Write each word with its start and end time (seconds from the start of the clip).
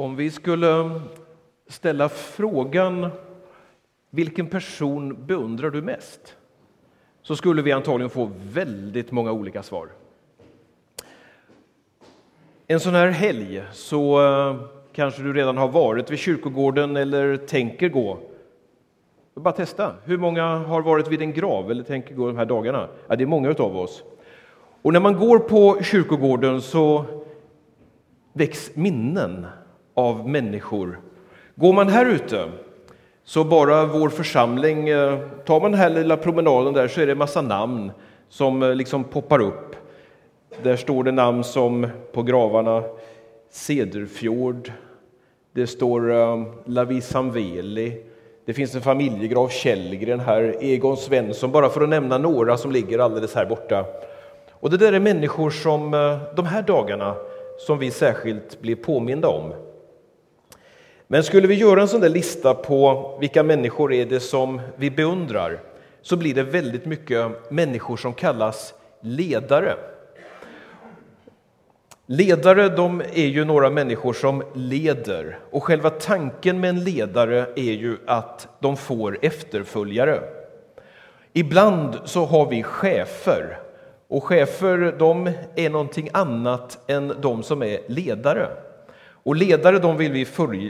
Om 0.00 0.16
vi 0.16 0.30
skulle 0.30 0.90
ställa 1.66 2.08
frågan 2.08 3.10
vilken 4.10 4.46
person 4.46 5.26
beundrar 5.26 5.70
du 5.70 5.82
mest? 5.82 6.36
Så 7.22 7.36
skulle 7.36 7.62
vi 7.62 7.72
antagligen 7.72 8.10
få 8.10 8.30
väldigt 8.52 9.12
många 9.12 9.32
olika 9.32 9.62
svar. 9.62 9.88
En 12.66 12.80
sån 12.80 12.94
här 12.94 13.08
helg 13.08 13.62
så 13.72 14.26
eh, 14.26 14.56
kanske 14.92 15.22
du 15.22 15.32
redan 15.32 15.56
har 15.56 15.68
varit 15.68 16.10
vid 16.10 16.18
kyrkogården 16.18 16.96
eller 16.96 17.36
tänker 17.36 17.88
gå. 17.88 18.18
Bara 19.34 19.54
testa. 19.54 19.94
Hur 20.04 20.18
många 20.18 20.44
har 20.44 20.82
varit 20.82 21.08
vid 21.08 21.22
en 21.22 21.32
grav 21.32 21.70
eller 21.70 21.82
tänker 21.82 22.14
gå 22.14 22.26
de 22.26 22.36
här 22.36 22.46
dagarna? 22.46 22.88
Ja, 23.08 23.16
det 23.16 23.24
är 23.24 23.26
många 23.26 23.50
av 23.50 23.76
oss. 23.76 24.02
Och 24.82 24.92
när 24.92 25.00
man 25.00 25.18
går 25.18 25.38
på 25.38 25.82
kyrkogården 25.82 26.62
så 26.62 27.04
väcks 28.32 28.70
minnen 28.74 29.46
av 29.94 30.28
människor. 30.28 31.00
Går 31.54 31.72
man 31.72 31.88
här 31.88 32.06
ute, 32.06 32.48
så 33.24 33.44
bara 33.44 33.86
vår 33.86 34.08
församling, 34.08 34.88
eh, 34.88 35.18
tar 35.44 35.60
man 35.60 35.70
den 35.70 35.80
här 35.80 35.90
lilla 35.90 36.16
promenaden 36.16 36.72
där 36.72 36.88
så 36.88 37.00
är 37.00 37.06
det 37.06 37.12
en 37.12 37.18
massa 37.18 37.42
namn 37.42 37.92
som 38.28 38.62
eh, 38.62 38.74
liksom 38.74 39.04
poppar 39.04 39.40
upp. 39.40 39.76
Där 40.62 40.76
står 40.76 41.04
det 41.04 41.12
namn 41.12 41.44
som 41.44 41.86
på 42.12 42.22
gravarna 42.22 42.82
Cederfjord, 43.50 44.72
det 45.52 45.66
står 45.66 46.12
eh, 46.12 46.32
um, 46.32 46.52
Lavi 46.64 47.00
Samveli, 47.00 48.02
det 48.44 48.54
finns 48.54 48.74
en 48.74 48.82
familjegrav 48.82 49.48
Källgren 49.48 50.20
här, 50.20 50.56
Egon 50.60 50.96
Svensson, 50.96 51.50
bara 51.50 51.68
för 51.68 51.80
att 51.80 51.88
nämna 51.88 52.18
några 52.18 52.56
som 52.56 52.72
ligger 52.72 52.98
alldeles 52.98 53.34
här 53.34 53.46
borta. 53.46 53.84
Och 54.50 54.70
det 54.70 54.76
där 54.76 54.92
är 54.92 55.00
människor 55.00 55.50
som 55.50 55.90
de 56.36 56.46
här 56.46 56.62
dagarna 56.62 57.14
som 57.58 57.78
vi 57.78 57.90
särskilt 57.90 58.60
blir 58.60 58.76
påminda 58.76 59.28
om. 59.28 59.52
Men 61.12 61.24
skulle 61.24 61.48
vi 61.48 61.54
göra 61.54 61.80
en 61.80 61.88
sån 61.88 62.00
där 62.00 62.08
lista 62.08 62.54
på 62.54 63.10
vilka 63.20 63.42
människor 63.42 63.92
är 63.92 64.06
det 64.06 64.20
som 64.20 64.60
vi 64.76 64.90
beundrar 64.90 65.60
så 66.02 66.16
blir 66.16 66.34
det 66.34 66.42
väldigt 66.42 66.86
mycket 66.86 67.50
människor 67.50 67.96
som 67.96 68.14
kallas 68.14 68.74
ledare. 69.00 69.74
Ledare 72.06 72.68
de 72.68 73.00
är 73.00 73.26
ju 73.26 73.44
några 73.44 73.70
människor 73.70 74.12
som 74.12 74.42
leder 74.54 75.38
och 75.50 75.64
själva 75.64 75.90
tanken 75.90 76.60
med 76.60 76.70
en 76.70 76.84
ledare 76.84 77.46
är 77.56 77.72
ju 77.72 77.96
att 78.06 78.48
de 78.60 78.76
får 78.76 79.18
efterföljare. 79.22 80.20
Ibland 81.32 81.98
så 82.04 82.24
har 82.24 82.50
vi 82.50 82.62
chefer 82.62 83.58
och 84.08 84.24
chefer 84.24 84.94
de 84.98 85.30
är 85.54 85.70
någonting 85.70 86.08
annat 86.12 86.78
än 86.86 87.12
de 87.20 87.42
som 87.42 87.62
är 87.62 87.80
ledare. 87.86 88.48
Och 89.22 89.36
ledare 89.36 89.78
de 89.78 89.96
vill 89.96 90.12
vi 90.12 90.24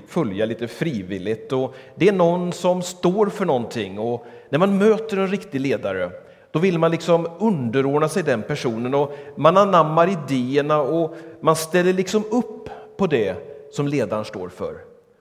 följa 0.06 0.46
lite 0.46 0.68
frivilligt 0.68 1.52
och 1.52 1.74
det 1.94 2.08
är 2.08 2.12
någon 2.12 2.52
som 2.52 2.82
står 2.82 3.26
för 3.26 3.44
någonting 3.44 3.98
och 3.98 4.26
när 4.48 4.58
man 4.58 4.78
möter 4.78 5.16
en 5.16 5.28
riktig 5.28 5.60
ledare 5.60 6.10
då 6.50 6.58
vill 6.58 6.78
man 6.78 6.90
liksom 6.90 7.28
underordna 7.38 8.08
sig 8.08 8.22
den 8.22 8.42
personen 8.42 8.94
och 8.94 9.16
man 9.36 9.56
anammar 9.56 10.08
idéerna 10.08 10.80
och 10.80 11.14
man 11.40 11.56
ställer 11.56 11.92
liksom 11.92 12.24
upp 12.30 12.68
på 12.96 13.06
det 13.06 13.36
som 13.70 13.88
ledaren 13.88 14.24
står 14.24 14.48
för. 14.48 14.74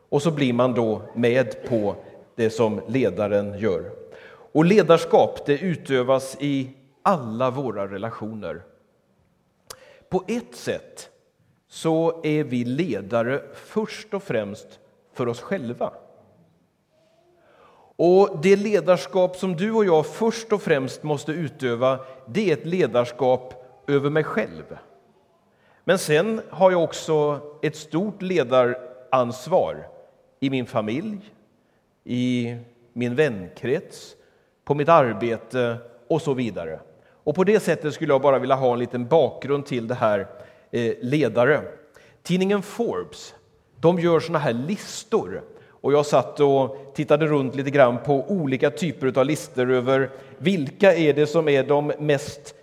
Och 0.10 0.22
så 0.22 0.32
blir 0.32 0.54
man 0.54 0.74
då 0.74 1.02
med 1.16 1.68
på 1.70 1.96
det 2.36 2.50
som 2.50 2.82
ledaren 2.88 3.60
gör. 3.60 3.92
Och 4.52 4.66
ledarskap 4.66 5.46
det 5.46 5.58
utövas 5.58 6.38
i 6.40 6.70
alla 7.04 7.50
våra 7.50 7.88
relationer. 7.88 8.62
På 10.10 10.24
ett 10.28 10.56
sätt 10.56 11.10
så 11.70 12.22
är 12.24 12.44
vi 12.44 12.64
ledare 12.64 13.42
först 13.54 14.14
och 14.14 14.24
främst 14.24 14.80
för 15.14 15.28
oss 15.28 15.42
själva. 15.42 15.94
Och 17.96 18.40
Det 18.42 18.56
ledarskap 18.56 19.36
som 19.36 19.56
du 19.56 19.72
och 19.72 19.86
jag 19.86 20.06
först 20.06 20.54
och 20.54 20.62
främst 20.62 21.04
måste 21.04 21.32
utöva 21.32 22.00
det 22.28 22.50
är 22.50 22.54
ett 22.54 22.66
ledarskap 22.66 23.54
över 23.88 24.10
mig 24.10 24.24
själv. 24.24 24.78
Men 25.84 25.98
sen 25.98 26.42
har 26.50 26.72
jag 26.72 26.84
också 26.84 27.42
ett 27.62 27.76
stort 27.76 28.22
ledaransvar 28.22 29.88
i 30.40 30.50
min 30.50 30.66
familj, 30.66 31.34
i 32.04 32.56
min 32.94 33.16
vänkrets, 33.16 34.16
på 34.66 34.76
mitt 34.76 34.90
arbete 34.90 35.78
och 36.08 36.22
så 36.22 36.34
vidare. 36.34 36.80
Och 37.24 37.36
På 37.36 37.44
det 37.44 37.60
sättet 37.60 37.94
skulle 37.94 38.14
jag 38.14 38.22
bara 38.22 38.40
vilja 38.40 38.56
ha 38.56 38.74
en 38.74 38.80
liten 38.80 39.08
bakgrund 39.08 39.66
till 39.66 39.88
det 39.88 39.96
här 39.96 40.28
Eh, 40.72 40.94
ledare. 41.02 41.62
Tidningen 42.24 42.62
Forbes 42.62 43.36
de 43.80 44.00
gör 44.00 44.20
såna 44.20 44.40
här 44.40 44.54
listor. 44.54 45.44
Och 45.82 45.94
jag 45.94 46.06
satt 46.06 46.40
och 46.40 46.92
tittade 46.96 47.28
runt 47.28 47.56
lite 47.56 47.72
grann 47.72 47.98
på 48.06 48.26
olika 48.28 48.70
typer 48.70 49.20
av 49.20 49.26
listor 49.26 49.72
över 49.72 50.10
vilka 50.38 50.96
är 50.96 51.14
det 51.14 51.28
som 51.28 51.50
är 51.50 51.64
de 51.64 51.94
mest 52.00 52.56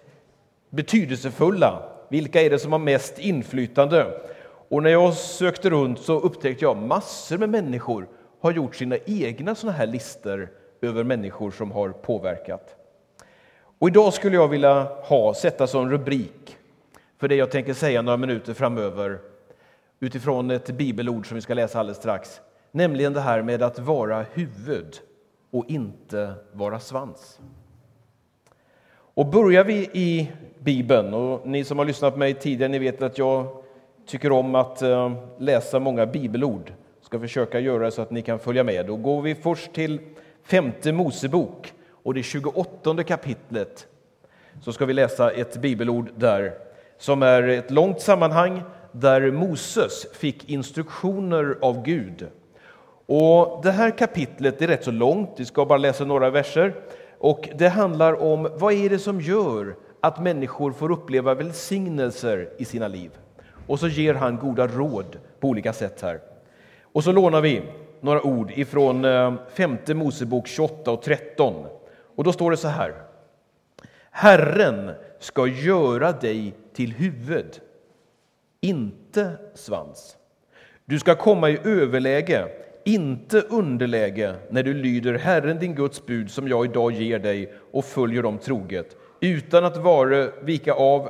betydelsefulla? 0.71 1.83
Vilka 2.09 2.43
är 2.43 2.51
det 2.51 2.59
som 2.59 2.73
har 2.73 2.79
mest 2.79 3.19
inflytande? 3.19 4.21
Och 4.69 4.83
när 4.83 4.91
jag 4.91 5.15
sökte 5.15 5.71
runt 5.71 6.01
så 6.01 6.21
upptäckte 6.21 6.65
jag 6.65 6.77
massor 6.77 7.39
med 7.39 7.49
människor 7.49 8.09
har 8.41 8.53
gjort 8.53 8.77
sina 8.77 8.97
egna 9.07 9.55
såna 9.55 9.73
här 9.73 9.87
listor 9.87 10.49
över 10.83 11.05
människor 11.05 11.51
som 11.51 11.71
har 11.73 11.89
påverkat. 11.89 12.75
Och 13.79 13.89
idag 13.89 14.15
skulle 14.15 14.37
jag 14.37 14.49
vilja 14.49 14.83
ha, 15.03 15.35
sätta 15.35 15.67
som 15.67 15.91
rubrik 15.91 16.57
för 17.19 17.29
det 17.29 17.35
jag 17.35 17.51
tänker 17.51 17.75
säga 17.75 18.03
några 18.03 18.17
minuter 18.17 18.55
framöver 18.55 19.19
utifrån 20.01 20.51
ett 20.51 20.71
bibelord 20.71 21.29
som 21.29 21.35
vi 21.35 21.41
ska 21.41 21.55
läsa 21.55 21.81
alldeles 21.81 21.99
strax. 21.99 22.41
Nämligen 22.71 23.13
det 23.13 23.21
här 23.21 23.43
med 23.43 23.63
att 23.63 23.79
vara 23.79 24.25
huvud 24.33 24.97
och 25.51 25.65
inte 25.69 26.35
vara 26.53 26.81
svans. 26.81 27.41
Och 28.91 29.27
börjar 29.27 29.65
vi 29.65 29.91
i 29.93 30.33
Bibeln, 30.59 31.15
och 31.15 31.47
ni 31.49 31.65
som 31.65 31.79
har 31.79 31.85
lyssnat 31.85 32.13
på 32.13 32.19
mig 32.19 32.35
tidigare 32.35 32.73
ni 32.73 32.79
vet 32.79 33.03
att 33.03 33.19
jag 33.19 33.63
tycker 34.07 34.33
om 34.33 34.55
att 34.55 34.83
eh, 34.83 35.13
läsa 35.39 35.79
många 35.79 36.07
bibelord, 36.07 36.73
ska 37.01 37.21
försöka 37.21 37.61
göra 37.61 37.91
så 37.91 38.03
att 38.03 38.11
ni 38.11 38.23
kan 38.23 38.39
följa 38.39 38.65
med. 38.65 38.87
Då 38.87 38.97
går 38.97 39.23
vi 39.23 39.35
först 39.35 39.73
till 39.73 40.01
femte 40.43 40.93
Mosebok 40.93 41.73
och 41.91 42.15
det 42.15 42.23
28 42.23 43.05
kapitlet 43.05 43.87
så 44.63 44.73
ska 44.73 44.87
vi 44.87 44.93
läsa 44.93 45.31
ett 45.31 45.57
bibelord 45.57 46.11
där 46.17 46.66
som 46.99 47.23
är 47.23 47.49
ett 47.49 47.71
långt 47.71 48.01
sammanhang 48.01 48.63
där 48.93 49.31
Moses 49.31 50.07
fick 50.13 50.51
instruktioner 50.51 51.59
av 51.63 51.83
Gud. 51.83 52.27
Och 53.07 53.61
Det 53.63 53.71
här 53.71 53.91
kapitlet 53.91 54.63
är 54.63 54.67
rätt 54.67 54.85
så 54.85 54.91
långt, 54.91 55.31
vi 55.37 55.45
ska 55.45 55.65
bara 55.65 55.79
läsa 55.79 56.05
några 56.05 56.31
verser. 56.31 56.75
Och 57.19 57.49
Det 57.55 57.69
handlar 57.69 58.23
om 58.23 58.49
vad 58.55 58.73
är 58.73 58.91
det 58.91 58.99
som 58.99 59.21
gör 59.21 59.77
att 60.01 60.23
människor 60.23 60.73
får 60.73 60.91
uppleva 60.91 61.35
välsignelser 61.35 62.49
i 62.59 62.65
sina 62.65 62.89
liv. 62.89 63.11
Och 63.67 63.81
så 63.81 63.89
ger 63.89 64.15
han 64.15 64.37
goda 64.37 64.67
råd 64.67 65.19
på 65.41 65.49
olika 65.49 65.73
sätt 65.73 66.03
här. 66.03 66.21
Och 66.83 67.05
så 67.05 67.13
lånar 67.13 67.41
vi 67.41 67.63
några 68.01 68.23
ord 68.23 68.51
ifrån 68.55 69.05
eh, 69.05 69.35
femte 69.55 69.95
Mosebok 69.95 70.47
28 70.47 70.91
och 70.91 71.03
13. 71.03 71.55
Och 72.17 72.25
då 72.25 72.33
står 72.33 72.51
det 72.51 72.57
så 72.57 72.69
här. 72.69 72.95
Herren 74.11 74.91
ska 75.19 75.47
göra 75.47 76.13
dig 76.13 76.55
till 76.77 76.93
huvud, 76.93 77.61
inte 78.61 79.39
svans. 79.55 80.17
Du 80.85 80.99
ska 80.99 81.15
komma 81.15 81.51
i 81.51 81.59
överläge, 81.65 82.49
inte 82.85 83.41
underläge 83.41 84.35
när 84.51 84.63
du 84.63 84.75
lyder 84.75 85.15
Herren 85.15 85.59
din 85.59 85.75
Guds 85.75 86.07
bud 86.07 86.31
som 86.31 86.49
jag 86.49 86.65
idag 86.65 86.93
ger 86.93 87.19
dig 87.19 87.53
och 87.73 87.85
följer 87.85 88.23
dem 88.23 88.39
troget 88.39 88.97
utan 89.21 89.65
att 89.65 89.77
vare 89.77 90.31
vika 90.43 90.73
av 90.73 91.09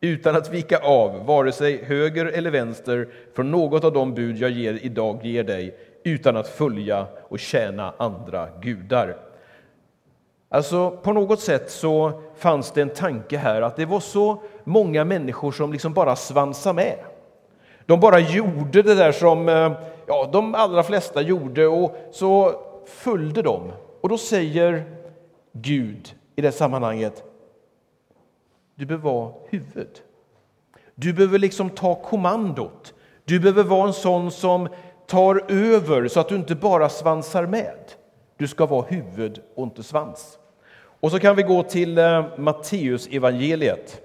utan 0.00 0.36
att 0.36 0.52
vika 0.52 0.78
av 0.78 1.26
vare 1.26 1.52
sig 1.52 1.84
höger 1.84 2.26
eller 2.26 2.50
vänster 2.50 3.08
från 3.34 3.50
något 3.50 3.84
av 3.84 3.92
de 3.92 4.14
bud 4.14 4.38
jag 4.38 4.50
ger, 4.50 4.78
idag 4.82 5.20
ger 5.26 5.44
dig 5.44 5.76
utan 6.04 6.36
att 6.36 6.48
följa 6.48 7.06
och 7.28 7.38
tjäna 7.38 7.94
andra 7.98 8.48
gudar. 8.62 9.16
Alltså 10.54 10.90
på 10.90 11.12
något 11.12 11.40
sätt 11.40 11.70
så 11.70 12.22
fanns 12.36 12.70
det 12.70 12.82
en 12.82 12.90
tanke 12.90 13.36
här 13.36 13.62
att 13.62 13.76
det 13.76 13.84
var 13.86 14.00
så 14.00 14.42
många 14.64 15.04
människor 15.04 15.52
som 15.52 15.72
liksom 15.72 15.92
bara 15.92 16.16
svansade 16.16 16.74
med. 16.74 16.98
De 17.86 18.00
bara 18.00 18.18
gjorde 18.18 18.82
det 18.82 18.94
där 18.94 19.12
som 19.12 19.48
eh, 19.48 19.72
ja, 20.06 20.28
de 20.32 20.54
allra 20.54 20.82
flesta 20.82 21.20
gjorde 21.20 21.66
och 21.66 21.96
så 22.12 22.52
följde 22.86 23.42
de. 23.42 23.72
Och 24.00 24.08
då 24.08 24.18
säger 24.18 24.84
Gud 25.52 26.14
i 26.36 26.42
det 26.42 26.52
sammanhanget, 26.52 27.22
du 28.74 28.86
behöver 28.86 29.10
vara 29.10 29.32
huvud. 29.48 30.00
Du 30.94 31.12
behöver 31.12 31.38
liksom 31.38 31.70
ta 31.70 31.94
kommandot. 31.94 32.94
Du 33.24 33.40
behöver 33.40 33.62
vara 33.62 33.86
en 33.86 33.92
sån 33.92 34.30
som 34.30 34.68
tar 35.06 35.44
över 35.48 36.08
så 36.08 36.20
att 36.20 36.28
du 36.28 36.34
inte 36.34 36.54
bara 36.54 36.88
svansar 36.88 37.46
med. 37.46 37.92
Du 38.36 38.48
ska 38.48 38.66
vara 38.66 38.86
huvud 38.88 39.42
och 39.54 39.64
inte 39.64 39.82
svans. 39.82 40.38
Och 41.04 41.10
så 41.10 41.18
kan 41.18 41.36
vi 41.36 41.42
gå 41.42 41.62
till 41.62 41.98
eh, 41.98 42.24
Matteus 42.36 43.08
evangeliet 43.10 44.02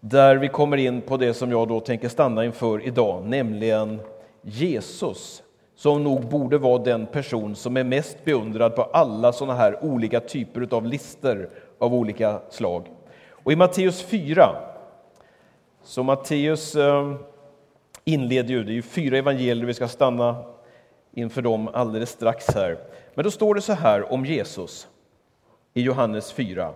där 0.00 0.36
vi 0.36 0.48
kommer 0.48 0.76
in 0.76 1.00
på 1.00 1.16
det 1.16 1.34
som 1.34 1.50
jag 1.50 1.68
då 1.68 1.80
tänker 1.80 2.08
stanna 2.08 2.44
inför 2.44 2.86
idag, 2.86 3.24
nämligen 3.24 4.00
Jesus, 4.42 5.42
som 5.76 6.04
nog 6.04 6.28
borde 6.28 6.58
vara 6.58 6.82
den 6.82 7.06
person 7.06 7.56
som 7.56 7.76
är 7.76 7.84
mest 7.84 8.24
beundrad 8.24 8.76
på 8.76 8.82
alla 8.82 9.32
sådana 9.32 9.54
här 9.54 9.84
olika 9.84 10.20
typer 10.20 10.76
av 10.76 10.86
lister 10.86 11.48
av 11.78 11.94
olika 11.94 12.40
slag. 12.50 12.86
Och 13.30 13.52
i 13.52 13.56
Matteus 13.56 14.02
4, 14.02 14.48
så 15.82 16.02
Matteus 16.02 16.74
eh, 16.74 17.14
inleder 18.04 18.50
ju, 18.50 18.64
det 18.64 18.72
är 18.72 18.74
ju 18.74 18.82
fyra 18.82 19.18
evangelier, 19.18 19.66
vi 19.66 19.74
ska 19.74 19.88
stanna 19.88 20.44
inför 21.14 21.42
dem 21.42 21.68
alldeles 21.72 22.10
strax 22.10 22.54
här. 22.54 22.78
Men 23.14 23.24
då 23.24 23.30
står 23.30 23.54
det 23.54 23.60
så 23.60 23.72
här 23.72 24.12
om 24.12 24.26
Jesus 24.26 24.88
i 25.74 25.82
Johannes 25.82 26.32
4 26.32 26.74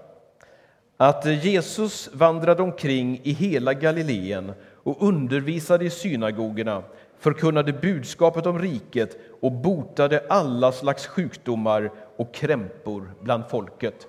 att 1.03 1.27
Jesus 1.44 2.11
vandrade 2.12 2.62
omkring 2.62 3.21
i 3.23 3.33
hela 3.33 3.75
Galileen 3.75 4.53
och 4.83 5.03
undervisade 5.09 5.85
i 5.85 5.91
synagogorna, 5.91 6.83
förkunnade 7.19 7.73
budskapet 7.73 8.47
om 8.47 8.59
riket 8.59 9.19
och 9.41 9.53
botade 9.53 10.25
alla 10.29 10.73
slags 10.73 11.06
sjukdomar 11.06 11.93
och 12.17 12.35
krämpor 12.35 13.15
bland 13.21 13.44
folket. 13.50 14.06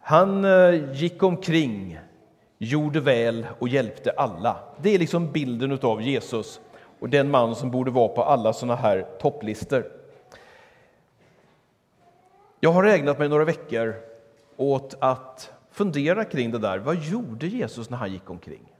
Han 0.00 0.44
eh, 0.44 0.92
gick 0.92 1.22
omkring, 1.22 1.98
gjorde 2.58 3.00
väl 3.00 3.46
och 3.58 3.68
hjälpte 3.68 4.10
alla. 4.10 4.56
Det 4.82 4.94
är 4.94 4.98
liksom 4.98 5.32
bilden 5.32 5.78
av 5.82 6.02
Jesus 6.02 6.60
och 6.98 7.08
den 7.08 7.30
man 7.30 7.54
som 7.54 7.70
borde 7.70 7.90
vara 7.90 8.08
på 8.08 8.22
alla 8.22 8.52
såna 8.52 8.76
här 8.76 9.06
topplistor. 9.20 9.84
Jag 12.64 12.72
har 12.72 12.84
ägnat 12.84 13.18
mig 13.18 13.28
några 13.28 13.44
veckor 13.44 13.94
åt 14.56 14.94
att 14.98 15.52
fundera 15.72 16.24
kring 16.24 16.50
det 16.50 16.58
där. 16.58 16.78
Vad 16.78 16.96
gjorde 16.96 17.46
Jesus 17.46 17.90
när 17.90 17.98
han 17.98 18.12
gick 18.12 18.30
omkring? 18.30 18.72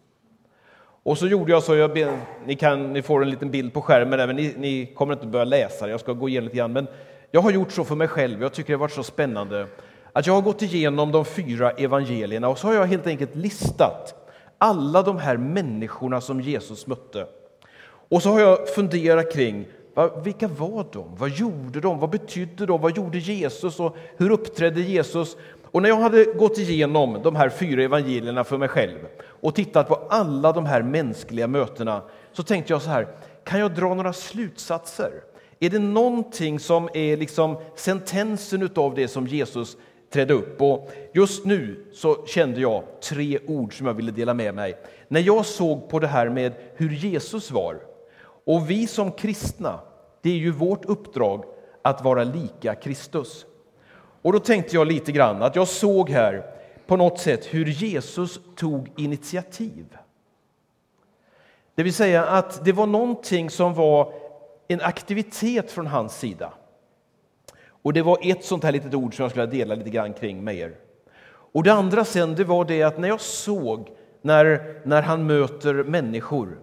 Och 1.03 1.19
så 1.19 1.27
gjorde 1.27 1.53
jag 1.53 1.63
så, 1.63 1.77
jag, 1.77 1.99
ni, 2.47 2.57
kan, 2.57 2.93
ni 2.93 3.03
får 3.03 3.23
en 3.23 3.31
liten 3.31 3.51
bild 3.51 3.73
på 3.73 3.83
skärmen, 3.83 4.19
där, 4.19 4.27
men 4.27 4.37
ni, 4.37 4.55
ni, 4.59 4.87
kommer 4.87 5.13
inte 5.13 5.27
börja 5.27 5.45
läsa 5.45 5.89
jag 5.89 6.01
ska 6.01 6.13
gå 6.13 6.29
igenom 6.29 6.45
lite 6.45 6.57
grann. 6.57 6.73
Men 6.73 6.87
jag 7.31 7.41
har 7.41 7.51
gjort 7.51 7.73
så 7.73 7.85
för 7.85 7.95
mig 7.95 8.09
själv, 8.09 8.43
jag 8.43 8.53
tycker 8.53 8.73
det 8.73 8.75
har 8.75 8.81
varit 8.81 8.93
så 8.93 9.03
spännande, 9.03 9.67
att 10.13 10.27
jag 10.27 10.35
har 10.35 10.43
gått 10.43 10.63
igenom 10.63 11.13
de 11.13 11.25
fyra 11.25 11.71
evangelierna 11.71 12.49
och 12.49 12.59
så 12.59 12.67
har 12.67 12.75
jag 12.75 12.87
helt 12.87 13.07
enkelt 13.07 13.35
listat 13.35 14.15
alla 14.59 15.03
de 15.03 15.19
här 15.19 15.37
människorna 15.37 16.21
som 16.21 16.41
Jesus 16.41 16.87
mötte. 16.87 17.27
Och 18.09 18.23
så 18.23 18.31
har 18.31 18.41
jag 18.41 18.69
funderat 18.69 19.33
kring 19.33 19.67
vilka 20.25 20.49
var 20.49 20.87
de? 20.93 21.05
Vad 21.17 21.31
gjorde 21.31 21.81
de? 21.81 21.99
Vad 21.99 22.11
betydde 22.11 22.67
de? 22.67 22.81
Vad 22.81 22.97
gjorde 22.97 23.19
Jesus? 23.19 23.81
Och 23.81 23.97
hur 24.17 24.31
uppträdde 24.31 24.81
Jesus? 24.81 25.37
Och 25.75 25.83
när 25.83 25.89
jag 25.89 25.97
hade 25.97 26.25
gått 26.25 26.59
igenom 26.59 27.21
de 27.23 27.37
här 27.37 27.49
fyra 27.49 27.83
evangelierna 27.83 28.45
för 28.45 28.59
mig 28.59 28.69
själv 28.69 28.99
och 29.25 29.55
tittat 29.55 29.89
på 29.89 29.95
alla 29.95 30.53
de 30.53 30.67
här 30.67 30.83
mänskliga 30.83 31.47
mötena 31.47 32.03
så 32.33 32.43
tänkte 32.43 32.73
jag 32.73 32.83
så 32.83 32.91
här, 32.91 33.09
kan 33.45 33.61
jag 33.61 33.75
dra 33.75 33.95
några 33.95 34.13
slutsatser? 34.13 35.13
Är 35.61 35.71
det 35.71 35.79
någonting 35.79 36.61
som 36.61 36.89
är 36.95 37.17
liksom 37.17 37.57
sentensen 37.77 38.71
av 38.75 38.95
det 38.95 39.09
som 39.09 39.27
Jesus 39.27 39.77
trädde 40.13 40.35
upp? 40.35 40.63
Och 40.63 40.91
just 41.13 41.45
nu 41.45 41.85
så 41.93 42.27
kände 42.27 42.61
jag 42.61 42.83
tre 43.03 43.39
ord 43.47 43.79
som 43.79 43.87
jag 43.87 43.95
ville 43.95 44.13
dela 44.13 44.35
med 44.35 44.55
mig. 44.55 44.77
När 45.09 45.21
jag 45.21 45.47
såg 45.47 45.89
på 45.89 45.99
det 45.99 46.07
här 46.07 46.29
med 46.29 46.53
hur 46.77 46.91
Jesus 46.91 47.51
var 47.51 47.81
och 48.45 48.71
vi 48.71 48.87
som 48.87 49.13
kristna, 49.13 49.81
det 50.23 50.31
är 50.31 50.37
ju 50.37 50.51
vårt 50.51 50.85
uppdrag 50.85 51.45
att 51.83 52.05
vara 52.05 52.25
lika 52.25 52.75
Kristus. 52.75 53.47
Och 54.23 54.33
då 54.33 54.39
tänkte 54.39 54.77
jag 54.77 54.87
lite 54.87 55.13
grann 55.13 55.43
att 55.43 55.57
jag 55.57 55.69
såg 55.69 56.11
här 56.11 56.47
på 56.87 56.97
något 56.97 57.19
sätt 57.19 57.55
hur 57.55 57.67
Jesus 57.67 58.41
tog 58.57 58.91
initiativ. 58.97 59.87
Det 61.75 61.83
vill 61.83 61.95
säga 61.95 62.25
att 62.25 62.65
det 62.65 62.73
var 62.73 62.87
någonting 62.87 63.51
som 63.51 63.75
var 63.75 64.13
en 64.69 64.81
aktivitet 64.81 65.71
från 65.71 65.87
hans 65.87 66.19
sida. 66.19 66.53
Och 67.67 67.93
det 67.93 68.03
var 68.03 68.19
ett 68.23 68.45
sånt 68.45 68.65
här 68.65 68.73
litet 68.73 68.95
ord 68.95 69.17
som 69.17 69.23
jag 69.23 69.31
skulle 69.31 69.47
dela 69.47 69.75
lite 69.75 69.91
grann 69.91 70.13
kring 70.13 70.45
med 70.45 70.57
er. 70.57 70.77
Och 71.27 71.63
det 71.63 71.73
andra 71.73 72.05
sen, 72.05 72.35
det 72.35 72.45
var 72.45 72.65
det 72.65 72.83
att 72.83 72.99
när 72.99 73.09
jag 73.09 73.21
såg 73.21 73.91
när, 74.23 74.75
när 74.85 75.03
han 75.03 75.27
möter 75.27 75.75
människor 75.75 76.59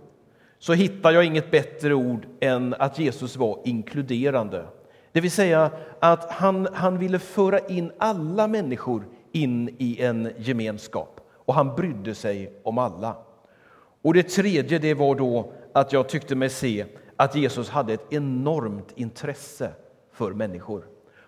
så 0.62 0.74
hittar 0.74 1.12
jag 1.12 1.26
inget 1.26 1.52
bättre 1.52 1.94
ord 1.94 2.28
än 2.40 2.76
att 2.80 3.00
Jesus 3.00 3.38
var 3.38 3.60
inkluderande. 3.64 4.66
Det 5.12 5.22
vill 5.22 5.32
säga 5.32 5.72
att 6.00 6.32
han, 6.32 6.68
han 6.74 6.98
ville 6.98 7.20
föra 7.20 7.60
in 7.60 7.92
alla 7.98 8.48
människor 8.48 9.06
in 9.32 9.76
i 9.78 10.02
en 10.02 10.32
gemenskap 10.38 11.22
och 11.46 11.54
han 11.54 11.76
brydde 11.76 12.16
sig 12.16 12.54
om 12.64 12.78
alla. 12.78 13.16
Och 14.02 14.14
det 14.14 14.24
tredje 14.24 14.80
det 14.80 14.94
var 14.94 15.16
då 15.16 15.52
att 15.74 15.94
jag 15.94 16.10
tyckte 16.10 16.36
mig 16.36 16.50
se 16.50 16.86
att 17.16 17.36
Jesus 17.36 17.70
hade 17.70 17.94
ett 17.94 18.14
enormt 18.14 18.92
intresse 18.96 19.72
för 20.14 20.32
människor. 20.32 20.86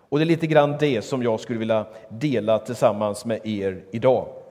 Och 0.08 0.18
det 0.18 0.24
är 0.24 0.26
lite 0.26 0.46
grann 0.46 0.76
det 0.80 1.02
som 1.02 1.22
jag 1.22 1.40
skulle 1.40 1.58
vilja 1.58 1.86
dela 2.08 2.58
tillsammans 2.58 3.24
med 3.24 3.46
er 3.46 3.84
idag. 3.90 4.43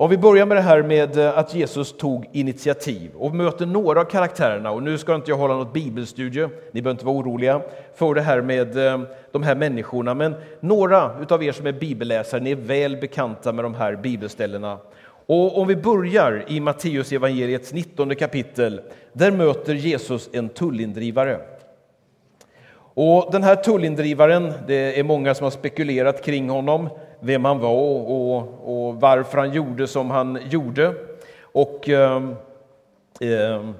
Om 0.00 0.10
vi 0.10 0.18
börjar 0.18 0.46
med 0.46 0.56
det 0.56 0.60
här 0.60 0.82
med 0.82 1.18
eh, 1.18 1.38
att 1.38 1.54
Jesus 1.54 1.96
tog 1.96 2.28
initiativ 2.32 3.10
och 3.14 3.34
möter 3.34 3.66
några 3.66 4.00
av 4.00 4.04
karaktärerna. 4.04 4.70
Och 4.70 4.82
nu 4.82 4.98
ska 4.98 5.14
inte 5.14 5.30
jag 5.30 5.38
hålla 5.38 5.54
något 5.54 5.72
bibelstudie, 5.72 6.48
ni 6.72 6.82
behöver 6.82 6.90
inte 6.90 7.04
vara 7.04 7.16
oroliga 7.16 7.60
för 7.94 8.14
det 8.14 8.20
här 8.20 8.40
med 8.40 8.86
eh, 8.86 9.00
de 9.32 9.42
här 9.42 9.54
människorna. 9.54 10.14
Men 10.14 10.34
några 10.60 11.26
av 11.28 11.44
er 11.44 11.52
som 11.52 11.66
är 11.66 11.72
bibelläsare, 11.72 12.40
ni 12.40 12.50
är 12.50 12.56
väl 12.56 12.96
bekanta 12.96 13.52
med 13.52 13.64
de 13.64 13.74
här 13.74 13.96
bibelställena. 13.96 14.78
Och 15.26 15.58
om 15.58 15.68
vi 15.68 15.76
börjar 15.76 16.44
i 16.48 16.60
Matteus 16.60 17.12
evangeliets 17.12 17.72
19 17.72 18.14
kapitel, 18.14 18.80
där 19.12 19.30
möter 19.30 19.74
Jesus 19.74 20.30
en 20.32 20.48
tullindrivare. 20.48 21.40
Och 22.94 23.28
den 23.32 23.42
här 23.42 23.56
tullindrivaren, 23.56 24.52
det 24.66 24.98
är 24.98 25.04
många 25.04 25.34
som 25.34 25.44
har 25.44 25.50
spekulerat 25.50 26.24
kring 26.24 26.50
honom 26.50 26.88
vem 27.20 27.44
han 27.44 27.58
var 27.58 27.70
och, 27.70 28.88
och 28.88 29.00
varför 29.00 29.38
han 29.38 29.52
gjorde 29.52 29.86
som 29.86 30.10
han 30.10 30.38
gjorde. 30.50 30.94
Och 31.40 31.88
eh, 31.88 32.22
eh, 33.20 33.70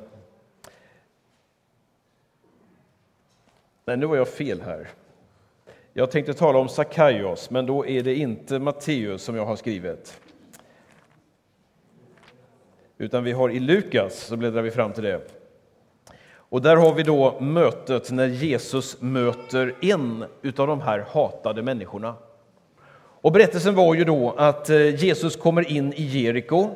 Nej, 3.89 3.97
nu 3.97 4.07
var 4.07 4.17
jag 4.17 4.29
fel 4.29 4.63
här. 4.63 4.89
Jag 5.93 6.11
tänkte 6.11 6.35
tala 6.35 6.59
om 6.59 6.69
Sakaios, 6.69 7.51
men 7.51 7.67
då 7.67 7.87
är 7.87 8.03
det 8.03 8.15
inte 8.15 8.59
Matteus 8.59 9.23
som 9.23 9.37
jag 9.37 9.47
har 9.47 9.57
skrivit. 9.57 10.21
Utan 12.99 13.25
vi 13.25 13.33
har 13.33 13.51
i 13.51 13.61
Lukas, 13.61 14.19
så 14.19 14.37
bläddrar 14.37 14.63
vi 14.63 14.71
fram 14.71 14.93
till 14.93 15.03
det. 15.03 15.21
Och 16.29 16.63
där 16.63 16.77
har 16.77 16.95
vi 16.95 17.03
då 17.03 17.41
mötet 17.41 18.11
när 18.11 18.27
Jesus 18.27 19.01
möter 19.01 19.75
en 19.81 20.25
av 20.57 20.67
de 20.67 20.81
här 20.81 21.07
hatade 21.09 21.63
människorna. 21.63 22.15
Och 23.21 23.33
berättelsen 23.33 23.75
var 23.75 23.95
ju 23.95 24.05
då 24.05 24.35
att 24.37 24.71
eh, 24.71 24.95
Jesus 24.95 25.37
kommer 25.37 25.71
in 25.71 25.93
i 25.93 26.03
Jeriko 26.03 26.71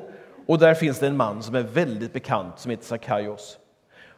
och 0.47 0.59
där 0.59 0.75
finns 0.75 0.99
det 0.99 1.07
en 1.07 1.17
man 1.17 1.43
som 1.43 1.55
är 1.55 1.63
väldigt 1.63 2.13
bekant 2.13 2.59
som 2.59 2.71
heter 2.71 2.85
Sakaios. 2.85 3.59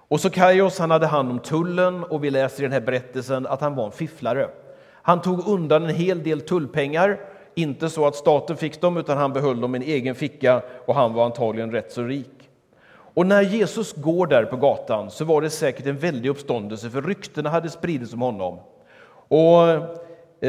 Och 0.09 0.21
Sakaios 0.21 0.79
han 0.79 0.91
hade 0.91 1.07
hand 1.07 1.31
om 1.31 1.39
tullen 1.39 2.05
och 2.05 2.25
vi 2.25 2.31
läser 2.31 2.63
i 2.63 2.67
den 2.67 2.73
här 2.73 2.81
berättelsen 2.81 3.47
att 3.47 3.61
han 3.61 3.75
var 3.75 3.87
en 3.87 3.93
fifflare. 3.93 4.49
Han 5.03 5.23
tog 5.23 5.49
undan 5.49 5.83
en 5.83 5.95
hel 5.95 6.23
del 6.23 6.41
tullpengar, 6.41 7.21
inte 7.55 7.89
så 7.89 8.07
att 8.07 8.17
staten 8.17 8.57
fick 8.57 8.81
dem 8.81 8.97
utan 8.97 9.19
han 9.19 9.33
behöll 9.33 9.61
dem 9.61 9.75
i 9.75 9.79
en 9.79 9.85
egen 9.85 10.15
ficka 10.15 10.63
och 10.87 10.95
han 10.95 11.15
var 11.15 11.25
antagligen 11.25 11.73
rätt 11.73 11.93
så 11.93 12.03
rik. 12.03 12.51
Och 13.15 13.27
när 13.27 13.43
Jesus 13.43 13.93
går 13.93 14.27
där 14.27 14.45
på 14.45 14.57
gatan 14.57 15.11
så 15.11 15.25
var 15.25 15.43
det 15.43 15.51
säkert 15.51 15.87
en 15.87 15.99
väldig 15.99 16.29
uppståndelse 16.29 16.91
för 16.91 17.03
ryktena 17.03 17.51
hade 17.51 17.71
spridits 17.71 18.13
om 18.13 18.21
honom. 18.21 18.59
Och 19.29 19.69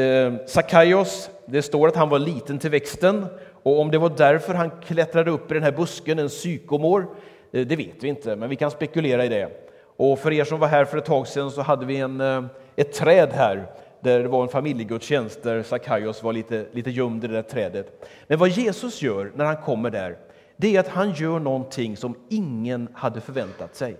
eh, 0.00 0.34
Sakaios 0.46 1.30
det 1.46 1.62
står 1.62 1.88
att 1.88 1.96
han 1.96 2.08
var 2.08 2.18
liten 2.18 2.58
till 2.58 2.70
växten 2.70 3.26
och 3.62 3.80
om 3.80 3.90
det 3.90 3.98
var 3.98 4.12
därför 4.16 4.54
han 4.54 4.70
klättrade 4.70 5.30
upp 5.30 5.50
i 5.50 5.54
den 5.54 5.62
här 5.62 5.72
busken, 5.72 6.18
en 6.18 6.30
sykomor, 6.30 7.06
eh, 7.52 7.66
det 7.66 7.76
vet 7.76 8.02
vi 8.02 8.08
inte, 8.08 8.36
men 8.36 8.48
vi 8.48 8.56
kan 8.56 8.70
spekulera 8.70 9.24
i 9.24 9.28
det. 9.28 9.48
Och 9.96 10.18
för 10.18 10.32
er 10.32 10.44
som 10.44 10.60
var 10.60 10.68
här 10.68 10.84
för 10.84 10.98
ett 10.98 11.04
tag 11.04 11.28
sedan 11.28 11.50
så 11.50 11.62
hade 11.62 11.86
vi 11.86 11.96
en, 11.96 12.20
eh, 12.20 12.44
ett 12.76 12.92
träd 12.92 13.30
här 13.32 13.66
där 14.00 14.22
det 14.22 14.28
var 14.28 14.42
en 14.42 14.48
familjegudstjänst 14.48 15.42
där 15.42 15.62
Sakaios 15.62 16.22
var 16.22 16.32
lite, 16.32 16.66
lite 16.72 16.90
gömd 16.90 17.24
i 17.24 17.26
det 17.26 17.34
där 17.34 17.42
trädet. 17.42 18.08
Men 18.26 18.38
vad 18.38 18.48
Jesus 18.48 19.02
gör 19.02 19.32
när 19.34 19.44
han 19.44 19.56
kommer 19.56 19.90
där, 19.90 20.16
det 20.56 20.76
är 20.76 20.80
att 20.80 20.88
han 20.88 21.12
gör 21.12 21.38
någonting 21.38 21.96
som 21.96 22.14
ingen 22.28 22.88
hade 22.94 23.20
förväntat 23.20 23.76
sig. 23.76 23.96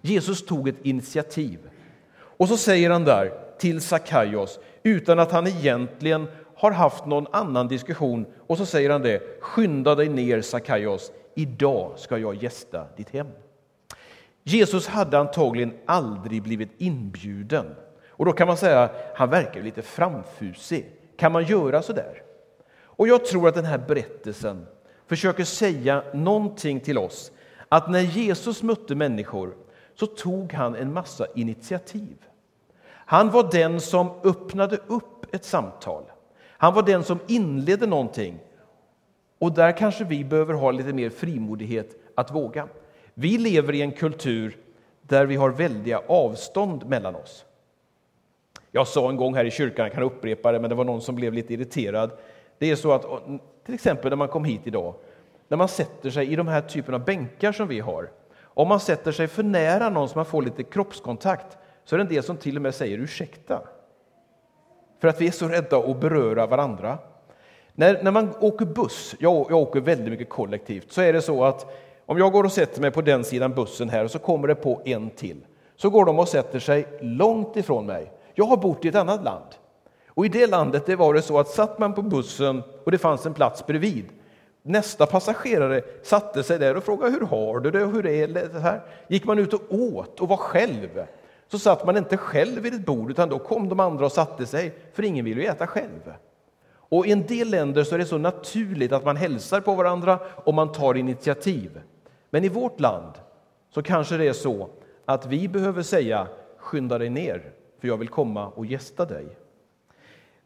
Jesus 0.00 0.46
tog 0.46 0.68
ett 0.68 0.82
initiativ. 0.82 1.58
Och 2.20 2.48
så 2.48 2.56
säger 2.56 2.90
han 2.90 3.04
där 3.04 3.32
till 3.58 3.80
Sakaios, 3.80 4.58
utan 4.82 5.18
att 5.18 5.32
han 5.32 5.46
egentligen 5.46 6.26
har 6.60 6.70
haft 6.70 7.06
någon 7.06 7.26
annan 7.30 7.68
diskussion 7.68 8.26
och 8.46 8.58
så 8.58 8.66
säger 8.66 8.90
han 8.90 9.02
det. 9.02 9.40
Skynda 9.40 9.94
dig 9.94 10.08
ner 10.08 10.42
Sakaios, 10.42 11.12
idag 11.34 11.92
ska 11.96 12.18
jag 12.18 12.42
gästa 12.42 12.86
ditt 12.96 13.10
hem. 13.10 13.26
Jesus 14.42 14.86
hade 14.86 15.18
antagligen 15.18 15.74
aldrig 15.86 16.42
blivit 16.42 16.70
inbjuden. 16.78 17.74
Och 18.08 18.24
då 18.24 18.32
kan 18.32 18.46
man 18.46 18.56
säga, 18.56 18.90
han 19.14 19.30
verkar 19.30 19.62
lite 19.62 19.82
framfusig. 19.82 20.92
Kan 21.16 21.32
man 21.32 21.44
göra 21.44 21.82
så 21.82 21.92
där? 21.92 22.22
Och 22.82 23.08
jag 23.08 23.24
tror 23.24 23.48
att 23.48 23.54
den 23.54 23.64
här 23.64 23.78
berättelsen 23.78 24.66
försöker 25.06 25.44
säga 25.44 26.02
någonting 26.14 26.80
till 26.80 26.98
oss. 26.98 27.32
Att 27.68 27.90
när 27.90 28.00
Jesus 28.00 28.62
mötte 28.62 28.94
människor 28.94 29.54
så 29.94 30.06
tog 30.06 30.52
han 30.52 30.74
en 30.74 30.92
massa 30.92 31.26
initiativ. 31.34 32.16
Han 32.90 33.30
var 33.30 33.50
den 33.52 33.80
som 33.80 34.10
öppnade 34.24 34.76
upp 34.86 35.34
ett 35.34 35.44
samtal. 35.44 36.04
Han 36.60 36.74
var 36.74 36.82
den 36.82 37.04
som 37.04 37.18
inledde 37.26 37.86
någonting. 37.86 38.38
Och 39.38 39.52
där 39.52 39.76
kanske 39.76 40.04
vi 40.04 40.24
behöver 40.24 40.54
ha 40.54 40.70
lite 40.70 40.92
mer 40.92 41.10
frimodighet 41.10 41.96
att 42.14 42.30
våga. 42.30 42.68
Vi 43.14 43.38
lever 43.38 43.72
i 43.72 43.82
en 43.82 43.92
kultur 43.92 44.58
där 45.02 45.26
vi 45.26 45.36
har 45.36 45.50
väldiga 45.50 46.02
avstånd 46.06 46.86
mellan 46.86 47.14
oss. 47.14 47.44
Jag 48.70 48.88
sa 48.88 49.10
en 49.10 49.16
gång 49.16 49.34
här 49.34 49.44
i 49.44 49.50
kyrkan, 49.50 49.84
jag 49.84 49.94
kan 49.94 50.02
upprepa 50.02 50.52
det, 50.52 50.60
men 50.60 50.70
det 50.70 50.76
var 50.76 50.84
någon 50.84 51.00
som 51.00 51.14
blev 51.14 51.32
lite 51.32 51.54
irriterad. 51.54 52.10
Det 52.58 52.70
är 52.70 52.76
så 52.76 52.92
att, 52.92 53.04
till 53.64 53.74
exempel 53.74 54.10
när 54.10 54.16
man 54.16 54.28
kom 54.28 54.44
hit 54.44 54.60
idag, 54.64 54.94
när 55.48 55.56
man 55.56 55.68
sätter 55.68 56.10
sig 56.10 56.32
i 56.32 56.36
de 56.36 56.48
här 56.48 56.60
typen 56.60 56.94
av 56.94 57.04
bänkar 57.04 57.52
som 57.52 57.68
vi 57.68 57.80
har, 57.80 58.10
om 58.42 58.68
man 58.68 58.80
sätter 58.80 59.12
sig 59.12 59.28
för 59.28 59.42
nära 59.42 59.88
någon 59.88 60.08
så 60.08 60.18
man 60.18 60.26
får 60.26 60.42
lite 60.42 60.62
kroppskontakt, 60.62 61.58
så 61.84 61.96
är 61.96 61.98
det 61.98 62.04
en 62.04 62.12
del 62.14 62.22
som 62.22 62.36
till 62.36 62.56
och 62.56 62.62
med 62.62 62.74
säger 62.74 62.98
ursäkta. 62.98 63.62
För 65.00 65.08
att 65.08 65.20
vi 65.20 65.26
är 65.26 65.30
så 65.30 65.48
rädda 65.48 65.78
att 65.78 66.00
beröra 66.00 66.46
varandra. 66.46 66.98
När, 67.72 68.02
när 68.02 68.10
man 68.10 68.34
åker 68.40 68.66
buss, 68.66 69.14
jag, 69.18 69.46
jag 69.50 69.58
åker 69.58 69.80
väldigt 69.80 70.10
mycket 70.10 70.28
kollektivt, 70.28 70.92
så 70.92 71.00
är 71.00 71.12
det 71.12 71.22
så 71.22 71.44
att 71.44 71.72
om 72.06 72.18
jag 72.18 72.32
går 72.32 72.44
och 72.44 72.52
sätter 72.52 72.80
mig 72.80 72.90
på 72.90 73.02
den 73.02 73.24
sidan 73.24 73.54
bussen 73.54 73.88
här 73.88 74.04
och 74.04 74.10
så 74.10 74.18
kommer 74.18 74.48
det 74.48 74.54
på 74.54 74.82
en 74.84 75.10
till, 75.10 75.46
så 75.76 75.90
går 75.90 76.04
de 76.04 76.18
och 76.18 76.28
sätter 76.28 76.58
sig 76.58 76.86
långt 77.00 77.56
ifrån 77.56 77.86
mig. 77.86 78.12
Jag 78.34 78.44
har 78.44 78.56
bott 78.56 78.84
i 78.84 78.88
ett 78.88 78.94
annat 78.94 79.24
land. 79.24 79.44
Och 80.08 80.26
i 80.26 80.28
det 80.28 80.46
landet 80.46 80.86
det 80.86 80.96
var 80.96 81.14
det 81.14 81.22
så 81.22 81.38
att 81.38 81.48
satt 81.48 81.78
man 81.78 81.94
på 81.94 82.02
bussen 82.02 82.62
och 82.84 82.90
det 82.90 82.98
fanns 82.98 83.26
en 83.26 83.34
plats 83.34 83.66
bredvid, 83.66 84.04
nästa 84.62 85.06
passagerare 85.06 85.82
satte 86.02 86.42
sig 86.42 86.58
där 86.58 86.76
och 86.76 86.84
frågade 86.84 87.12
hur 87.12 87.26
har 87.26 87.60
du 87.60 87.70
det 87.70 87.84
och 87.84 87.92
hur 87.92 88.06
är 88.06 88.28
det 88.28 88.60
här? 88.60 88.80
Gick 89.08 89.24
man 89.24 89.38
ut 89.38 89.54
och 89.54 89.62
åt 89.68 90.20
och 90.20 90.28
var 90.28 90.36
själv 90.36 91.06
så 91.50 91.58
satt 91.58 91.86
man 91.86 91.96
inte 91.96 92.16
själv 92.16 92.62
vid 92.62 92.74
ett 92.74 92.86
bord 92.86 93.10
utan 93.10 93.28
då 93.28 93.38
kom 93.38 93.68
de 93.68 93.80
andra 93.80 94.06
och 94.06 94.12
satte 94.12 94.46
sig, 94.46 94.74
för 94.92 95.02
ingen 95.02 95.24
vill 95.24 95.38
ju 95.38 95.44
äta 95.44 95.66
själv. 95.66 96.12
Och 96.72 97.06
I 97.06 97.12
en 97.12 97.26
del 97.26 97.50
länder 97.50 97.84
så 97.84 97.94
är 97.94 97.98
det 97.98 98.04
så 98.04 98.18
naturligt 98.18 98.92
att 98.92 99.04
man 99.04 99.16
hälsar 99.16 99.60
på 99.60 99.74
varandra 99.74 100.18
och 100.44 100.54
man 100.54 100.72
tar 100.72 100.94
initiativ. 100.94 101.80
Men 102.30 102.44
i 102.44 102.48
vårt 102.48 102.80
land 102.80 103.12
så 103.74 103.82
kanske 103.82 104.16
det 104.16 104.28
är 104.28 104.32
så 104.32 104.68
att 105.04 105.26
vi 105.26 105.48
behöver 105.48 105.82
säga 105.82 106.26
skynda 106.58 106.98
dig 106.98 107.10
ner, 107.10 107.52
för 107.80 107.88
jag 107.88 107.96
vill 107.96 108.08
komma 108.08 108.48
och 108.48 108.66
gästa 108.66 109.04
dig. 109.04 109.26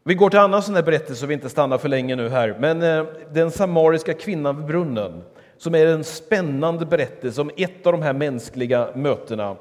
Vi 0.03 0.13
går 0.13 0.29
till 0.29 0.39
en 0.39 0.45
annan 0.45 0.63
sån 0.63 0.75
här 0.75 0.83
berättelse, 0.83 1.15
så 1.21 1.25
vi 1.25 1.33
inte 1.33 1.49
stannar 1.49 1.77
för 1.77 1.89
länge 1.89 2.15
nu 2.15 2.29
här. 2.29 2.57
Men 2.59 2.81
eh, 2.81 3.05
den 3.31 3.51
samariska 3.51 4.13
kvinnan 4.13 4.57
vid 4.57 4.65
brunnen, 4.65 5.23
som 5.57 5.75
är 5.75 5.85
en 5.85 6.03
spännande 6.03 6.85
berättelse 6.85 7.41
om 7.41 7.51
ett 7.57 7.87
av 7.87 7.91
de 7.91 8.01
här 8.01 8.13
mänskliga 8.13 8.89
mötena. 8.95 9.55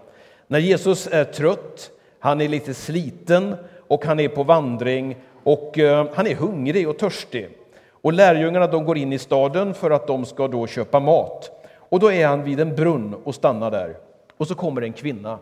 När 0.46 0.58
Jesus 0.58 1.06
är 1.06 1.24
trött, 1.24 1.90
han 2.18 2.40
är 2.40 2.48
lite 2.48 2.74
sliten 2.74 3.56
och 3.88 4.04
han 4.04 4.20
är 4.20 4.28
på 4.28 4.42
vandring 4.42 5.16
och 5.44 5.78
eh, 5.78 6.06
han 6.14 6.26
är 6.26 6.34
hungrig 6.34 6.88
och 6.88 6.98
törstig. 6.98 7.58
Och 7.90 8.12
lärjungarna 8.12 8.66
de 8.66 8.84
går 8.84 8.98
in 8.98 9.12
i 9.12 9.18
staden 9.18 9.74
för 9.74 9.90
att 9.90 10.06
de 10.06 10.24
ska 10.24 10.48
då 10.48 10.66
köpa 10.66 11.00
mat. 11.00 11.50
Och 11.76 12.00
då 12.00 12.12
är 12.12 12.26
han 12.26 12.42
vid 12.42 12.60
en 12.60 12.76
brunn 12.76 13.14
och 13.24 13.34
stannar 13.34 13.70
där. 13.70 13.96
Och 14.36 14.48
så 14.48 14.54
kommer 14.54 14.82
en 14.82 14.92
kvinna. 14.92 15.38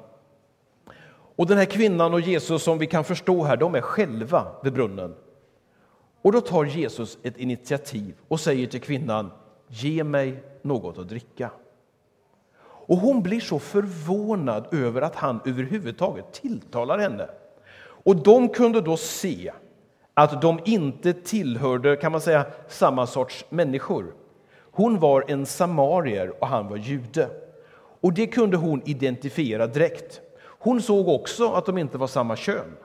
Och 1.37 1.47
den 1.47 1.59
här 1.59 1.65
kvinnan 1.65 2.15
och 2.15 2.21
Jesus 2.21 2.63
som 2.63 2.79
vi 2.79 2.87
kan 2.87 3.05
förstå 3.05 3.45
här, 3.45 3.57
de 3.57 3.75
är 3.75 3.81
själva 3.81 4.47
vid 4.63 4.73
brunnen. 4.73 5.15
Och 6.23 6.33
då 6.33 6.41
tar 6.41 6.65
Jesus 6.65 7.19
ett 7.23 7.37
initiativ 7.39 8.15
och 8.29 8.41
säger 8.41 8.67
till 8.67 8.81
kvinnan, 8.81 9.31
ge 9.69 10.05
mig 10.05 10.43
något 10.63 10.99
att 10.99 11.09
dricka. 11.09 11.51
Och 12.93 12.99
hon 12.99 13.23
blir 13.23 13.41
så 13.41 13.59
förvånad 13.59 14.75
över 14.75 15.03
att 15.03 15.15
han 15.15 15.41
överhuvudtaget 15.45 16.33
tilltalar 16.33 16.99
henne. 16.99 17.29
Och 17.81 18.17
de 18.17 18.49
kunde 18.49 18.81
då 18.81 18.97
se 18.97 19.53
att 20.15 20.43
de 20.43 20.61
inte 20.65 21.13
tillhörde, 21.13 21.97
kan 21.97 22.13
man 22.13 22.21
säga, 22.21 22.47
samma 22.69 23.07
sorts 23.07 23.45
människor. 23.49 24.15
Hon 24.73 24.99
var 24.99 25.25
en 25.29 25.47
samarier 25.47 26.43
och 26.43 26.47
han 26.47 26.69
var 26.69 26.77
jude. 26.77 27.29
Och 28.01 28.13
det 28.13 28.27
kunde 28.27 28.57
hon 28.57 28.83
identifiera 28.85 29.67
direkt. 29.67 30.21
Hon 30.43 30.83
såg 30.83 31.09
också 31.09 31.53
att 31.53 31.67
de 31.67 31.79
inte 31.79 31.99
var 31.99 32.07
samma 32.07 32.37
kön. 32.37 32.77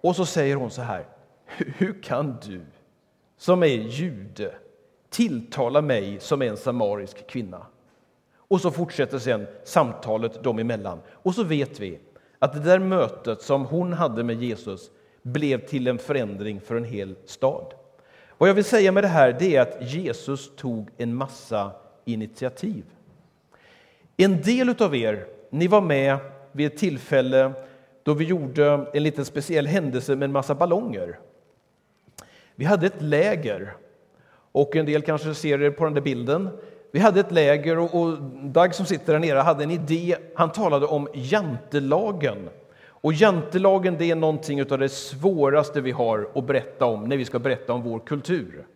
Och 0.00 0.16
så 0.16 0.26
säger 0.26 0.56
hon 0.56 0.70
så 0.70 0.82
här, 0.82 1.06
hur 1.46 2.02
kan 2.02 2.36
du 2.46 2.60
som 3.38 3.62
är 3.62 3.66
jude 3.66 4.54
tilltala 5.10 5.80
mig 5.80 6.20
som 6.20 6.42
är 6.42 6.46
en 6.46 6.56
samarisk 6.56 7.26
kvinna? 7.26 7.66
Och 8.48 8.60
så 8.60 8.70
fortsätter 8.70 9.18
sen 9.18 9.46
samtalet 9.64 10.42
dem 10.42 10.58
emellan. 10.58 11.00
Och 11.10 11.34
så 11.34 11.44
vet 11.44 11.80
vi 11.80 11.98
att 12.38 12.52
det 12.52 12.60
där 12.60 12.78
mötet 12.78 13.42
som 13.42 13.64
hon 13.64 13.92
hade 13.92 14.24
med 14.24 14.42
Jesus 14.42 14.90
blev 15.22 15.66
till 15.66 15.86
en 15.86 15.98
förändring 15.98 16.60
för 16.60 16.76
en 16.76 16.84
hel 16.84 17.14
stad. 17.24 17.74
Vad 18.38 18.48
jag 18.48 18.54
vill 18.54 18.64
säga 18.64 18.92
med 18.92 19.04
det 19.04 19.08
här 19.08 19.36
det 19.38 19.56
är 19.56 19.60
att 19.60 19.92
Jesus 19.92 20.56
tog 20.56 20.90
en 20.96 21.14
massa 21.14 21.70
initiativ. 22.04 22.84
En 24.16 24.42
del 24.42 24.82
av 24.82 24.96
er, 24.96 25.26
ni 25.50 25.66
var 25.66 25.80
med 25.80 26.18
vid 26.52 26.66
ett 26.66 26.76
tillfälle 26.76 27.52
då 28.02 28.14
vi 28.14 28.24
gjorde 28.24 28.86
en 28.92 29.02
liten 29.02 29.24
speciell 29.24 29.66
händelse 29.66 30.16
med 30.16 30.26
en 30.26 30.32
massa 30.32 30.54
ballonger. 30.54 31.18
Vi 32.54 32.64
hade 32.64 32.86
ett 32.86 33.02
läger, 33.02 33.76
och 34.52 34.76
en 34.76 34.86
del 34.86 35.02
kanske 35.02 35.34
ser 35.34 35.58
det 35.58 35.70
på 35.70 35.84
den 35.84 35.94
där 35.94 36.00
bilden. 36.00 36.48
Vi 36.94 37.00
hade 37.00 37.20
ett 37.20 37.32
läger 37.32 37.78
och, 37.78 37.94
och 37.94 38.22
Dag 38.42 38.74
som 38.74 38.86
sitter 38.86 39.12
där 39.12 39.20
nere 39.20 39.38
hade 39.38 39.64
en 39.64 39.70
idé. 39.70 40.16
Han 40.34 40.52
talade 40.52 40.86
om 40.86 41.08
jantelagen. 41.14 42.48
Och 42.86 43.12
jantelagen 43.12 43.96
det 43.98 44.10
är 44.10 44.14
någonting 44.14 44.72
av 44.72 44.78
det 44.78 44.88
svåraste 44.88 45.80
vi 45.80 45.90
har 45.90 46.28
att 46.34 46.46
berätta 46.46 46.84
om 46.84 47.04
när 47.04 47.16
vi 47.16 47.24
ska 47.24 47.38
berätta 47.38 47.72
om 47.72 47.82
vår 47.82 47.98
kultur. 47.98 48.66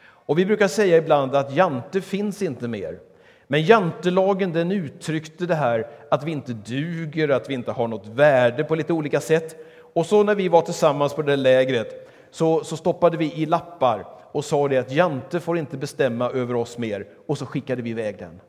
Och 0.00 0.38
vi 0.38 0.46
brukar 0.46 0.68
säga 0.68 0.96
ibland 0.96 1.34
att 1.34 1.56
jante 1.56 2.00
finns 2.00 2.42
inte 2.42 2.68
mer. 2.68 2.98
Men 3.46 3.62
jantelagen 3.62 4.52
den 4.52 4.72
uttryckte 4.72 5.46
det 5.46 5.54
här 5.54 5.86
att 6.10 6.24
vi 6.24 6.30
inte 6.30 6.52
duger, 6.52 7.28
att 7.28 7.50
vi 7.50 7.54
inte 7.54 7.72
har 7.72 7.88
något 7.88 8.06
värde 8.06 8.64
på 8.64 8.74
lite 8.74 8.92
olika 8.92 9.20
sätt. 9.20 9.56
Och 9.94 10.06
så 10.06 10.22
när 10.22 10.34
vi 10.34 10.48
var 10.48 10.62
tillsammans 10.62 11.14
på 11.14 11.22
det 11.22 11.36
lägret 11.36 12.08
så, 12.30 12.64
så 12.64 12.76
stoppade 12.76 13.16
vi 13.16 13.32
i 13.34 13.46
lappar 13.46 14.17
och 14.32 14.44
sa 14.44 14.68
det 14.68 14.78
att 14.78 14.92
Jante 14.92 15.40
får 15.40 15.58
inte 15.58 15.76
bestämma 15.76 16.30
över 16.30 16.54
oss 16.54 16.78
mer 16.78 17.06
och 17.26 17.38
så 17.38 17.46
skickade 17.46 17.82
vi 17.82 17.90
iväg 17.90 18.18
den. 18.18 18.40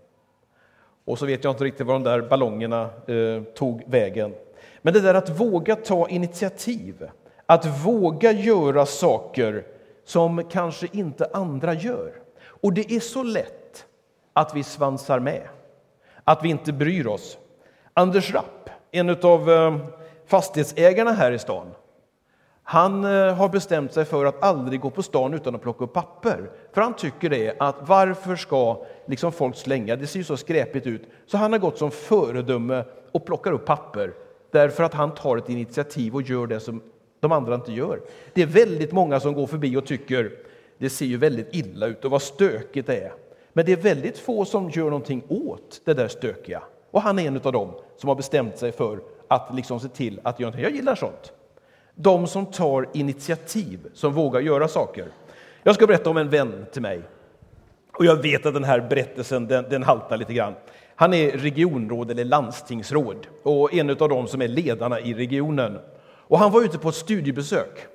Och 1.05 1.19
så 1.19 1.25
vet 1.25 1.43
jag 1.43 1.51
inte 1.51 1.63
riktigt 1.63 1.87
var 1.87 1.93
de 1.93 2.03
där 2.03 2.21
ballongerna 2.21 2.89
eh, 3.07 3.43
tog 3.43 3.83
vägen. 3.87 4.33
Men 4.81 4.93
det 4.93 5.01
där 5.01 5.13
att 5.13 5.39
våga 5.39 5.75
ta 5.75 6.09
initiativ, 6.09 7.09
att 7.45 7.85
våga 7.85 8.31
göra 8.31 8.85
saker 8.85 9.63
som 10.05 10.43
kanske 10.43 10.87
inte 10.91 11.29
andra 11.33 11.73
gör. 11.73 12.13
Och 12.41 12.73
det 12.73 12.91
är 12.91 12.99
så 12.99 13.23
lätt 13.23 13.85
att 14.33 14.55
vi 14.55 14.63
svansar 14.63 15.19
med, 15.19 15.47
att 16.23 16.43
vi 16.43 16.49
inte 16.49 16.73
bryr 16.73 17.07
oss. 17.07 17.37
Anders 17.93 18.33
Rapp, 18.33 18.69
en 18.91 19.09
av 19.09 19.51
eh, 19.51 19.77
fastighetsägarna 20.25 21.11
här 21.11 21.31
i 21.31 21.39
stan, 21.39 21.67
han 22.71 23.05
eh, 23.05 23.33
har 23.33 23.49
bestämt 23.49 23.93
sig 23.93 24.05
för 24.05 24.25
att 24.25 24.43
aldrig 24.43 24.79
gå 24.79 24.89
på 24.89 25.03
stan 25.03 25.33
utan 25.33 25.55
att 25.55 25.61
plocka 25.61 25.83
upp 25.83 25.93
papper. 25.93 26.51
För 26.73 26.81
han 26.81 26.93
tycker 26.93 27.29
det 27.29 27.55
att 27.59 27.75
varför 27.81 28.35
ska 28.35 28.85
liksom 29.05 29.31
folk 29.31 29.55
slänga, 29.55 29.95
det 29.95 30.07
ser 30.07 30.19
ju 30.19 30.23
så 30.23 30.37
skräpigt 30.37 30.87
ut. 30.87 31.01
Så 31.27 31.37
han 31.37 31.51
har 31.51 31.59
gått 31.59 31.77
som 31.77 31.91
föredöme 31.91 32.83
och 33.11 33.25
plockar 33.25 33.51
upp 33.51 33.65
papper 33.65 34.13
därför 34.51 34.83
att 34.83 34.93
han 34.93 35.13
tar 35.13 35.37
ett 35.37 35.49
initiativ 35.49 36.15
och 36.15 36.21
gör 36.21 36.47
det 36.47 36.59
som 36.59 36.81
de 37.19 37.31
andra 37.31 37.55
inte 37.55 37.71
gör. 37.71 38.01
Det 38.33 38.41
är 38.41 38.45
väldigt 38.45 38.91
många 38.91 39.19
som 39.19 39.33
går 39.33 39.47
förbi 39.47 39.77
och 39.77 39.85
tycker 39.85 40.31
det 40.77 40.89
ser 40.89 41.05
ju 41.05 41.17
väldigt 41.17 41.55
illa 41.55 41.87
ut 41.87 42.05
och 42.05 42.11
vad 42.11 42.21
stökigt 42.21 42.87
det 42.87 42.97
är. 42.97 43.13
Men 43.53 43.65
det 43.65 43.71
är 43.71 43.77
väldigt 43.77 44.17
få 44.17 44.45
som 44.45 44.69
gör 44.69 44.85
någonting 44.85 45.23
åt 45.27 45.81
det 45.85 45.93
där 45.93 46.07
stökiga. 46.07 46.63
Och 46.91 47.01
han 47.01 47.19
är 47.19 47.27
en 47.27 47.41
av 47.43 47.51
dem 47.51 47.71
som 47.97 48.07
har 48.07 48.15
bestämt 48.15 48.57
sig 48.57 48.71
för 48.71 48.99
att 49.27 49.55
liksom 49.55 49.79
se 49.79 49.87
till 49.87 50.19
att 50.23 50.39
göra 50.39 50.59
Jag 50.59 50.71
gillar 50.71 50.95
sånt. 50.95 51.33
De 52.01 52.27
som 52.27 52.45
tar 52.45 52.87
initiativ, 52.93 53.79
som 53.93 54.13
vågar 54.13 54.41
göra 54.41 54.67
saker. 54.67 55.05
Jag 55.63 55.75
ska 55.75 55.87
berätta 55.87 56.09
om 56.09 56.17
en 56.17 56.29
vän 56.29 56.65
till 56.71 56.81
mig. 56.81 57.01
Och 57.97 58.05
jag 58.05 58.15
vet 58.21 58.45
att 58.45 58.53
den 58.53 58.63
här 58.63 58.79
berättelsen 58.89 59.47
den, 59.47 59.65
den 59.69 59.83
haltar 59.83 60.17
lite 60.17 60.33
grann. 60.33 60.53
Han 60.95 61.13
är 61.13 61.31
regionråd 61.31 62.11
eller 62.11 62.25
landstingsråd 62.25 63.27
och 63.43 63.73
en 63.73 63.89
av 63.89 64.09
dem 64.09 64.27
som 64.27 64.41
är 64.41 64.47
ledarna 64.47 64.99
i 64.99 65.13
regionen. 65.13 65.79
Och 66.01 66.39
han 66.39 66.51
var 66.51 66.61
ute 66.61 66.77
på 66.77 66.89
ett 66.89 66.95
studiebesök. 66.95 67.87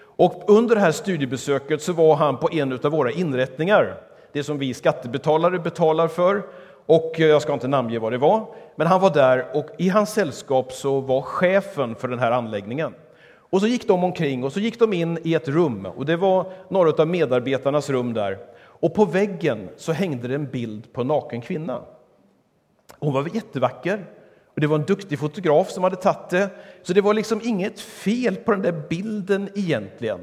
Och 0.00 0.44
under 0.46 0.74
det 0.74 0.80
här 0.80 0.92
studiebesöket 0.92 1.82
så 1.82 1.92
var 1.92 2.16
han 2.16 2.36
på 2.36 2.48
en 2.52 2.72
av 2.72 2.92
våra 2.92 3.10
inrättningar, 3.10 4.00
det 4.32 4.44
som 4.44 4.58
vi 4.58 4.74
skattebetalare 4.74 5.58
betalar 5.58 6.08
för. 6.08 6.42
Och 6.86 7.12
jag 7.16 7.42
ska 7.42 7.52
inte 7.52 7.68
namnge 7.68 7.98
vad 7.98 8.12
det 8.12 8.18
var, 8.18 8.46
men 8.76 8.86
han 8.86 9.00
var 9.00 9.10
där 9.10 9.46
och 9.54 9.66
i 9.78 9.88
hans 9.88 10.12
sällskap 10.12 10.72
så 10.72 11.00
var 11.00 11.22
chefen 11.22 11.94
för 11.94 12.08
den 12.08 12.18
här 12.18 12.32
anläggningen. 12.32 12.94
Och 13.50 13.60
så 13.60 13.66
gick 13.66 13.88
de 13.88 14.04
omkring 14.04 14.44
och 14.44 14.52
så 14.52 14.60
gick 14.60 14.78
de 14.78 14.92
in 14.92 15.18
i 15.22 15.34
ett 15.34 15.48
rum 15.48 15.86
och 15.86 16.06
det 16.06 16.16
var 16.16 16.52
några 16.68 17.02
av 17.02 17.08
medarbetarnas 17.08 17.90
rum 17.90 18.14
där. 18.14 18.38
Och 18.62 18.94
på 18.94 19.04
väggen 19.04 19.68
så 19.76 19.92
hängde 19.92 20.28
det 20.28 20.34
en 20.34 20.50
bild 20.50 20.92
på 20.92 21.00
en 21.00 21.06
naken 21.06 21.40
kvinna. 21.40 21.82
Hon 22.98 23.12
var 23.12 23.28
jättevacker 23.34 24.06
och 24.54 24.60
det 24.60 24.66
var 24.66 24.78
en 24.78 24.84
duktig 24.84 25.18
fotograf 25.18 25.70
som 25.70 25.84
hade 25.84 25.96
tagit 25.96 26.30
det. 26.30 26.50
Så 26.82 26.92
det 26.92 27.00
var 27.00 27.14
liksom 27.14 27.40
inget 27.44 27.80
fel 27.80 28.36
på 28.36 28.52
den 28.52 28.62
där 28.62 28.82
bilden 28.88 29.48
egentligen. 29.54 30.20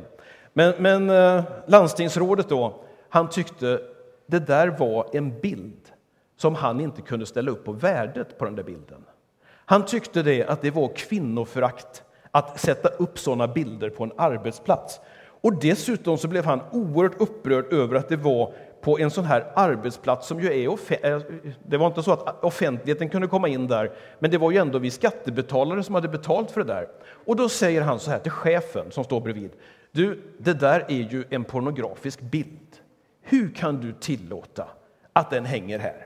Men, 0.53 0.73
men 0.79 1.09
eh, 1.09 1.43
landstingsrådet 1.67 2.49
då, 2.49 2.83
han 3.09 3.29
tyckte 3.29 3.79
det 4.25 4.39
där 4.39 4.67
var 4.67 5.09
en 5.13 5.39
bild 5.39 5.91
som 6.37 6.55
han 6.55 6.79
inte 6.79 7.01
kunde 7.01 7.25
ställa 7.25 7.51
upp 7.51 7.65
på 7.65 7.71
värdet 7.71 8.37
på 8.37 8.45
den 8.45 8.55
där 8.55 8.63
bilden. 8.63 9.05
Han 9.49 9.85
tyckte 9.85 10.23
det 10.23 10.45
att 10.45 10.61
det 10.61 10.71
var 10.71 10.95
kvinnoförakt 10.95 12.03
att 12.31 12.59
sätta 12.59 12.89
upp 12.89 13.19
sådana 13.19 13.47
bilder 13.47 13.89
på 13.89 14.03
en 14.03 14.11
arbetsplats. 14.17 14.99
Och 15.41 15.59
dessutom 15.59 16.17
så 16.17 16.27
blev 16.27 16.45
han 16.45 16.61
oerhört 16.71 17.21
upprörd 17.21 17.73
över 17.73 17.95
att 17.95 18.09
det 18.09 18.17
var 18.17 18.53
på 18.81 18.99
en 18.99 19.11
sån 19.11 19.25
här 19.25 19.51
arbetsplats 19.55 20.27
som 20.27 20.39
ju 20.39 20.63
är 20.63 21.05
eh, 21.05 21.21
Det 21.65 21.77
var 21.77 21.87
inte 21.87 22.03
så 22.03 22.11
att 22.11 22.43
offentligheten 22.43 23.09
kunde 23.09 23.27
komma 23.27 23.47
in 23.47 23.67
där, 23.67 23.91
men 24.19 24.31
det 24.31 24.37
var 24.37 24.51
ju 24.51 24.57
ändå 24.57 24.79
vi 24.79 24.91
skattebetalare 24.91 25.83
som 25.83 25.95
hade 25.95 26.07
betalt 26.07 26.51
för 26.51 26.63
det 26.63 26.73
där. 26.73 26.87
Och 27.25 27.35
då 27.35 27.49
säger 27.49 27.81
han 27.81 27.99
så 27.99 28.11
här 28.11 28.19
till 28.19 28.31
chefen 28.31 28.91
som 28.91 29.03
står 29.03 29.21
bredvid. 29.21 29.51
Du, 29.91 30.21
det 30.37 30.53
där 30.53 30.85
är 30.87 31.11
ju 31.11 31.23
en 31.29 31.43
pornografisk 31.43 32.21
bild. 32.21 32.77
Hur 33.21 33.53
kan 33.53 33.81
du 33.81 33.93
tillåta 33.93 34.67
att 35.13 35.29
den 35.29 35.45
hänger 35.45 35.79
här? 35.79 36.05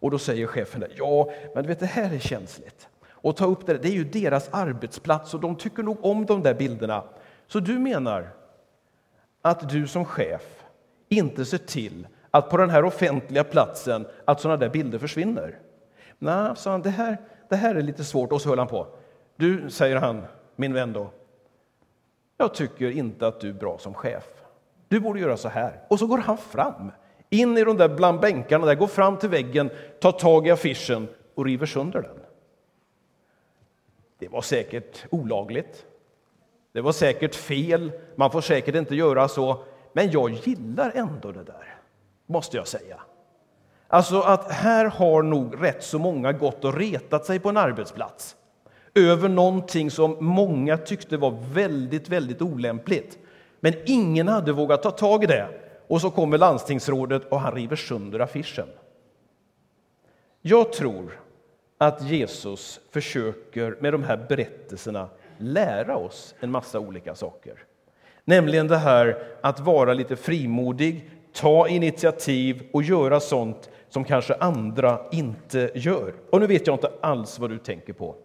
Och 0.00 0.10
då 0.10 0.18
säger 0.18 0.46
chefen 0.46 0.80
där, 0.80 0.90
ja, 0.96 1.30
men 1.54 1.62
du 1.62 1.68
vet, 1.68 1.80
det 1.80 1.86
här 1.86 2.14
är 2.14 2.18
känsligt. 2.18 2.88
Och 3.26 3.36
ta 3.36 3.46
upp 3.46 3.66
det, 3.66 3.78
det 3.78 3.88
är 3.88 3.92
ju 3.92 4.04
deras 4.04 4.48
arbetsplats 4.52 5.34
och 5.34 5.40
de 5.40 5.56
tycker 5.56 5.82
nog 5.82 6.04
om 6.04 6.26
de 6.26 6.42
där 6.42 6.54
bilderna. 6.54 7.02
Så 7.46 7.60
du 7.60 7.78
menar 7.78 8.28
att 9.42 9.68
du 9.68 9.86
som 9.86 10.04
chef 10.04 10.64
inte 11.08 11.44
ser 11.44 11.58
till 11.58 12.06
att 12.30 12.50
på 12.50 12.56
den 12.56 12.70
här 12.70 12.84
offentliga 12.84 13.44
platsen 13.44 14.06
att 14.24 14.40
sådana 14.40 14.56
där 14.56 14.68
bilder 14.68 14.98
försvinner? 14.98 15.58
Nej, 16.18 16.52
sa 16.56 16.70
han, 16.70 16.82
det 16.82 16.90
här, 16.90 17.18
det 17.48 17.56
här 17.56 17.74
är 17.74 17.82
lite 17.82 18.04
svårt. 18.04 18.32
Och 18.32 18.40
så 18.40 18.48
höll 18.48 18.58
han 18.58 18.68
på. 18.68 18.86
Du, 19.36 19.70
säger 19.70 19.96
han, 19.96 20.22
min 20.56 20.72
vän 20.72 20.92
då, 20.92 21.10
jag 22.36 22.54
tycker 22.54 22.90
inte 22.90 23.26
att 23.26 23.40
du 23.40 23.48
är 23.48 23.54
bra 23.54 23.78
som 23.78 23.94
chef. 23.94 24.26
Du 24.88 25.00
borde 25.00 25.20
göra 25.20 25.36
så 25.36 25.48
här. 25.48 25.80
Och 25.88 25.98
så 25.98 26.06
går 26.06 26.18
han 26.18 26.38
fram, 26.38 26.92
in 27.30 27.58
i 27.58 27.64
de 27.64 27.76
där 27.76 27.88
bland 27.88 28.20
bänkarna, 28.20 28.66
där, 28.66 28.74
går 28.74 28.86
fram 28.86 29.16
till 29.16 29.28
väggen, 29.28 29.70
tar 30.00 30.12
tag 30.12 30.46
i 30.46 30.50
affischen 30.50 31.08
och 31.34 31.44
river 31.44 31.66
sönder 31.66 32.02
den. 32.02 32.25
Det 34.18 34.28
var 34.28 34.42
säkert 34.42 35.04
olagligt. 35.10 35.86
Det 36.72 36.80
var 36.80 36.92
säkert 36.92 37.34
fel. 37.34 37.92
Man 38.14 38.30
får 38.30 38.40
säkert 38.40 38.74
inte 38.74 38.94
göra 38.94 39.28
så. 39.28 39.64
Men 39.92 40.10
jag 40.10 40.30
gillar 40.30 40.92
ändå 40.94 41.32
det 41.32 41.44
där, 41.44 41.78
måste 42.26 42.56
jag 42.56 42.68
säga. 42.68 43.00
Alltså 43.88 44.20
att 44.20 44.52
här 44.52 44.84
har 44.84 45.22
nog 45.22 45.62
rätt 45.62 45.82
så 45.82 45.98
många 45.98 46.32
gått 46.32 46.64
och 46.64 46.74
retat 46.74 47.26
sig 47.26 47.38
på 47.38 47.48
en 47.48 47.56
arbetsplats 47.56 48.36
över 48.94 49.28
någonting 49.28 49.90
som 49.90 50.16
många 50.20 50.76
tyckte 50.76 51.16
var 51.16 51.38
väldigt, 51.52 52.08
väldigt 52.08 52.42
olämpligt. 52.42 53.18
Men 53.60 53.74
ingen 53.86 54.28
hade 54.28 54.52
vågat 54.52 54.82
ta 54.82 54.90
tag 54.90 55.24
i 55.24 55.26
det. 55.26 55.48
Och 55.88 56.00
så 56.00 56.10
kommer 56.10 56.38
landstingsrådet 56.38 57.24
och 57.24 57.40
han 57.40 57.54
river 57.54 57.76
sönder 57.76 58.20
affischen. 58.20 58.68
Jag 60.42 60.72
tror 60.72 61.20
att 61.78 62.02
Jesus 62.02 62.80
försöker 62.90 63.76
med 63.80 63.92
de 63.92 64.02
här 64.02 64.26
berättelserna 64.28 65.08
lära 65.38 65.96
oss 65.96 66.34
en 66.40 66.50
massa 66.50 66.80
olika 66.80 67.14
saker. 67.14 67.64
Nämligen 68.24 68.68
det 68.68 68.76
här 68.76 69.22
att 69.40 69.60
vara 69.60 69.94
lite 69.94 70.16
frimodig, 70.16 71.10
ta 71.32 71.68
initiativ 71.68 72.62
och 72.72 72.82
göra 72.82 73.20
sånt 73.20 73.70
som 73.88 74.04
kanske 74.04 74.34
andra 74.34 75.00
inte 75.12 75.70
gör. 75.74 76.14
Och 76.30 76.40
nu 76.40 76.46
vet 76.46 76.66
jag 76.66 76.74
inte 76.74 76.90
alls 77.00 77.38
vad 77.38 77.50
du 77.50 77.58
tänker 77.58 77.92
på. 77.92 78.16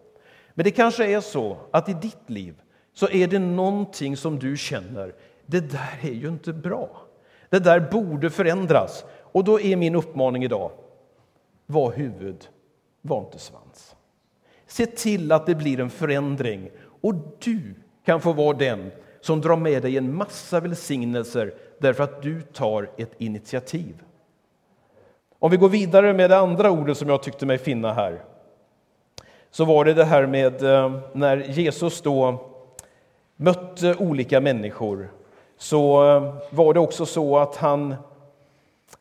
Men 0.54 0.64
det 0.64 0.70
kanske 0.70 1.06
är 1.06 1.20
så 1.20 1.56
att 1.70 1.88
i 1.88 1.92
ditt 1.92 2.30
liv 2.30 2.54
så 2.94 3.08
är 3.08 3.26
det 3.26 3.38
någonting 3.38 4.16
som 4.16 4.38
du 4.38 4.56
känner, 4.56 5.14
det 5.46 5.60
där 5.60 5.98
är 6.02 6.12
ju 6.12 6.28
inte 6.28 6.52
bra. 6.52 6.90
Det 7.48 7.58
där 7.58 7.80
borde 7.80 8.30
förändras. 8.30 9.04
Och 9.22 9.44
då 9.44 9.60
är 9.60 9.76
min 9.76 9.94
uppmaning 9.94 10.44
idag, 10.44 10.70
var 11.66 11.92
huvud, 11.92 12.48
var 13.02 13.20
inte 13.20 13.38
svans. 13.38 13.96
Se 14.66 14.86
till 14.86 15.32
att 15.32 15.46
det 15.46 15.54
blir 15.54 15.80
en 15.80 15.90
förändring 15.90 16.70
och 17.00 17.14
du 17.38 17.74
kan 18.04 18.20
få 18.20 18.32
vara 18.32 18.56
den 18.56 18.90
som 19.20 19.40
drar 19.40 19.56
med 19.56 19.82
dig 19.82 19.98
en 19.98 20.14
massa 20.14 20.60
välsignelser 20.60 21.54
därför 21.78 22.04
att 22.04 22.22
du 22.22 22.42
tar 22.42 22.90
ett 22.96 23.12
initiativ. 23.18 24.02
Om 25.38 25.50
vi 25.50 25.56
går 25.56 25.68
vidare 25.68 26.14
med 26.14 26.30
det 26.30 26.38
andra 26.38 26.70
ordet 26.70 26.96
som 26.96 27.08
jag 27.08 27.22
tyckte 27.22 27.46
mig 27.46 27.58
finna 27.58 27.92
här 27.92 28.24
så 29.50 29.64
var 29.64 29.84
det 29.84 29.94
det 29.94 30.04
här 30.04 30.26
med 30.26 30.62
eh, 30.62 31.00
när 31.12 31.36
Jesus 31.36 32.02
då 32.02 32.48
mötte 33.36 33.94
olika 33.94 34.40
människor 34.40 35.12
så 35.56 36.10
eh, 36.16 36.34
var 36.50 36.74
det 36.74 36.80
också 36.80 37.06
så 37.06 37.38
att 37.38 37.56
han 37.56 37.94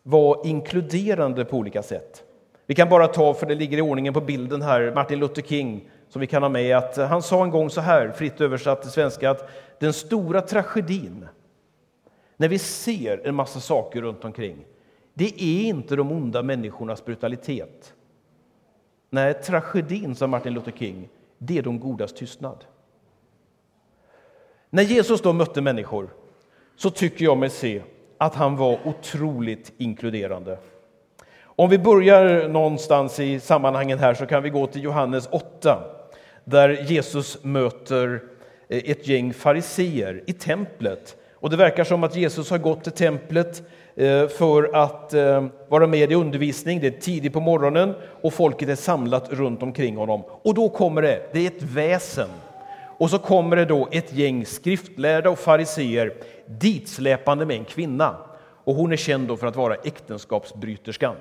var 0.04 0.48
inkluderande 0.48 1.46
på 1.46 1.58
olika 1.58 1.84
sätt. 1.84 2.24
Vi 2.72 2.76
kan 2.76 2.90
bara 2.90 3.08
ta, 3.08 3.34
för 3.34 3.46
det 3.46 3.56
ligger 3.56 3.78
i 3.78 3.82
ordningen 3.82 4.14
på 4.14 4.22
bilden 4.22 4.62
här, 4.62 4.92
Martin 4.96 5.20
Luther 5.20 5.42
King 5.42 5.90
som 6.10 6.22
vi 6.22 6.28
kan 6.28 6.44
ha 6.44 6.50
med, 6.50 6.78
att 6.78 6.98
han 6.98 7.22
sa 7.22 7.44
en 7.44 7.50
gång 7.50 7.70
så 7.70 7.82
här, 7.82 8.12
fritt 8.12 8.42
översatt 8.42 8.82
till 8.82 8.92
svenska, 8.92 9.30
att 9.30 9.50
den 9.80 9.94
stora 9.94 10.42
tragedin 10.42 11.28
när 12.38 12.48
vi 12.48 12.60
ser 12.60 13.28
en 13.28 13.36
massa 13.36 13.60
saker 13.60 14.02
runt 14.02 14.26
omkring, 14.26 14.66
det 15.14 15.44
är 15.44 15.64
inte 15.64 15.96
de 15.96 16.12
onda 16.12 16.44
människornas 16.44 17.06
brutalitet. 17.06 17.94
Nej, 19.10 19.34
tragedin, 19.34 20.16
sa 20.16 20.28
Martin 20.28 20.54
Luther 20.54 20.72
King, 20.72 21.10
det 21.38 21.58
är 21.58 21.62
de 21.64 21.80
godas 21.80 22.14
tystnad. 22.14 22.66
När 24.70 24.84
Jesus 24.84 25.22
då 25.22 25.34
mötte 25.34 25.62
människor 25.62 26.10
så 26.76 26.90
tycker 26.90 27.26
jag 27.26 27.38
mig 27.38 27.50
se 27.50 27.82
att 28.18 28.36
han 28.36 28.56
var 28.56 28.80
otroligt 28.86 29.74
inkluderande. 29.78 30.58
Om 31.62 31.70
vi 31.70 31.78
börjar 31.78 32.48
någonstans 32.48 33.20
i 33.20 33.40
sammanhangen 33.40 34.00
här 34.00 34.14
så 34.14 34.26
kan 34.26 34.44
vi 34.44 34.50
gå 34.50 34.68
till 34.68 34.84
Johannes 34.84 35.28
8 35.32 35.84
där 36.44 36.70
Jesus 36.70 37.44
möter 37.44 38.22
eh, 38.70 38.92
ett 38.92 39.08
gäng 39.08 39.34
fariseer 39.34 40.24
i 40.28 40.34
templet. 40.34 41.16
Och 41.34 41.50
det 41.50 41.58
verkar 41.58 41.84
som 41.84 42.04
att 42.04 42.16
Jesus 42.16 42.50
har 42.50 42.58
gått 42.58 42.84
till 42.84 42.92
templet 42.92 43.64
eh, 43.96 44.28
för 44.28 44.76
att 44.76 45.14
eh, 45.14 45.46
vara 45.68 45.88
med 45.88 46.12
i 46.12 46.16
undervisning. 46.16 46.80
Det 46.80 46.88
är 46.88 47.02
tidigt 47.02 47.34
på 47.34 47.40
morgonen 47.40 47.94
och 48.22 48.34
folket 48.34 48.70
är 48.70 48.76
samlat 48.76 49.34
runt 49.34 49.64
omkring 49.64 49.98
honom. 49.98 50.24
Och 50.28 50.54
då 50.54 50.70
kommer 50.70 51.02
det, 51.02 51.30
det 51.34 51.40
är 51.40 51.48
ett 51.48 51.64
väsen. 51.64 52.30
Och 52.98 53.10
så 53.10 53.20
kommer 53.20 53.56
det 53.56 53.66
då 53.66 53.88
ett 53.92 54.14
gäng 54.14 54.46
skriftlärda 54.46 55.30
och 55.30 55.40
fariseer 55.40 56.14
ditsläpande 56.46 57.46
med 57.46 57.58
en 57.58 57.66
kvinna. 57.66 58.16
Och 58.64 58.76
hon 58.76 58.92
är 58.92 58.98
känd 58.98 59.40
för 59.40 59.48
att 59.48 59.56
vara 59.56 59.76
äktenskapsbryterskan. 59.76 61.16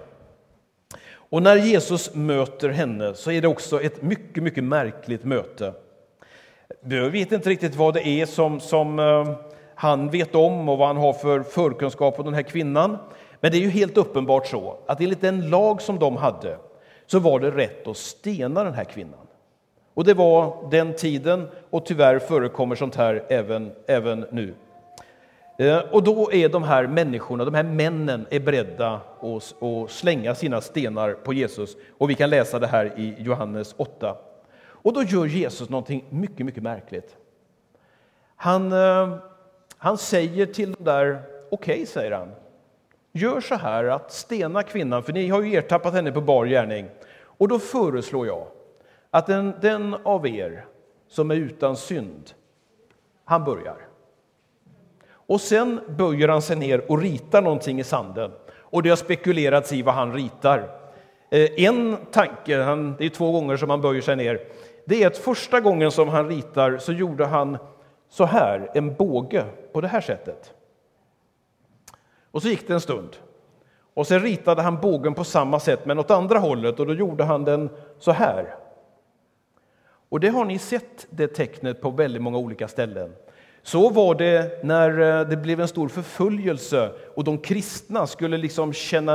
Och 1.31 1.43
när 1.43 1.57
Jesus 1.57 2.15
möter 2.15 2.69
henne 2.69 3.15
så 3.15 3.31
är 3.31 3.43
det 3.43 3.49
också 3.49 3.83
ett 3.83 4.03
mycket, 4.03 4.43
mycket 4.43 4.65
märkligt 4.65 5.25
möte. 5.25 5.73
Vi 6.81 7.09
vet 7.09 7.33
inte 7.33 7.51
riktigt 7.51 7.77
vad 7.77 7.95
det 7.95 8.07
är 8.07 8.27
som, 8.27 8.61
som 8.61 8.99
eh, 8.99 9.35
han 9.75 10.11
vet 10.11 10.35
om 10.35 10.69
och 10.69 10.79
vad 10.79 10.89
han 10.89 10.97
har 10.97 11.13
för 11.13 11.43
förkunskap 11.43 12.19
om 12.19 12.25
den 12.25 12.35
här 12.35 12.43
kvinnan. 12.43 12.99
Men 13.41 13.53
det 13.53 13.59
är 13.59 13.61
ju 13.61 13.71
helt 13.71 13.97
uppenbart 13.97 14.47
så 14.47 14.77
att 14.87 15.01
enligt 15.01 15.21
den 15.21 15.51
lag 15.51 15.83
som 15.83 15.99
de 15.99 16.17
hade 16.17 16.57
så 17.07 17.19
var 17.19 17.41
det 17.41 17.51
rätt 17.51 17.87
att 17.87 17.97
stena 17.97 18.65
den 18.65 18.75
här 18.75 18.85
kvinnan. 18.85 19.27
Och 19.95 20.05
det 20.05 20.15
var 20.15 20.69
den 20.71 20.97
tiden 20.97 21.49
och 21.71 21.87
tyvärr 21.87 22.19
förekommer 22.19 22.75
sånt 22.77 22.97
här 22.97 23.25
även, 23.29 23.73
även 23.87 24.27
nu. 24.31 24.55
Eh, 25.61 25.79
och 25.79 26.03
då 26.03 26.33
är 26.33 26.49
de 26.49 26.63
här 26.63 26.87
människorna, 26.87 27.45
de 27.45 27.55
här 27.55 27.63
männen, 27.63 28.27
är 28.31 28.41
beredda 28.41 29.01
att, 29.21 29.91
slänga 29.91 30.35
sina 30.35 30.61
stenar 30.61 31.13
på 31.13 31.33
Jesus. 31.33 31.77
Och 31.99 32.11
vi 32.11 32.15
kan 32.15 32.31
läsa 32.31 32.59
det 32.59 32.67
här 32.67 32.93
i 32.97 33.15
Johannes 33.19 33.75
8. 33.77 34.17
Och 34.63 34.93
då 34.93 35.03
gör 35.03 35.27
Jesus 35.27 35.69
någonting 35.69 36.05
mycket, 36.11 36.47
mycket 36.47 36.63
märkligt. 36.63 37.17
Han, 38.37 38.73
eh, 38.73 39.17
han 39.77 39.99
säger 39.99 40.47
till 40.47 40.73
dem 40.73 40.85
där, 40.85 41.23
okej, 41.51 41.75
okay, 41.75 41.87
säger 41.87 42.13
han. 42.13 42.29
Gör 43.13 43.41
så 43.41 43.55
här 43.55 43.85
att 43.85 44.13
stena 44.13 44.63
kvinnan, 44.63 45.03
för 45.03 45.13
ni 45.13 45.29
har 45.29 45.43
ju 45.43 45.55
ertappat 45.55 45.95
henne 45.95 46.13
på 46.13 46.21
bar 46.21 46.47
gärning. 46.47 46.89
Och 47.23 47.49
då 47.49 47.59
föreslår 47.59 48.27
jag 48.27 48.47
att 49.11 49.27
den, 49.27 49.55
den 49.61 49.95
av 49.95 50.27
er 50.27 50.65
som 51.09 51.31
är 51.31 51.35
utan 51.35 51.77
synd, 51.77 52.31
han 53.25 53.45
börjar. 53.45 53.90
Och 55.31 55.41
sen 55.41 55.81
böjer 55.89 56.29
han 56.29 56.43
sig 56.43 56.57
ner 56.57 56.91
och 56.91 56.99
ritar 56.99 57.43
någonting 57.43 57.81
i 57.81 57.85
sanden. 57.85 58.31
Och 58.53 58.83
det 58.83 58.89
har 58.89 58.97
spekulerats 58.97 59.73
i 59.73 59.83
vad 59.83 59.95
han 59.95 60.13
ritar. 60.13 60.59
Eh, 61.31 61.65
en 61.65 61.97
tanke, 62.11 62.63
han, 62.63 62.97
det 62.99 63.05
är 63.05 63.09
två 63.09 63.33
gånger 63.33 63.57
som 63.57 63.71
han 63.71 63.81
böjer 63.81 64.03
sig 64.03 64.17
ner, 64.17 64.41
det 64.85 65.03
är 65.03 65.07
att 65.07 65.17
första 65.17 65.61
gången 65.61 65.91
som 65.91 66.09
han 66.09 66.29
ritar 66.29 66.79
så 66.79 66.93
gjorde 66.93 67.27
han 67.27 67.59
så 68.09 68.25
här, 68.25 68.71
en 68.75 68.95
båge 68.95 69.45
på 69.73 69.81
det 69.81 69.89
här 69.89 70.01
sättet. 70.01 70.55
Och 72.31 72.43
så 72.43 72.49
gick 72.49 72.69
det 72.69 72.75
en 72.75 72.81
stund 72.81 73.17
Och 73.95 74.07
sen 74.07 74.21
ritade 74.21 74.63
han 74.63 74.81
bågen 74.81 75.15
på 75.15 75.25
samma 75.25 75.61
sätt 75.61 75.87
men 75.87 75.99
åt 75.99 76.11
andra 76.11 76.39
hållet 76.39 76.81
och 76.81 76.87
då 76.87 76.95
gjorde 76.95 77.25
han 77.25 77.45
den 77.45 77.71
så 77.99 78.13
här. 78.13 78.55
Och 80.09 80.21
det 80.21 80.29
har 80.29 80.45
ni 80.45 80.59
sett 80.59 81.07
det 81.11 81.29
tecknet 81.29 81.81
på 81.81 81.91
väldigt 81.91 82.23
många 82.23 82.39
olika 82.39 82.69
ställen. 82.69 83.13
Så 83.63 83.91
var 83.91 84.15
det 84.15 84.65
när 84.65 85.21
eh, 85.21 85.29
det 85.29 85.37
blev 85.37 85.61
en 85.61 85.69
stor 85.69 85.89
förföljelse 85.89 86.91
och 87.15 87.25
de 87.25 87.39
kristna 87.39 88.07
skulle 88.07 88.37
liksom 88.37 88.73
känna 88.73 89.15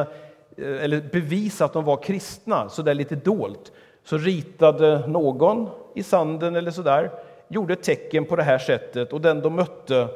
eh, 0.57 0.83
eller 0.83 1.01
bevisa 1.11 1.65
att 1.65 1.73
de 1.73 1.83
var 1.83 2.03
kristna, 2.03 2.69
så 2.69 2.81
där 2.81 2.93
lite 2.93 3.15
dolt. 3.15 3.71
Så 4.03 4.17
ritade 4.17 5.07
någon 5.07 5.69
i 5.95 6.03
sanden 6.03 6.55
eller 6.55 6.71
så 6.71 6.81
där, 6.81 7.11
gjorde 7.47 7.73
ett 7.73 7.83
tecken 7.83 8.25
på 8.25 8.35
det 8.35 8.43
här 8.43 8.57
sättet 8.57 9.13
och 9.13 9.21
den 9.21 9.41
de 9.41 9.55
mötte 9.55 10.07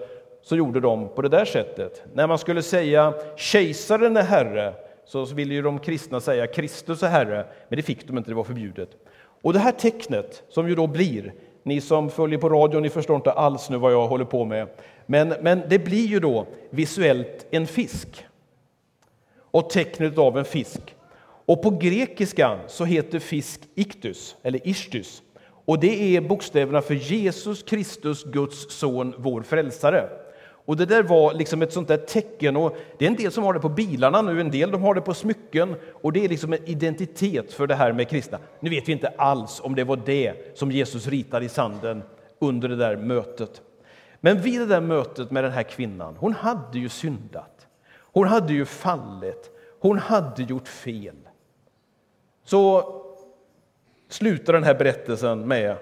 så 0.42 0.56
gjorde 0.56 0.80
de 0.80 1.10
på 1.10 1.22
det 1.22 1.30
där 1.30 1.46
sättet. 1.46 2.04
När 2.14 2.28
man 2.28 2.38
skulle 2.38 2.62
säga 2.62 3.14
kejsaren 3.36 4.18
är 4.18 4.24
herre 4.24 4.74
så 5.06 5.26
ville 5.26 5.54
ju 5.54 5.62
de 5.62 5.80
kristna 5.80 6.20
säga 6.20 6.48
Kristus 6.48 7.04
är 7.04 7.08
herre, 7.08 7.46
men 7.70 7.78
det 7.78 7.84
fick 7.84 8.08
de 8.08 8.18
inte, 8.18 8.32
det 8.32 8.36
var 8.36 8.44
förbjudet. 8.44 8.90
Och 9.42 9.54
det 9.54 9.60
här 9.60 9.72
tecknet, 9.72 10.44
som 10.50 10.70
ju 10.70 10.76
då 10.76 10.88
blir, 10.88 11.34
ni 11.64 11.82
som 11.82 12.10
följer 12.10 12.40
på 12.40 12.50
radio, 12.50 12.80
ni 12.80 12.90
förstår 12.90 13.16
inte 13.16 13.32
alls 13.32 13.70
nu 13.70 13.78
vad 13.78 13.94
jag 13.94 14.08
håller 14.08 14.26
på 14.26 14.46
med, 14.46 14.68
men, 15.06 15.34
men 15.42 15.62
det 15.70 15.80
blir 15.80 16.06
ju 16.06 16.20
då 16.20 16.48
visuellt 16.70 17.46
en 17.52 17.68
fisk. 17.68 18.26
Och 19.52 19.70
tecknet 19.70 20.18
av 20.18 20.38
en 20.38 20.46
fisk. 20.46 20.96
Och 21.46 21.62
på 21.62 21.70
grekiska 21.70 22.60
så 22.68 22.86
heter 22.86 23.20
fisk 23.20 23.62
iktus, 23.76 24.36
eller 24.44 24.68
istus. 24.68 25.24
Och 25.66 25.80
det 25.80 26.16
är 26.16 26.22
bokstäverna 26.22 26.82
för 26.82 26.94
Jesus 26.94 27.64
Kristus, 27.64 28.24
Guds 28.24 28.72
son, 28.72 29.16
vår 29.18 29.42
frälsare. 29.42 30.10
Och 30.70 30.78
det 30.78 30.86
där 30.86 31.04
var 31.04 31.34
liksom 31.34 31.62
ett 31.62 31.74
sånt 31.74 31.88
där 31.88 31.98
tecken. 31.98 32.58
Och 32.58 32.78
det 32.98 33.06
är 33.06 33.10
en 33.10 33.16
del 33.16 33.32
som 33.32 33.44
har 33.44 33.54
det 33.54 33.60
på 33.60 33.70
bilarna 33.70 34.22
nu, 34.22 34.42
en 34.42 34.52
del 34.52 34.72
de 34.72 34.82
har 34.82 34.94
det 34.94 35.02
på 35.02 35.14
smycken. 35.14 35.76
Och 35.94 36.14
det 36.14 36.26
är 36.26 36.30
liksom 36.30 36.54
en 36.54 36.66
identitet 36.66 37.54
för 37.54 37.68
det 37.68 37.76
här 37.76 37.94
med 37.94 38.10
kristna. 38.10 38.40
Nu 38.60 38.70
vet 38.70 38.88
vi 38.88 38.92
inte 38.92 39.08
alls 39.08 39.62
om 39.64 39.76
det 39.76 39.84
var 39.84 40.00
det 40.06 40.58
som 40.58 40.72
Jesus 40.72 41.08
ritade 41.08 41.46
i 41.46 41.50
sanden 41.50 42.04
under 42.40 42.70
det 42.70 42.76
där 42.76 42.98
mötet. 42.98 43.62
Men 44.20 44.42
vid 44.42 44.60
det 44.60 44.66
där 44.66 44.82
mötet 44.82 45.32
med 45.32 45.44
den 45.44 45.52
här 45.52 45.64
kvinnan, 45.64 46.16
hon 46.20 46.34
hade 46.34 46.80
ju 46.80 46.90
syndat. 46.90 47.68
Hon 47.94 48.28
hade 48.28 48.54
ju 48.54 48.66
fallit. 48.66 49.50
Hon 49.80 50.00
hade 50.00 50.44
gjort 50.44 50.68
fel. 50.68 51.18
Så 52.46 52.94
slutar 54.10 54.54
den 54.54 54.64
här 54.64 54.76
berättelsen 54.76 55.48
med 55.48 55.76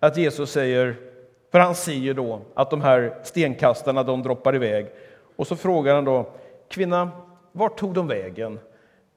att 0.00 0.16
Jesus 0.16 0.50
säger 0.50 1.07
för 1.50 1.58
han 1.58 1.74
ser 1.74 1.92
ju 1.92 2.14
då 2.14 2.40
att 2.54 2.70
de 2.70 2.80
här 2.80 3.18
stenkastarna 3.22 4.02
de 4.02 4.22
droppar 4.22 4.54
iväg. 4.54 4.86
Och 5.36 5.46
så 5.46 5.56
frågar 5.56 5.94
han 5.94 6.04
då, 6.04 6.30
kvinna, 6.68 7.10
vart 7.52 7.78
tog 7.78 7.94
de 7.94 8.06
vägen? 8.06 8.58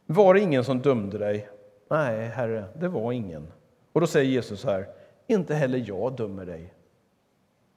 Var 0.06 0.34
det 0.34 0.40
ingen 0.40 0.64
som 0.64 0.80
dömde 0.80 1.18
dig? 1.18 1.50
Nej, 1.90 2.28
herre, 2.28 2.66
det 2.76 2.88
var 2.88 3.12
ingen. 3.12 3.48
Och 3.94 4.02
då 4.02 4.08
säger 4.08 4.32
Jesus 4.32 4.66
här, 4.66 4.88
inte 5.28 5.56
heller 5.56 5.84
jag 5.88 6.16
dömer 6.16 6.46
dig. 6.46 6.74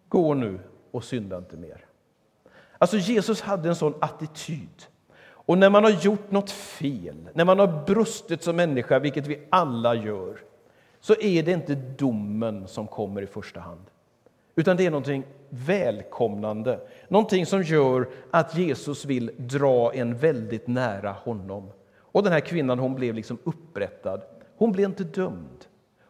Gå 0.09 0.35
nu 0.35 0.59
och 0.91 1.05
synda 1.05 1.39
inte 1.39 1.57
mer. 1.57 1.85
Alltså 2.79 2.97
Jesus 2.97 3.41
hade 3.41 3.69
en 3.69 3.77
sån 3.77 3.95
attityd. 4.01 4.87
Och 5.27 5.59
när 5.59 5.71
man 5.71 5.85
har 5.85 5.91
gjort 5.91 6.31
något 6.31 6.51
fel, 6.51 7.29
när 7.33 7.45
man 7.45 7.59
har 7.59 7.85
brustit 7.87 8.43
som 8.43 8.57
människa, 8.57 8.99
vilket 8.99 9.27
vi 9.27 9.47
alla 9.51 9.95
gör, 9.95 10.39
så 11.01 11.15
är 11.21 11.43
det 11.43 11.53
inte 11.53 11.75
domen 11.75 12.69
som 12.69 12.87
kommer 12.87 13.23
i 13.23 13.27
första 13.27 13.61
hand. 13.61 13.91
Utan 14.55 14.77
det 14.77 14.87
är 14.87 14.91
någonting 14.91 15.25
välkomnande, 15.49 16.81
någonting 17.09 17.47
som 17.47 17.63
gör 17.63 18.09
att 18.31 18.59
Jesus 18.59 19.05
vill 19.05 19.31
dra 19.37 19.95
en 19.95 20.17
väldigt 20.17 20.67
nära 20.67 21.13
honom. 21.13 21.71
Och 21.99 22.23
den 22.23 22.33
här 22.33 22.41
kvinnan 22.41 22.79
hon 22.79 22.95
blev 22.95 23.15
liksom 23.15 23.39
upprättad. 23.45 24.23
Hon 24.57 24.73
blev 24.73 24.89
inte 24.89 25.05
dömd. 25.05 25.65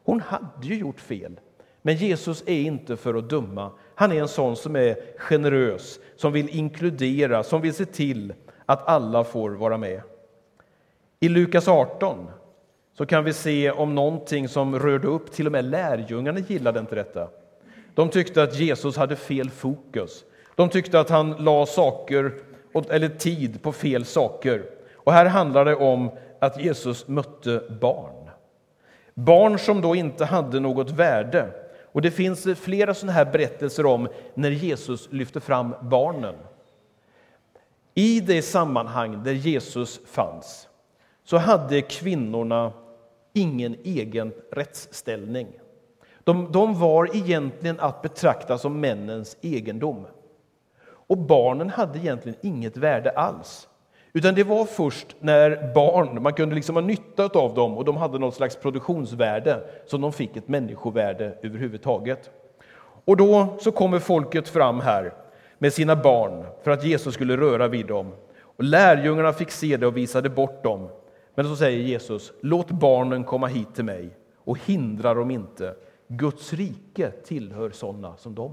Hon 0.04 0.20
hade 0.20 0.66
ju 0.66 0.74
gjort 0.74 1.00
fel. 1.00 1.40
Men 1.82 1.96
Jesus 1.96 2.42
är 2.46 2.60
inte 2.60 2.96
för 2.96 3.14
att 3.14 3.30
döma. 3.30 3.70
Han 3.94 4.12
är 4.12 4.20
en 4.20 4.28
sån 4.28 4.56
som 4.56 4.76
är 4.76 4.96
generös, 5.18 6.00
som 6.16 6.32
vill 6.32 6.48
inkludera, 6.48 7.42
som 7.42 7.60
vill 7.60 7.74
se 7.74 7.84
till 7.84 8.34
att 8.66 8.88
alla 8.88 9.24
får 9.24 9.50
vara 9.50 9.78
med. 9.78 10.00
I 11.20 11.28
Lukas 11.28 11.68
18 11.68 12.26
så 12.92 13.06
kan 13.06 13.24
vi 13.24 13.32
se 13.32 13.70
om 13.70 13.94
någonting 13.94 14.48
som 14.48 14.78
rörde 14.78 15.08
upp, 15.08 15.32
till 15.32 15.46
och 15.46 15.52
med 15.52 15.64
lärjungarna 15.64 16.38
gillade 16.38 16.80
inte 16.80 16.94
detta. 16.94 17.28
De 17.94 18.08
tyckte 18.08 18.42
att 18.42 18.58
Jesus 18.58 18.96
hade 18.96 19.16
fel 19.16 19.50
fokus. 19.50 20.24
De 20.54 20.68
tyckte 20.68 21.00
att 21.00 21.10
han 21.10 21.30
la 21.30 21.66
saker, 21.66 22.32
eller 22.90 23.08
tid 23.08 23.62
på 23.62 23.72
fel 23.72 24.04
saker. 24.04 24.64
Och 24.94 25.12
här 25.12 25.26
handlar 25.26 25.64
det 25.64 25.74
om 25.74 26.10
att 26.38 26.60
Jesus 26.60 27.08
mötte 27.08 27.62
barn. 27.80 28.30
Barn 29.14 29.58
som 29.58 29.80
då 29.80 29.96
inte 29.96 30.24
hade 30.24 30.60
något 30.60 30.90
värde. 30.90 31.50
Och 31.92 32.02
Det 32.02 32.10
finns 32.10 32.46
flera 32.60 32.94
sådana 32.94 33.12
här 33.12 33.24
berättelser 33.24 33.86
om 33.86 34.08
när 34.34 34.50
Jesus 34.50 35.08
lyfte 35.12 35.40
fram 35.40 35.74
barnen. 35.82 36.34
I 37.94 38.20
det 38.20 38.42
sammanhang 38.42 39.24
där 39.24 39.32
Jesus 39.32 40.00
fanns 40.06 40.68
så 41.24 41.36
hade 41.36 41.82
kvinnorna 41.82 42.72
ingen 43.32 43.76
egen 43.84 44.32
rättsställning. 44.52 45.48
De, 46.24 46.52
de 46.52 46.80
var 46.80 47.16
egentligen 47.16 47.80
att 47.80 48.02
betrakta 48.02 48.58
som 48.58 48.80
männens 48.80 49.36
egendom. 49.40 50.06
Och 50.86 51.18
barnen 51.18 51.70
hade 51.70 51.98
egentligen 51.98 52.38
inget 52.42 52.76
värde 52.76 53.10
alls. 53.10 53.68
Utan 54.12 54.34
det 54.34 54.44
var 54.44 54.64
först 54.64 55.16
när 55.20 55.74
barn, 55.74 56.22
man 56.22 56.32
kunde 56.32 56.54
liksom 56.54 56.76
ha 56.76 56.82
nytta 56.82 57.24
av 57.24 57.54
dem 57.54 57.78
och 57.78 57.84
de 57.84 57.96
hade 57.96 58.18
något 58.18 58.34
slags 58.34 58.56
produktionsvärde 58.56 59.60
som 59.86 60.00
de 60.00 60.12
fick 60.12 60.36
ett 60.36 60.48
människovärde 60.48 61.38
överhuvudtaget. 61.42 62.30
Och 63.04 63.16
då 63.16 63.56
så 63.60 63.72
kommer 63.72 63.98
folket 63.98 64.48
fram 64.48 64.80
här 64.80 65.12
med 65.58 65.72
sina 65.72 65.96
barn 65.96 66.46
för 66.62 66.70
att 66.70 66.84
Jesus 66.84 67.14
skulle 67.14 67.36
röra 67.36 67.68
vid 67.68 67.86
dem. 67.86 68.12
Och 68.40 68.64
lärjungarna 68.64 69.32
fick 69.32 69.50
se 69.50 69.76
det 69.76 69.86
och 69.86 69.96
visade 69.96 70.30
bort 70.30 70.62
dem. 70.62 70.88
Men 71.34 71.44
så 71.44 71.56
säger 71.56 71.78
Jesus, 71.78 72.32
låt 72.40 72.70
barnen 72.70 73.24
komma 73.24 73.46
hit 73.46 73.74
till 73.74 73.84
mig 73.84 74.10
och 74.36 74.58
hindra 74.66 75.14
dem 75.14 75.30
inte, 75.30 75.74
Guds 76.08 76.52
rike 76.52 77.10
tillhör 77.10 77.70
sådana 77.70 78.16
som 78.16 78.34
dem. 78.34 78.52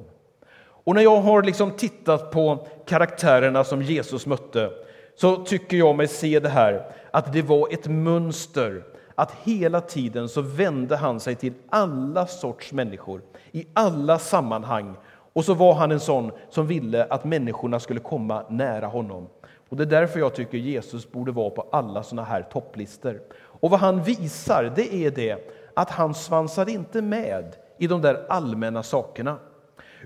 Och 0.84 0.96
när 0.96 1.02
jag 1.02 1.22
har 1.22 1.44
liksom 1.44 1.72
tittat 1.72 2.32
på 2.32 2.68
karaktärerna 2.86 3.64
som 3.64 3.82
Jesus 3.82 4.26
mötte 4.26 4.72
så 5.16 5.36
tycker 5.36 5.78
jag 5.78 5.96
mig 5.96 6.08
se 6.08 6.40
det 6.40 6.50
här 6.50 6.86
att 7.12 7.34
det 7.34 7.42
var 7.42 7.74
ett 7.74 7.88
mönster 7.88 8.84
att 9.16 9.32
hela 9.44 9.82
tiden 9.82 10.30
så 10.30 10.42
vände 10.42 10.96
han 10.96 11.20
sig 11.20 11.36
till 11.36 11.54
alla 11.70 12.28
sorts 12.28 12.74
människor 12.74 13.22
i 13.52 13.66
alla 13.74 14.20
sammanhang. 14.20 14.96
Och 15.34 15.46
så 15.46 15.54
var 15.54 15.74
han 15.74 15.92
en 15.92 16.00
sån 16.00 16.32
som 16.50 16.68
ville 16.68 17.04
att 17.04 17.24
människorna 17.24 17.80
skulle 17.80 18.00
komma 18.00 18.44
nära 18.50 18.88
honom. 18.88 19.28
Och 19.70 19.78
Det 19.78 19.84
är 19.84 20.02
därför 20.02 20.20
jag 20.20 20.36
tycker 20.36 20.58
Jesus 20.58 21.12
borde 21.12 21.32
vara 21.32 21.50
på 21.50 21.68
alla 21.72 22.04
såna 22.04 22.24
här 22.24 22.42
topplistor. 22.42 23.22
Och 23.34 23.70
vad 23.70 23.80
han 23.80 24.04
visar, 24.04 24.74
det 24.76 24.96
är 24.96 25.12
det 25.12 25.61
att 25.82 25.90
han 25.90 26.14
svansar 26.14 26.70
inte 26.70 27.02
med 27.02 27.56
i 27.78 27.88
de 27.88 28.02
där 28.02 28.26
allmänna 28.30 28.84
sakerna. 28.84 29.38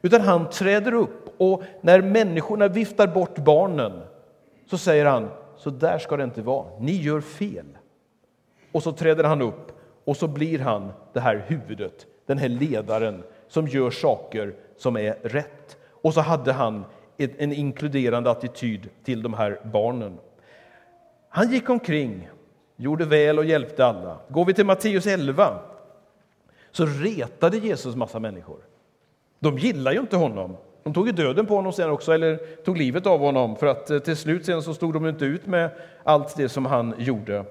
Utan 0.02 0.22
han 0.22 0.50
träder 0.50 0.94
upp 0.94 1.42
och 1.42 1.64
när 1.82 2.02
människorna 2.02 2.68
viftar 2.68 3.08
bort 3.08 3.38
barnen 3.38 4.02
så 4.66 4.78
säger 4.78 5.06
han, 5.06 5.30
så 5.58 5.70
där 5.70 5.98
ska 5.98 6.18
det 6.18 6.24
inte 6.24 6.42
vara, 6.42 6.66
ni 6.80 6.92
gör 6.92 7.22
fel. 7.22 7.66
Och 8.72 8.84
så 8.84 8.92
träder 8.92 9.24
han 9.24 9.42
upp 9.42 9.72
och 10.06 10.18
så 10.18 10.28
blir 10.28 10.60
han 10.60 10.92
det 11.14 11.20
här 11.20 11.46
huvudet, 11.48 12.06
den 12.26 12.38
här 12.38 12.50
ledaren 12.50 13.24
som 13.48 13.68
gör 13.68 13.92
saker 13.92 14.54
som 14.78 14.98
är 14.98 15.18
rätt. 15.24 15.78
Och 15.90 16.14
så 16.14 16.22
hade 16.22 16.54
han 16.54 16.86
en 17.18 17.54
inkluderande 17.54 18.32
attityd 18.32 18.90
till 19.04 19.24
de 19.24 19.34
här 19.34 19.60
barnen. 19.64 20.18
Han 21.30 21.52
gick 21.52 21.70
omkring 21.70 22.30
gjorde 22.76 23.06
väl 23.06 23.40
och 23.40 23.46
hjälpte 23.46 23.86
alla. 23.86 24.18
Går 24.30 24.46
vi 24.46 24.54
till 24.54 24.66
Matteus 24.66 25.08
11 25.08 25.60
så 26.72 26.86
retade 26.86 27.58
Jesus 27.58 27.96
massa 27.96 28.20
människor. 28.20 28.58
De 29.40 29.58
gillar 29.58 29.92
ju 29.92 30.00
inte 30.00 30.18
honom. 30.18 30.58
De 30.84 30.94
tog 30.94 31.08
ju 31.08 31.14
döden 31.14 31.46
på 31.46 31.56
honom 31.56 31.74
sen 31.74 31.90
också, 31.90 32.14
eller 32.14 32.38
tog 32.64 32.78
livet 32.78 33.06
av 33.06 33.20
honom 33.20 33.56
för 33.56 33.68
att 33.68 33.90
eh, 33.90 34.00
till 34.00 34.16
slut 34.16 34.46
sen 34.46 34.62
så 34.62 34.74
stod 34.74 34.94
de 34.94 35.08
inte 35.08 35.26
ut 35.26 35.46
med 35.46 35.70
allt 36.04 36.38
det 36.38 36.50
som 36.50 36.66
han 36.66 36.94
gjorde. 36.98 37.46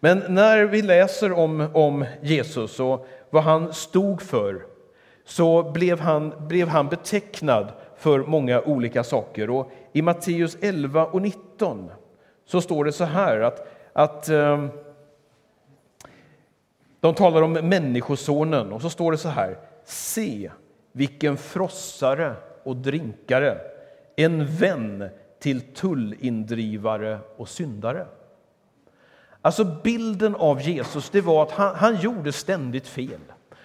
Men 0.00 0.22
när 0.28 0.64
vi 0.64 0.82
läser 0.82 1.32
om, 1.32 1.68
om 1.72 2.04
Jesus 2.22 2.80
och 2.80 3.06
vad 3.30 3.42
han 3.42 3.72
stod 3.72 4.22
för 4.22 4.62
så 5.24 5.62
blev 5.62 6.00
han, 6.00 6.32
blev 6.38 6.68
han 6.68 6.88
betecknad 6.88 7.72
för 7.96 8.18
många 8.18 8.60
olika 8.60 9.04
saker. 9.04 9.50
Och 9.50 9.70
I 9.92 10.02
Matteus 10.02 10.56
11 10.60 11.06
och 11.06 11.22
19 11.22 11.90
så 12.46 12.60
står 12.60 12.84
det 12.84 12.92
så 12.92 13.04
här 13.04 13.40
att 13.40 13.77
att 13.98 14.28
eh, 14.28 14.66
de 17.00 17.14
talar 17.14 17.42
om 17.42 17.52
Människosonen 17.52 18.72
och 18.72 18.82
så 18.82 18.90
står 18.90 19.12
det 19.12 19.18
så 19.18 19.28
här. 19.28 19.58
Se 19.84 20.50
vilken 20.92 21.36
frossare 21.36 22.34
och 22.62 22.76
drinkare, 22.76 23.58
en 24.16 24.46
vän 24.46 25.08
till 25.40 25.60
tullindrivare 25.60 27.18
och 27.36 27.48
syndare. 27.48 28.06
Alltså 29.42 29.64
bilden 29.64 30.34
av 30.34 30.60
Jesus 30.60 31.10
det 31.10 31.20
var 31.20 31.42
att 31.42 31.50
han, 31.50 31.74
han 31.74 31.96
gjorde 31.96 32.32
ständigt 32.32 32.88
fel. 32.88 33.20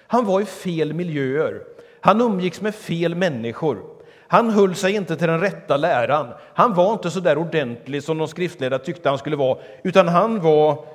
Han 0.08 0.26
var 0.26 0.42
i 0.42 0.46
fel 0.46 0.94
miljöer. 0.94 1.64
Han 2.02 2.22
umgicks 2.22 2.62
med 2.62 2.76
fel 2.76 3.16
människor. 3.16 3.93
Han 4.34 4.50
höll 4.50 4.76
sig 4.76 4.96
inte 4.96 5.16
till 5.16 5.28
den 5.28 5.40
rätta 5.40 5.78
läran. 5.78 6.34
Han 6.54 6.74
var 6.74 6.94
inte 6.94 7.12
så 7.12 7.20
där 7.20 7.38
ordentlig 7.38 8.04
som 8.04 8.18
de 8.18 8.28
skriftledare 8.28 8.84
tyckte 8.84 9.10
han 9.10 9.18
skulle 9.18 9.36
vara, 9.36 9.58
utan 9.84 10.08
han 10.08 10.42
var 10.42 10.86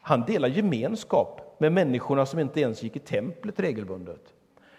han 0.00 0.24
delade 0.24 0.54
gemenskap 0.54 1.56
med 1.58 1.72
människorna 1.72 2.26
som 2.26 2.38
inte 2.38 2.60
ens 2.60 2.82
gick 2.82 2.96
i 2.96 2.98
templet 2.98 3.60
regelbundet. 3.60 4.20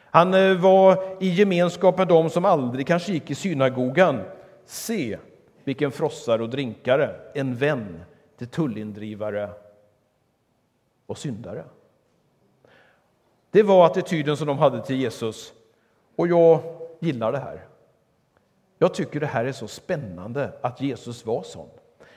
Han 0.06 0.34
eh, 0.34 0.58
var 0.58 1.18
i 1.20 1.30
gemenskap 1.30 1.98
med 1.98 2.08
dem 2.08 2.30
som 2.30 2.46
aldrig 2.46 2.88
kanske 2.88 3.12
gick 3.12 3.32
i 3.32 3.36
synagogan. 3.36 4.22
Se 4.66 5.18
vilken 5.64 5.92
frossare 5.92 6.44
och 6.44 6.50
drinkare, 6.50 7.16
en 7.34 7.56
vän 7.56 8.04
till 8.38 8.48
tullindrivare 8.48 9.50
och 11.06 11.18
syndare. 11.18 11.64
Det 13.50 13.64
var 13.64 13.86
attityden 13.86 14.38
som 14.38 14.48
de 14.48 14.58
hade 14.58 14.86
till 14.86 14.96
Jesus. 14.96 15.54
Och 16.16 16.28
jag 16.28 16.81
gillar 17.02 17.32
det 17.32 17.40
här. 17.40 17.66
Jag 18.78 18.94
tycker 18.94 19.20
det 19.20 19.26
här 19.26 19.46
är 19.46 19.52
så 19.52 19.68
spännande 19.68 20.52
att 20.62 20.82
Jesus 20.82 21.26
var 21.26 21.44
sån. 21.44 21.70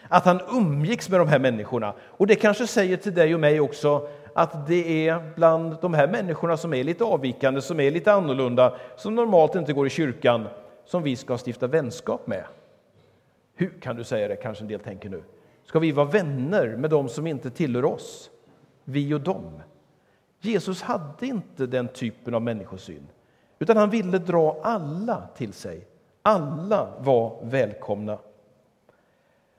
Att 0.08 0.24
han 0.24 0.40
umgicks 0.52 1.08
med 1.08 1.20
de 1.20 1.28
här 1.28 1.38
människorna. 1.38 1.94
Och 2.00 2.26
det 2.26 2.34
kanske 2.34 2.66
säger 2.66 2.96
till 2.96 3.14
dig 3.14 3.34
och 3.34 3.40
mig 3.40 3.60
också 3.60 4.08
att 4.34 4.66
det 4.66 5.08
är 5.08 5.32
bland 5.36 5.76
de 5.80 5.94
här 5.94 6.08
människorna 6.08 6.56
som 6.56 6.74
är 6.74 6.84
lite 6.84 7.04
avvikande, 7.04 7.60
som 7.60 7.80
är 7.80 7.90
lite 7.90 8.12
annorlunda, 8.12 8.76
som 8.96 9.14
normalt 9.14 9.54
inte 9.54 9.72
går 9.72 9.86
i 9.86 9.90
kyrkan, 9.90 10.48
som 10.84 11.02
vi 11.02 11.16
ska 11.16 11.38
stifta 11.46 11.66
vänskap 11.66 12.26
med. 12.26 12.44
Hur 13.54 13.80
kan 13.80 13.96
du 13.96 14.04
säga 14.04 14.28
det, 14.28 14.36
kanske 14.36 14.64
en 14.64 14.68
del 14.68 14.80
tänker 14.80 15.08
nu. 15.08 15.22
Ska 15.64 15.78
vi 15.78 15.92
vara 15.92 16.06
vänner 16.06 16.76
med 16.76 16.90
dem 16.90 17.08
som 17.08 17.26
inte 17.26 17.50
tillhör 17.50 17.84
oss? 17.84 18.30
Vi 18.84 19.14
och 19.14 19.20
dem. 19.20 19.62
Jesus 20.40 20.82
hade 20.82 21.26
inte 21.26 21.66
den 21.66 21.88
typen 21.88 22.34
av 22.34 22.42
människosyn, 22.42 23.06
utan 23.58 23.76
han 23.76 23.90
ville 23.90 24.18
dra 24.18 24.60
alla 24.62 25.28
till 25.36 25.52
sig. 25.52 25.86
Alla 26.22 26.88
var 26.98 27.38
välkomna. 27.42 28.18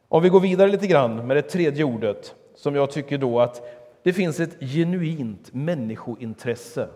Om 0.08 0.24
vi 0.24 0.30
går 0.30 0.40
vidare 0.40 0.72
lite 0.72 0.88
grann 0.88 1.28
med 1.28 1.38
det 1.38 1.42
tredje 1.42 1.84
ordet, 1.84 2.36
som 2.56 2.76
jag 2.76 2.92
tycker 2.92 3.18
då 3.18 3.40
att 3.40 3.62
det 4.04 4.14
finns 4.14 4.40
ett 4.40 4.60
genuint 4.60 5.54
människointresse 5.54 6.88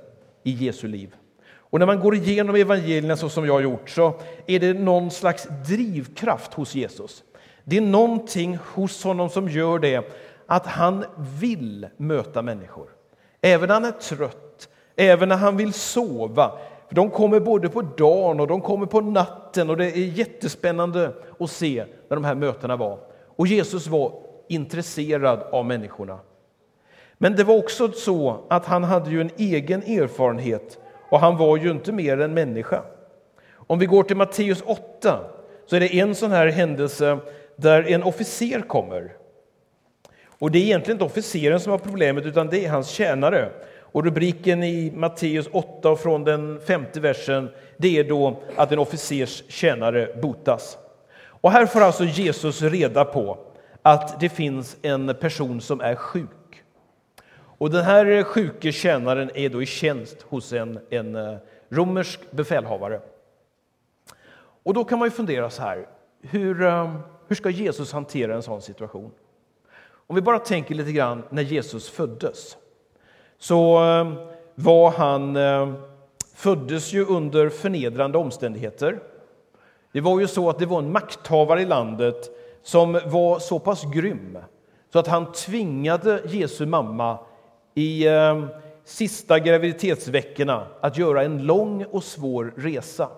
i 0.43 0.51
Jesu 0.51 0.87
liv. 0.87 1.15
Och 1.51 1.79
när 1.79 1.85
man 1.85 1.99
går 1.99 2.15
igenom 2.15 2.55
evangelierna 2.55 3.17
så 3.17 3.29
som 3.29 3.45
jag 3.45 3.53
har 3.53 3.61
gjort 3.61 3.89
så 3.89 4.13
är 4.45 4.59
det 4.59 4.73
någon 4.73 5.11
slags 5.11 5.47
drivkraft 5.67 6.53
hos 6.53 6.75
Jesus. 6.75 7.23
Det 7.63 7.77
är 7.77 7.81
någonting 7.81 8.57
hos 8.73 9.03
honom 9.03 9.29
som 9.29 9.49
gör 9.49 9.79
det 9.79 10.05
att 10.45 10.65
han 10.65 11.05
vill 11.39 11.87
möta 11.97 12.41
människor. 12.41 12.89
Även 13.41 13.67
när 13.67 13.73
han 13.73 13.85
är 13.85 13.91
trött, 13.91 14.69
även 14.95 15.29
när 15.29 15.35
han 15.35 15.57
vill 15.57 15.73
sova. 15.73 16.51
För 16.89 16.95
De 16.95 17.09
kommer 17.09 17.39
både 17.39 17.69
på 17.69 17.81
dagen 17.81 18.39
och 18.39 18.47
de 18.47 18.61
kommer 18.61 18.85
på 18.85 19.01
natten 19.01 19.69
och 19.69 19.77
det 19.77 19.85
är 19.85 19.97
jättespännande 19.97 21.13
att 21.39 21.51
se 21.51 21.85
när 22.07 22.15
de 22.15 22.23
här 22.23 22.35
mötena 22.35 22.75
var. 22.75 22.99
Och 23.35 23.47
Jesus 23.47 23.87
var 23.87 24.13
intresserad 24.47 25.39
av 25.51 25.65
människorna. 25.65 26.19
Men 27.17 27.35
det 27.35 27.43
var 27.43 27.57
också 27.57 27.91
så 27.91 28.37
att 28.49 28.65
han 28.65 28.83
hade 28.83 29.09
ju 29.09 29.21
en 29.21 29.31
egen 29.37 29.83
erfarenhet 29.83 30.79
och 31.09 31.19
han 31.19 31.37
var 31.37 31.57
ju 31.57 31.71
inte 31.71 31.91
mer 31.91 32.19
än 32.19 32.33
människa. 32.33 32.81
Om 33.53 33.79
vi 33.79 33.85
går 33.85 34.03
till 34.03 34.17
Matteus 34.17 34.63
8 34.65 35.19
så 35.65 35.75
är 35.75 35.79
det 35.79 35.99
en 35.99 36.15
sån 36.15 36.31
här 36.31 36.47
händelse 36.47 37.17
där 37.55 37.87
en 37.87 38.03
officer 38.03 38.61
kommer. 38.61 39.15
Och 40.27 40.51
det 40.51 40.59
är 40.59 40.63
egentligen 40.63 40.95
inte 40.95 41.05
officeren 41.05 41.59
som 41.59 41.71
har 41.71 41.79
problemet 41.79 42.25
utan 42.25 42.47
det 42.47 42.65
är 42.65 42.69
hans 42.69 42.89
tjänare. 42.89 43.49
Och 43.91 44.03
rubriken 44.03 44.63
i 44.63 44.91
Matteus 44.95 45.49
8 45.51 45.89
och 45.89 45.99
från 45.99 46.23
den 46.23 46.59
femte 46.59 46.99
versen 46.99 47.49
det 47.77 47.99
är 47.99 48.03
då 48.03 48.39
att 48.55 48.71
en 48.71 48.79
officers 48.79 49.43
tjänare 49.47 50.15
botas. 50.21 50.77
Och 51.19 51.51
här 51.51 51.65
får 51.65 51.81
alltså 51.81 52.03
Jesus 52.03 52.61
reda 52.61 53.05
på 53.05 53.37
att 53.81 54.19
det 54.19 54.29
finns 54.29 54.77
en 54.81 55.15
person 55.15 55.61
som 55.61 55.81
är 55.81 55.95
sjuk. 55.95 56.29
Och 57.31 57.71
den 57.71 57.83
här 57.83 58.23
sjuke 58.23 58.71
tjänaren 58.71 59.31
är 59.33 59.49
då 59.49 59.61
i 59.61 59.65
tjänst 59.65 60.21
hos 60.21 60.53
en, 60.53 60.79
en 60.89 61.15
eh, 61.15 61.37
romersk 61.69 62.31
befälhavare. 62.31 63.01
Och 64.63 64.73
då 64.73 64.83
kan 64.83 64.99
man 64.99 65.05
ju 65.05 65.11
fundera 65.11 65.49
så 65.49 65.61
här, 65.61 65.87
hur, 66.21 66.63
eh, 66.63 66.95
hur 67.27 67.35
ska 67.35 67.49
Jesus 67.49 67.91
hantera 67.91 68.35
en 68.35 68.43
sån 68.43 68.61
situation? 68.61 69.11
Om 69.91 70.15
vi 70.15 70.21
bara 70.21 70.39
tänker 70.39 70.75
lite 70.75 70.91
grann 70.91 71.23
när 71.29 71.41
Jesus 71.41 71.89
föddes, 71.89 72.57
så 73.39 73.77
ehm, 73.77 74.15
var 74.55 74.91
han, 74.91 75.35
ehm, 75.35 75.75
föddes 76.35 76.93
ju 76.93 77.05
under 77.05 77.49
förnedrande 77.49 78.17
omständigheter. 78.17 78.99
Det 79.91 80.01
var 80.01 80.19
ju 80.19 80.27
så 80.27 80.49
att 80.49 80.59
det 80.59 80.65
var 80.65 80.79
en 80.79 80.91
makthavare 80.91 81.61
i 81.61 81.65
landet 81.65 82.29
som 82.63 82.93
var 83.05 83.39
så 83.39 83.59
pass 83.59 83.83
grym 83.93 84.37
så 84.93 84.99
att 84.99 85.07
han 85.07 85.31
tvingade 85.31 86.21
Jesu 86.25 86.65
mamma 86.65 87.19
i 87.75 88.07
eh, 88.07 88.45
sista 88.85 89.39
graviditetsveckorna 89.39 90.67
att 90.81 90.97
göra 90.97 91.23
en 91.23 91.45
lång 91.45 91.85
och 91.85 92.03
svår 92.03 92.53
resa. 92.57 93.09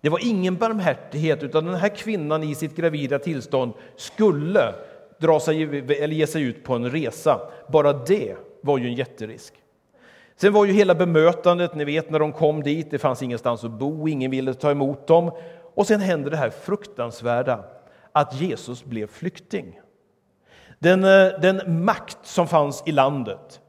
Det 0.00 0.08
var 0.08 0.26
ingen 0.26 0.56
barmhärtighet, 0.56 1.42
utan 1.42 1.64
den 1.64 1.74
här 1.74 1.88
kvinnan 1.88 2.42
i 2.42 2.54
sitt 2.54 2.76
gravida 2.76 3.18
tillstånd 3.18 3.72
skulle 3.96 4.74
dra 5.20 5.40
sig, 5.40 5.62
eller 5.78 6.14
ge 6.14 6.26
sig 6.26 6.42
ut 6.42 6.64
på 6.64 6.74
en 6.74 6.90
resa. 6.90 7.40
Bara 7.68 7.92
det 7.92 8.36
var 8.60 8.78
ju 8.78 8.86
en 8.86 8.94
jätterisk. 8.94 9.54
Sen 10.42 10.52
var 10.52 10.64
ju 10.64 10.72
hela 10.72 10.94
bemötandet, 10.94 11.74
ni 11.74 11.84
vet 11.84 12.10
när 12.10 12.18
de 12.18 12.32
kom 12.32 12.62
dit, 12.62 12.90
det 12.90 12.98
fanns 12.98 13.22
ingenstans 13.22 13.64
att 13.64 13.70
bo, 13.70 14.08
ingen 14.08 14.30
ville 14.30 14.54
ta 14.54 14.70
emot 14.70 15.06
dem. 15.06 15.30
Och 15.74 15.86
sen 15.86 16.00
hände 16.00 16.30
det 16.30 16.36
här 16.36 16.50
fruktansvärda, 16.50 17.64
att 18.12 18.40
Jesus 18.40 18.84
blev 18.84 19.06
flykting. 19.06 19.80
Den, 20.78 21.04
eh, 21.04 21.40
den 21.40 21.84
makt 21.84 22.18
som 22.22 22.48
fanns 22.48 22.82
i 22.86 22.92
landet, 22.92 23.60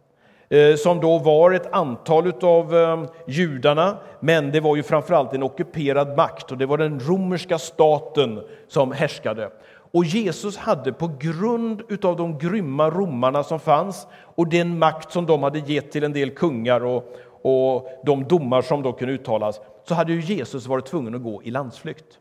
eh, 0.49 0.75
som 0.75 0.99
då 0.99 1.17
var 1.17 1.51
ett 1.51 1.73
antal 1.73 2.33
av 2.41 2.75
eh, 2.75 3.03
judarna, 3.27 3.97
men 4.19 4.51
det 4.51 4.59
var 4.59 4.75
ju 4.75 4.83
framförallt 4.83 5.33
en 5.33 5.43
ockuperad 5.43 6.17
makt 6.17 6.51
och 6.51 6.57
det 6.57 6.65
var 6.65 6.77
den 6.77 6.99
romerska 6.99 7.57
staten 7.57 8.43
som 8.67 8.91
härskade. 8.91 9.49
Och 9.93 10.05
Jesus 10.05 10.57
hade 10.57 10.93
på 10.93 11.11
grund 11.19 12.05
av 12.05 12.15
de 12.15 12.37
grymma 12.37 12.89
romarna 12.89 13.43
som 13.43 13.59
fanns 13.59 14.07
och 14.35 14.49
den 14.49 14.79
makt 14.79 15.11
som 15.11 15.25
de 15.25 15.43
hade 15.43 15.59
gett 15.59 15.91
till 15.91 16.03
en 16.03 16.13
del 16.13 16.31
kungar 16.31 16.85
och, 16.85 17.15
och 17.41 17.89
de 18.05 18.23
domar 18.23 18.61
som 18.61 18.81
då 18.81 18.93
kunde 18.93 19.13
uttalas, 19.13 19.61
så 19.87 19.93
hade 19.93 20.13
ju 20.13 20.35
Jesus 20.35 20.67
varit 20.67 20.85
tvungen 20.85 21.15
att 21.15 21.23
gå 21.23 21.43
i 21.43 21.51
landsflykt. 21.51 22.19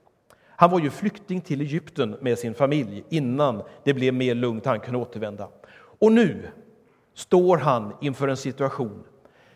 Han 0.57 0.71
var 0.71 0.81
ju 0.81 0.91
flykting 0.91 1.41
till 1.41 1.61
Egypten 1.61 2.17
med 2.21 2.39
sin 2.39 2.55
familj 2.55 3.05
innan 3.09 3.63
det 3.85 3.95
blev 3.95 4.15
mer 4.15 4.35
lugnt, 4.35 4.67
han 4.67 4.81
kunde 4.81 4.99
återvända. 4.99 5.49
Och 5.75 6.13
nu 6.13 6.49
står 7.15 7.57
han 7.57 7.93
inför 8.01 8.29
en 8.29 8.37
situation 8.37 9.05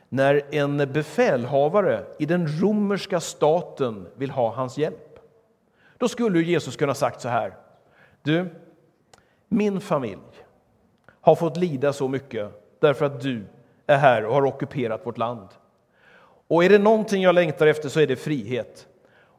när 0.09 0.55
en 0.55 0.76
befälhavare 0.92 2.05
i 2.18 2.26
den 2.26 2.61
romerska 2.61 3.20
staten 3.20 4.07
vill 4.16 4.31
ha 4.31 4.55
hans 4.55 4.79
hjälp. 4.79 5.18
Då 5.98 6.09
skulle 6.09 6.40
Jesus 6.40 6.76
kunna 6.76 6.94
sagt 6.94 7.20
så 7.20 7.29
här. 7.29 7.65
Du, 8.27 8.49
min 9.49 9.81
familj 9.81 10.45
har 11.21 11.35
fått 11.35 11.57
lida 11.57 11.93
så 11.93 12.09
mycket 12.09 12.51
därför 12.81 13.07
att 13.07 13.21
du 13.21 13.45
är 13.87 13.97
här 13.97 14.25
och 14.25 14.35
har 14.35 14.47
ockuperat 14.47 15.07
vårt 15.07 15.19
land. 15.19 15.49
Och 16.49 16.65
är 16.65 16.69
det 16.69 16.79
någonting 16.79 17.23
jag 17.23 17.35
längtar 17.35 17.67
efter 17.67 17.89
så 17.89 18.01
är 18.01 18.07
det 18.07 18.17
frihet. 18.17 18.87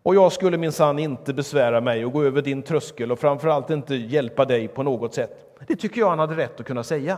Och 0.03 0.15
jag 0.15 0.31
skulle 0.31 0.57
minsann 0.57 0.99
inte 0.99 1.33
besvära 1.33 1.81
mig 1.81 2.05
och 2.05 2.11
gå 2.11 2.23
över 2.23 2.41
din 2.41 2.63
tröskel 2.63 3.11
och 3.11 3.19
framförallt 3.19 3.69
inte 3.69 3.95
hjälpa 3.95 4.45
dig 4.45 4.67
på 4.67 4.83
något 4.83 5.13
sätt. 5.13 5.57
Det 5.67 5.75
tycker 5.75 6.01
jag 6.01 6.09
han 6.09 6.19
hade 6.19 6.35
rätt 6.35 6.59
att 6.59 6.65
kunna 6.65 6.83
säga. 6.83 7.17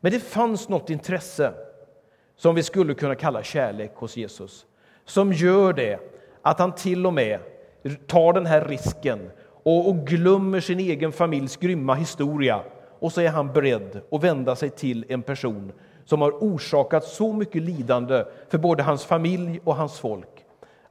Men 0.00 0.12
det 0.12 0.20
fanns 0.20 0.68
något 0.68 0.90
intresse 0.90 1.54
som 2.36 2.54
vi 2.54 2.62
skulle 2.62 2.94
kunna 2.94 3.14
kalla 3.14 3.42
kärlek 3.42 3.92
hos 3.94 4.16
Jesus 4.16 4.66
som 5.04 5.32
gör 5.32 5.72
det 5.72 5.98
att 6.42 6.58
han 6.58 6.74
till 6.74 7.06
och 7.06 7.14
med 7.14 7.40
tar 8.06 8.32
den 8.32 8.46
här 8.46 8.64
risken 8.64 9.30
och, 9.64 9.88
och 9.88 10.06
glömmer 10.06 10.60
sin 10.60 10.80
egen 10.80 11.12
familjs 11.12 11.56
grymma 11.56 11.94
historia 11.94 12.60
och 12.98 13.12
så 13.12 13.20
är 13.20 13.28
han 13.28 13.52
beredd 13.52 14.00
att 14.10 14.24
vända 14.24 14.56
sig 14.56 14.70
till 14.70 15.04
en 15.08 15.22
person 15.22 15.72
som 16.04 16.20
har 16.22 16.30
orsakat 16.30 17.04
så 17.04 17.32
mycket 17.32 17.62
lidande 17.62 18.24
för 18.48 18.58
både 18.58 18.82
hans 18.82 19.04
familj 19.04 19.60
och 19.64 19.76
hans 19.76 19.98
folk 19.98 20.44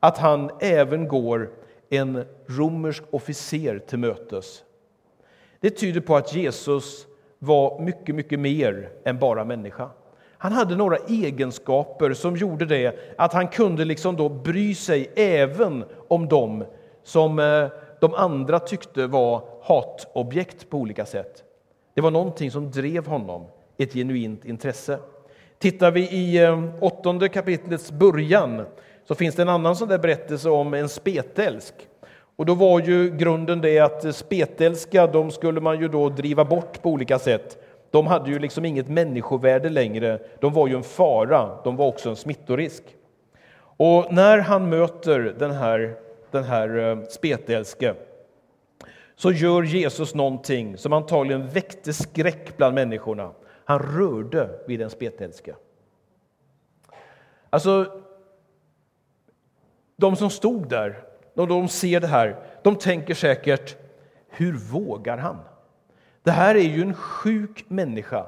att 0.04 0.18
han 0.18 0.52
även 0.60 1.08
går 1.08 1.50
en 1.90 2.26
romersk 2.48 3.04
officer 3.12 3.80
till 3.80 4.00
mötes. 4.00 4.64
Det 5.60 5.70
tyder 5.70 6.02
på 6.02 6.16
att 6.16 6.36
Jesus 6.36 7.08
var 7.40 7.80
mycket, 7.80 8.16
mycket 8.16 8.40
mer 8.40 8.90
än 9.06 9.20
bara 9.20 9.46
människa. 9.46 9.90
Han 10.38 10.52
hade 10.52 10.76
några 10.76 10.98
egenskaper 10.98 12.14
som 12.14 12.38
gjorde 12.38 12.66
det 12.66 12.96
att 13.18 13.34
han 13.34 13.48
kunde 13.48 13.86
liksom 13.86 14.16
då 14.16 14.30
bry 14.30 14.76
sig 14.76 15.12
även 15.16 15.84
om 16.08 16.28
dem 16.28 16.66
som 17.04 17.40
eh, 17.40 17.68
de 18.04 18.14
andra 18.14 18.60
tyckte 18.60 19.08
var 19.08 19.42
hatobjekt 19.62 20.70
på 20.70 20.78
olika 20.78 21.06
sätt. 21.06 21.44
Det 21.94 22.02
var 22.02 22.12
någonting 22.12 22.52
som 22.52 22.72
drev 22.72 23.08
honom, 23.08 23.46
ett 23.78 23.94
genuint 23.94 24.46
intresse. 24.46 25.00
Tittar 25.60 25.92
vi 25.92 26.02
i 26.02 26.44
eh, 26.44 26.64
åttonde 26.80 27.30
kapitlets 27.30 27.92
början 27.92 28.66
så 29.08 29.16
finns 29.16 29.36
det 29.36 29.42
en 29.42 29.50
annan 29.50 29.76
sån 29.76 29.88
där 29.88 29.98
berättelse 29.98 30.50
om 30.50 30.74
en 30.74 30.90
spetälsk. 30.90 31.74
Och 32.36 32.46
då 32.46 32.54
var 32.54 32.80
ju 32.80 33.18
grunden 33.18 33.62
det 33.62 33.80
att 33.80 34.16
spetälska, 34.16 35.08
de 35.08 35.32
skulle 35.32 35.62
man 35.62 35.80
ju 35.80 35.88
då 35.88 36.10
driva 36.10 36.46
bort 36.46 36.82
på 36.82 36.90
olika 36.90 37.20
sätt. 37.20 37.58
De 37.92 38.08
hade 38.08 38.30
ju 38.30 38.40
liksom 38.40 38.66
inget 38.66 38.90
människovärde 38.90 39.70
längre. 39.70 40.20
De 40.40 40.54
var 40.54 40.68
ju 40.68 40.76
en 40.76 40.84
fara. 40.84 41.50
De 41.64 41.76
var 41.76 41.88
också 41.88 42.10
en 42.10 42.16
smittorisk. 42.16 42.84
Och 43.78 44.14
när 44.14 44.38
han 44.38 44.70
möter 44.70 45.36
den 45.40 45.52
här, 45.52 46.03
den 46.34 46.44
här 46.44 46.78
eh, 46.78 47.04
spetälske 47.04 47.96
så 49.16 49.32
gör 49.32 49.64
Jesus 49.64 50.16
någonting 50.16 50.78
som 50.78 50.94
antagligen 50.94 51.48
väckte 51.48 51.94
skräck 51.94 52.58
bland 52.58 52.76
människorna. 52.76 53.32
Han 53.66 53.80
rörde 53.80 54.50
vid 54.68 54.80
den 54.80 54.90
spetälske. 54.90 55.56
Alltså, 57.50 58.02
de 59.96 60.16
som 60.16 60.30
stod 60.30 60.70
där, 60.70 61.04
de 61.34 61.50
de 61.50 61.68
ser 61.68 62.00
det 62.00 62.08
här, 62.08 62.36
de 62.64 62.76
tänker 62.76 63.14
säkert, 63.14 63.76
hur 64.30 64.54
vågar 64.54 65.18
han? 65.18 65.38
Det 66.24 66.32
här 66.32 66.56
är 66.56 66.60
ju 66.60 66.82
en 66.82 66.94
sjuk 66.94 67.66
människa 67.68 68.26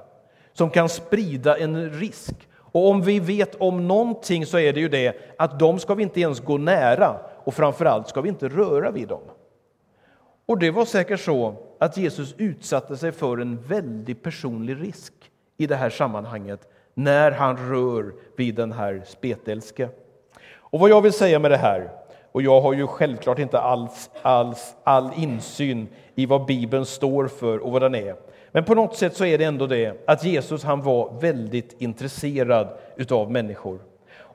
som 0.53 0.69
kan 0.69 0.89
sprida 0.89 1.57
en 1.57 1.89
risk. 1.89 2.49
Och 2.57 2.89
om 2.89 3.01
vi 3.01 3.19
vet 3.19 3.55
om 3.55 3.87
någonting 3.87 4.45
så 4.45 4.59
är 4.59 4.73
det 4.73 4.79
ju 4.79 4.89
det 4.89 5.15
att 5.37 5.59
de 5.59 5.79
ska 5.79 5.93
vi 5.93 6.03
inte 6.03 6.21
ens 6.21 6.39
gå 6.39 6.57
nära 6.57 7.19
och 7.45 7.53
framförallt 7.53 8.07
ska 8.07 8.21
vi 8.21 8.29
inte 8.29 8.47
röra 8.47 8.91
vid 8.91 9.07
dem. 9.07 9.21
Och 10.45 10.59
det 10.59 10.71
var 10.71 10.85
säkert 10.85 11.19
så 11.19 11.55
att 11.79 11.97
Jesus 11.97 12.35
utsatte 12.37 12.97
sig 12.97 13.11
för 13.11 13.37
en 13.37 13.61
väldigt 13.61 14.23
personlig 14.23 14.81
risk 14.81 15.13
i 15.57 15.67
det 15.67 15.75
här 15.75 15.89
sammanhanget 15.89 16.67
när 16.93 17.31
han 17.31 17.69
rör 17.69 18.13
vid 18.35 18.55
den 18.55 18.71
här 18.71 19.03
spetälske. 19.05 19.89
Och 20.53 20.79
vad 20.79 20.89
jag 20.89 21.01
vill 21.01 21.13
säga 21.13 21.39
med 21.39 21.51
det 21.51 21.57
här, 21.57 21.91
och 22.31 22.41
jag 22.41 22.61
har 22.61 22.73
ju 22.73 22.87
självklart 22.87 23.39
inte 23.39 23.59
alls, 23.59 24.09
alls 24.21 24.75
all 24.83 25.11
insyn 25.15 25.87
i 26.15 26.25
vad 26.25 26.45
Bibeln 26.45 26.85
står 26.85 27.27
för 27.27 27.59
och 27.59 27.71
vad 27.71 27.81
den 27.81 27.95
är. 27.95 28.15
Men 28.51 28.63
på 28.63 28.75
något 28.75 28.95
sätt 28.95 29.15
så 29.15 29.25
är 29.25 29.37
det 29.37 29.43
ändå 29.43 29.67
det 29.67 30.03
att 30.07 30.23
Jesus 30.23 30.63
han 30.63 30.81
var 30.81 31.19
väldigt 31.21 31.81
intresserad 31.81 32.67
utav 32.95 33.31
människor. 33.31 33.79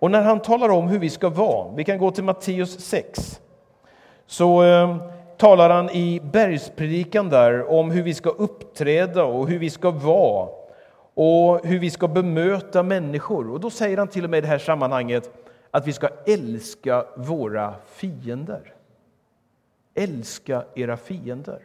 Och 0.00 0.10
när 0.10 0.22
han 0.22 0.40
talar 0.40 0.68
om 0.68 0.88
hur 0.88 0.98
vi 0.98 1.10
ska 1.10 1.28
vara, 1.28 1.72
vi 1.74 1.84
kan 1.84 1.98
gå 1.98 2.10
till 2.10 2.24
Matteus 2.24 2.80
6, 2.80 3.40
så 4.26 4.62
eh, 4.64 4.96
talar 5.36 5.70
han 5.70 5.90
i 5.90 6.20
bergspredikan 6.32 7.28
där 7.28 7.70
om 7.70 7.90
hur 7.90 8.02
vi 8.02 8.14
ska 8.14 8.30
uppträda 8.30 9.24
och 9.24 9.48
hur 9.48 9.58
vi 9.58 9.70
ska 9.70 9.90
vara 9.90 10.48
och 11.14 11.66
hur 11.66 11.78
vi 11.78 11.90
ska 11.90 12.08
bemöta 12.08 12.82
människor. 12.82 13.50
Och 13.50 13.60
då 13.60 13.70
säger 13.70 13.96
han 13.96 14.08
till 14.08 14.24
och 14.24 14.30
med 14.30 14.38
i 14.38 14.40
det 14.40 14.46
här 14.46 14.58
sammanhanget 14.58 15.30
att 15.70 15.86
vi 15.86 15.92
ska 15.92 16.08
älska 16.26 17.06
våra 17.16 17.74
fiender. 17.86 18.74
Älska 19.94 20.64
era 20.74 20.96
fiender. 20.96 21.62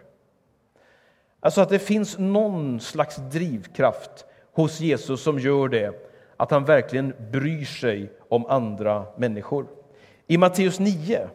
Alltså 1.39 1.62
att 1.62 1.69
det 1.69 1.80
finns 1.80 2.17
någon 2.17 2.80
slags 2.80 3.15
drivkraft 3.15 4.26
hos 4.54 4.80
Jesus 4.80 5.24
som 5.24 5.39
gör 5.39 5.67
det, 5.67 6.14
att 6.38 6.52
han 6.52 6.65
verkligen 6.65 7.13
bryr 7.32 7.65
sig 7.65 8.12
om 8.30 8.45
andra 8.45 9.06
människor. 9.17 9.65
I 10.28 10.38
Matteus 10.38 10.80
9 10.80 11.30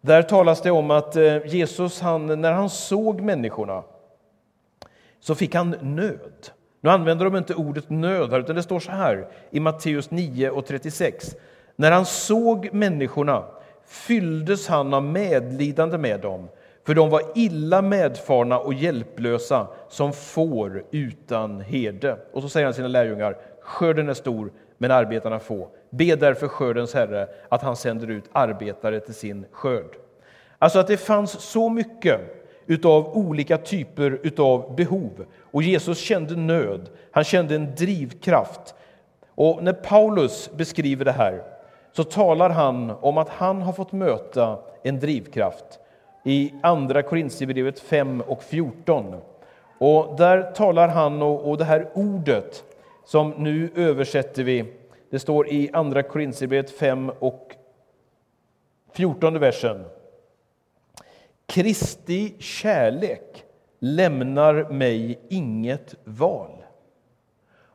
där 0.00 0.22
talas 0.22 0.62
det 0.62 0.70
om 0.70 0.90
att 0.90 1.16
eh, 1.16 1.46
Jesus, 1.46 2.00
han, 2.00 2.40
när 2.40 2.52
han 2.52 2.70
såg 2.70 3.20
människorna, 3.20 3.82
så 5.20 5.34
fick 5.34 5.54
han 5.54 5.70
nöd. 5.70 6.50
Nu 6.80 6.90
använder 6.90 7.24
de 7.24 7.36
inte 7.36 7.54
ordet 7.54 7.90
nöd 7.90 8.30
här, 8.30 8.40
utan 8.40 8.56
det 8.56 8.62
står 8.62 8.80
så 8.80 8.90
här 8.90 9.28
i 9.50 9.60
Matteus 9.60 10.10
9 10.10 10.50
och 10.50 10.66
36. 10.66 11.36
När 11.76 11.90
han 11.90 12.06
såg 12.06 12.72
människorna 12.72 13.44
fylldes 13.86 14.68
han 14.68 14.94
av 14.94 15.02
medlidande 15.02 15.98
med 15.98 16.20
dem, 16.20 16.48
för 16.88 16.94
de 16.94 17.10
var 17.10 17.22
illa 17.34 17.82
medfarna 17.82 18.58
och 18.58 18.74
hjälplösa 18.74 19.66
som 19.88 20.12
får 20.12 20.84
utan 20.90 21.60
herde. 21.60 22.16
Och 22.32 22.42
så 22.42 22.48
säger 22.48 22.66
han 22.66 22.74
sina 22.74 22.88
lärjungar, 22.88 23.36
skörden 23.60 24.08
är 24.08 24.14
stor, 24.14 24.52
men 24.78 24.90
arbetarna 24.90 25.38
få. 25.38 25.68
Be 25.90 26.16
därför 26.16 26.48
skördens 26.48 26.94
Herre 26.94 27.28
att 27.48 27.62
han 27.62 27.76
sänder 27.76 28.10
ut 28.10 28.24
arbetare 28.32 29.00
till 29.00 29.14
sin 29.14 29.46
skörd. 29.52 29.96
Alltså 30.58 30.78
att 30.78 30.86
det 30.86 30.96
fanns 30.96 31.30
så 31.40 31.68
mycket 31.68 32.20
utav 32.66 33.16
olika 33.16 33.58
typer 33.58 34.20
utav 34.22 34.76
behov. 34.76 35.26
Och 35.40 35.62
Jesus 35.62 35.98
kände 35.98 36.36
nöd, 36.36 36.90
han 37.10 37.24
kände 37.24 37.54
en 37.54 37.74
drivkraft. 37.74 38.74
Och 39.34 39.62
när 39.62 39.72
Paulus 39.72 40.50
beskriver 40.56 41.04
det 41.04 41.12
här 41.12 41.42
så 41.92 42.04
talar 42.04 42.50
han 42.50 42.90
om 42.90 43.18
att 43.18 43.28
han 43.28 43.62
har 43.62 43.72
fått 43.72 43.92
möta 43.92 44.58
en 44.82 45.00
drivkraft 45.00 45.80
i 46.28 46.54
Andra 46.62 47.02
Korintierbrevet 47.02 47.80
5 47.80 48.20
och 48.20 48.42
14. 48.42 49.14
Och 49.78 50.16
där 50.18 50.42
talar 50.52 50.88
han, 50.88 51.22
och, 51.22 51.50
och 51.50 51.58
det 51.58 51.64
här 51.64 51.88
ordet 51.94 52.64
som 53.04 53.30
nu 53.30 53.70
översätter 53.74 54.44
vi, 54.44 54.64
det 55.10 55.18
står 55.18 55.48
i 55.48 55.70
Andra 55.72 56.02
Korintierbrevet 56.02 56.70
5 56.70 57.10
och 57.18 57.56
14 58.92 59.38
versen. 59.38 59.84
Kristi 61.46 62.34
kärlek 62.38 63.44
lämnar 63.78 64.72
mig 64.72 65.18
inget 65.28 65.94
val. 66.04 66.50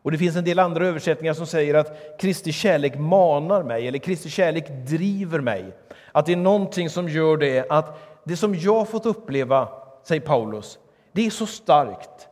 Och 0.04 0.12
Det 0.12 0.18
finns 0.18 0.36
en 0.36 0.44
del 0.44 0.60
andra 0.60 0.88
översättningar 0.88 1.34
som 1.34 1.48
säger 1.48 1.74
att 1.74 2.20
Kristi 2.20 2.52
kärlek 2.52 2.98
manar 2.98 3.64
mig, 3.64 3.88
eller 3.88 4.00
Kristi 4.00 4.30
kärlek 4.30 4.70
driver 4.88 5.40
mig. 5.40 5.66
Att 6.12 6.26
det 6.26 6.32
är 6.32 6.38
någonting 6.38 6.90
som 6.90 7.10
gör 7.10 7.38
det, 7.38 7.66
att 7.70 8.13
det 8.24 8.38
som 8.38 8.56
jag 8.56 8.90
fått 8.90 9.06
uppleva, 9.06 9.68
säger 10.04 10.22
Paulus, 10.22 10.80
det 11.12 11.26
är 11.26 11.30
så 11.30 11.46
starkt 11.46 12.28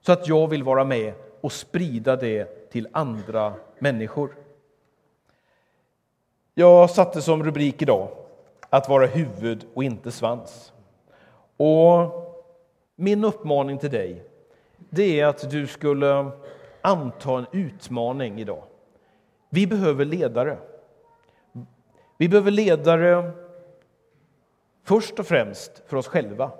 så 0.00 0.12
att 0.12 0.28
jag 0.28 0.48
vill 0.48 0.62
vara 0.62 0.84
med 0.84 1.14
och 1.40 1.52
sprida 1.52 2.16
det 2.16 2.70
till 2.70 2.88
andra 2.92 3.54
människor. 3.78 4.36
Jag 6.54 6.90
satte 6.90 7.22
som 7.22 7.44
rubrik 7.44 7.82
idag 7.82 8.08
att 8.70 8.88
vara 8.88 9.06
huvud 9.06 9.66
och 9.74 9.84
inte 9.84 10.12
svans. 10.12 10.72
Och 11.56 12.12
min 12.96 13.24
uppmaning 13.24 13.78
till 13.78 13.90
dig 13.90 14.24
det 14.90 15.20
är 15.20 15.26
att 15.26 15.50
du 15.50 15.66
skulle 15.66 16.30
anta 16.80 17.38
en 17.38 17.46
utmaning 17.52 18.40
idag. 18.40 18.62
Vi 19.48 19.66
behöver 19.66 20.04
ledare. 20.04 20.58
Vi 22.18 22.28
behöver 22.28 22.50
ledare 22.50 23.32
först 24.84 25.18
och 25.18 25.26
främst 25.26 25.82
för 25.86 25.96
oss 25.96 26.08
själva. 26.08 26.50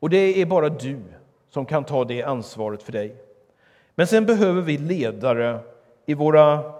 Och 0.00 0.10
det 0.10 0.40
är 0.42 0.46
bara 0.46 0.68
du 0.68 1.02
som 1.48 1.66
kan 1.66 1.84
ta 1.84 2.04
det 2.04 2.22
ansvaret 2.22 2.82
för 2.82 2.92
dig. 2.92 3.16
Men 3.94 4.06
sen 4.06 4.26
behöver 4.26 4.62
vi 4.62 4.78
ledare 4.78 5.58
i 6.06 6.14
våra 6.14 6.72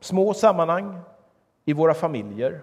små 0.00 0.34
sammanhang, 0.34 1.00
i 1.64 1.72
våra 1.72 1.94
familjer, 1.94 2.60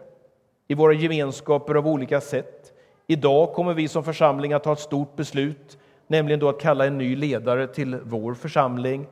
i 0.67 0.73
våra 0.73 0.93
gemenskaper 0.93 1.75
av 1.75 1.87
olika 1.87 2.21
sätt. 2.21 2.73
Idag 3.07 3.53
kommer 3.53 3.73
vi 3.73 3.87
som 3.87 4.03
församling 4.03 4.53
att 4.53 4.63
ta 4.63 4.73
ett 4.73 4.79
stort 4.79 5.15
beslut, 5.15 5.77
nämligen 6.07 6.39
då 6.39 6.49
att 6.49 6.59
kalla 6.59 6.85
en 6.85 6.97
ny 6.97 7.15
ledare 7.15 7.67
till 7.67 7.99
vår 8.03 8.33
församling. 8.33 9.07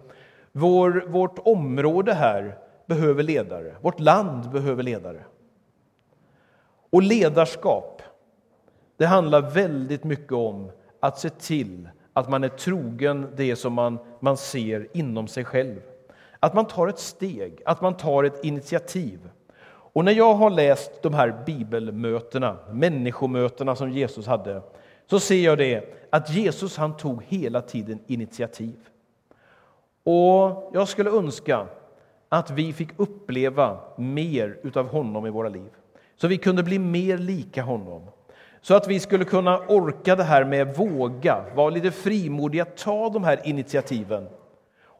Vår, 0.51 1.05
vårt 1.07 1.39
område 1.39 2.13
här 2.13 2.57
behöver 2.85 3.23
ledare. 3.23 3.75
Vårt 3.81 3.99
land 3.99 4.49
behöver 4.51 4.83
ledare. 4.83 5.23
Och 6.91 7.01
ledarskap, 7.01 8.01
det 8.97 9.05
handlar 9.05 9.41
väldigt 9.41 10.03
mycket 10.03 10.31
om 10.31 10.71
att 10.99 11.19
se 11.19 11.29
till 11.29 11.89
att 12.13 12.29
man 12.29 12.43
är 12.43 12.49
trogen 12.49 13.27
det 13.35 13.55
som 13.55 13.73
man, 13.73 13.99
man 14.19 14.37
ser 14.37 14.87
inom 14.93 15.27
sig 15.27 15.45
själv. 15.45 15.81
Att 16.39 16.53
man 16.53 16.65
tar 16.65 16.87
ett 16.87 16.99
steg, 16.99 17.61
att 17.65 17.81
man 17.81 17.97
tar 17.97 18.23
ett 18.23 18.45
initiativ. 18.45 19.29
Och 19.93 20.05
när 20.05 20.11
jag 20.11 20.33
har 20.33 20.49
läst 20.49 20.91
de 21.01 21.13
här 21.13 21.43
bibelmötena, 21.45 22.57
människomötena 22.71 23.75
som 23.75 23.91
Jesus 23.91 24.27
hade, 24.27 24.61
så 25.09 25.19
ser 25.19 25.43
jag 25.45 25.57
det 25.57 25.93
att 26.09 26.29
Jesus 26.29 26.77
han 26.77 26.97
tog 26.97 27.23
hela 27.23 27.61
tiden 27.61 27.99
initiativ. 28.07 28.75
Och 30.03 30.71
jag 30.73 30.87
skulle 30.87 31.09
önska 31.09 31.67
att 32.29 32.51
vi 32.51 32.73
fick 32.73 32.89
uppleva 32.97 33.79
mer 33.97 34.59
utav 34.63 34.87
honom 34.87 35.25
i 35.25 35.29
våra 35.29 35.49
liv. 35.49 35.69
Så 36.21 36.27
vi 36.27 36.37
kunde 36.37 36.63
bli 36.63 36.79
mer 36.79 37.17
lika 37.17 37.61
honom. 37.61 38.01
Så 38.61 38.75
att 38.75 38.87
vi 38.87 38.99
skulle 38.99 39.25
kunna 39.25 39.59
orka 39.59 40.15
det 40.15 40.23
här 40.23 40.45
med 40.45 40.75
våga, 40.75 41.45
vara 41.55 41.69
lite 41.69 41.91
frimodiga, 41.91 42.65
ta 42.65 43.09
de 43.09 43.23
här 43.23 43.47
initiativen. 43.47 44.27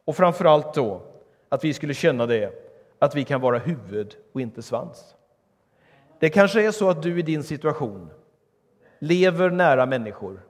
Och 0.04 0.16
framför 0.16 0.44
allt 0.44 0.74
då 0.74 1.02
att 1.48 1.64
vi 1.64 1.74
skulle 1.74 1.94
känna 1.94 2.26
det, 2.26 2.52
att 2.98 3.14
vi 3.14 3.24
kan 3.24 3.40
vara 3.40 3.58
huvud 3.58 4.16
och 4.32 4.40
inte 4.40 4.62
svans. 4.62 5.14
Det 6.18 6.30
kanske 6.30 6.66
är 6.66 6.70
så 6.70 6.90
att 6.90 7.02
du 7.02 7.18
i 7.18 7.22
din 7.22 7.42
situation 7.42 8.10
lever 8.98 9.50
nära 9.50 9.86
människor 9.86 10.40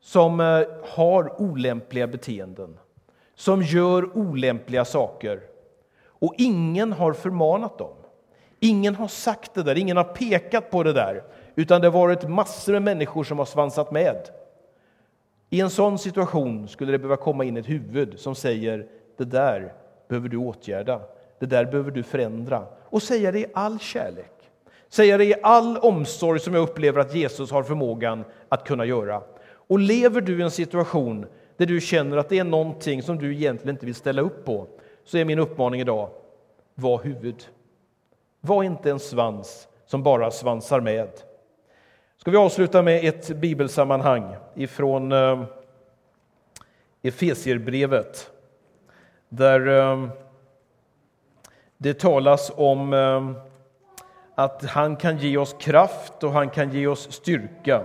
som 0.00 0.40
eh, 0.40 0.62
har 0.84 1.40
olämpliga 1.42 2.06
beteenden, 2.06 2.78
som 3.34 3.62
gör 3.62 4.18
olämpliga 4.18 4.84
saker. 4.84 5.40
Och 6.04 6.34
ingen 6.38 6.92
har 6.92 7.12
förmanat 7.12 7.78
dem. 7.78 7.97
Ingen 8.60 8.94
har 8.94 9.08
sagt 9.08 9.54
det 9.54 9.62
där, 9.62 9.78
ingen 9.78 9.96
har 9.96 10.04
pekat 10.04 10.70
på 10.70 10.82
det 10.82 10.92
där, 10.92 11.22
utan 11.54 11.80
det 11.80 11.86
har 11.86 12.00
varit 12.00 12.28
massor 12.28 12.72
med 12.72 12.82
människor 12.82 13.24
som 13.24 13.38
har 13.38 13.46
svansat 13.46 13.90
med. 13.90 14.28
I 15.50 15.60
en 15.60 15.70
sån 15.70 15.98
situation 15.98 16.68
skulle 16.68 16.92
det 16.92 16.98
behöva 16.98 17.16
komma 17.16 17.44
in 17.44 17.56
ett 17.56 17.68
huvud 17.68 18.18
som 18.18 18.34
säger 18.34 18.86
det 19.16 19.24
där 19.24 19.72
behöver 20.08 20.28
du 20.28 20.36
åtgärda, 20.36 21.00
det 21.38 21.46
där 21.46 21.64
behöver 21.64 21.90
du 21.90 22.02
förändra 22.02 22.66
och 22.84 23.02
säga 23.02 23.32
det 23.32 23.38
i 23.38 23.46
all 23.54 23.78
kärlek. 23.78 24.32
Säga 24.88 25.18
det 25.18 25.24
i 25.24 25.34
all 25.42 25.76
omsorg 25.76 26.40
som 26.40 26.54
jag 26.54 26.62
upplever 26.62 27.00
att 27.00 27.14
Jesus 27.14 27.50
har 27.50 27.62
förmågan 27.62 28.24
att 28.48 28.64
kunna 28.64 28.84
göra. 28.84 29.22
Och 29.50 29.78
lever 29.78 30.20
du 30.20 30.38
i 30.38 30.42
en 30.42 30.50
situation 30.50 31.26
där 31.56 31.66
du 31.66 31.80
känner 31.80 32.16
att 32.16 32.28
det 32.28 32.38
är 32.38 32.44
någonting 32.44 33.02
som 33.02 33.18
du 33.18 33.34
egentligen 33.34 33.74
inte 33.74 33.86
vill 33.86 33.94
ställa 33.94 34.22
upp 34.22 34.44
på, 34.44 34.66
så 35.04 35.18
är 35.18 35.24
min 35.24 35.38
uppmaning 35.38 35.80
idag, 35.80 36.08
var 36.74 37.02
huvud. 37.02 37.48
Var 38.40 38.62
inte 38.62 38.90
en 38.90 38.98
svans 38.98 39.68
som 39.86 40.02
bara 40.02 40.30
svansar 40.30 40.80
med. 40.80 41.08
Ska 42.16 42.30
vi 42.30 42.36
avsluta 42.36 42.82
med 42.82 43.04
ett 43.04 43.36
bibelsammanhang 43.36 44.36
ifrån 44.54 45.12
eh, 45.12 45.44
Efesierbrevet, 47.02 48.30
där 49.28 49.66
eh, 49.66 50.08
det 51.76 51.98
talas 51.98 52.52
om 52.56 52.92
eh, 52.92 53.30
att 54.34 54.64
han 54.64 54.96
kan 54.96 55.18
ge 55.18 55.36
oss 55.36 55.56
kraft 55.60 56.24
och 56.24 56.32
han 56.32 56.50
kan 56.50 56.70
ge 56.70 56.86
oss 56.86 57.12
styrka. 57.12 57.84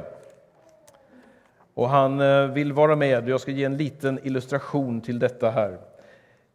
Och 1.73 1.89
han 1.89 2.19
vill 2.53 2.73
vara 2.73 2.95
med. 2.95 3.29
Jag 3.29 3.41
ska 3.41 3.51
ge 3.51 3.63
en 3.63 3.77
liten 3.77 4.19
illustration 4.23 5.01
till 5.01 5.19
detta 5.19 5.49
här. 5.49 5.77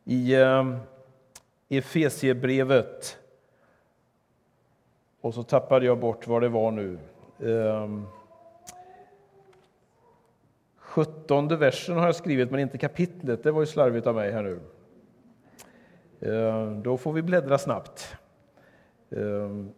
I 0.05 0.35
Efesierbrevet 1.69 3.19
och 5.21 5.35
så 5.35 5.43
tappade 5.43 5.87
jag 5.87 5.99
bort 5.99 6.27
vad 6.27 6.43
det 6.43 6.49
var 6.49 6.71
nu. 6.71 6.99
Ehm, 7.45 8.07
17 10.77 11.49
versen 11.49 11.97
har 11.97 12.07
jag 12.07 12.15
skrivit, 12.15 12.51
men 12.51 12.61
inte 12.61 12.79
kapitlet. 12.79 13.43
Det 13.43 13.51
var 13.51 13.61
ju 13.61 13.67
slarvigt 13.67 14.07
av 14.07 14.15
mig 14.15 14.33
här 14.33 14.43
nu. 14.43 14.61
Um, 16.21 16.83
då 16.83 16.97
får 16.97 17.13
vi 17.13 17.23
bläddra 17.23 17.59
snabbt. 17.59 18.17
Um, 19.09 19.73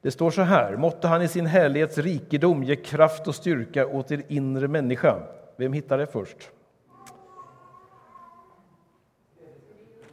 det 0.00 0.10
står 0.10 0.30
så 0.30 0.42
här, 0.42 0.76
måtte 0.76 1.08
han 1.08 1.22
i 1.22 1.28
sin 1.28 1.46
härlighets 1.46 1.98
rikedom 1.98 2.62
ge 2.62 2.76
kraft 2.76 3.28
och 3.28 3.34
styrka 3.34 3.86
åt 3.86 4.10
er 4.10 4.22
inre 4.28 4.68
människa. 4.68 5.22
Vem 5.56 5.72
hittar 5.72 5.98
det 5.98 6.06
först? 6.06 6.50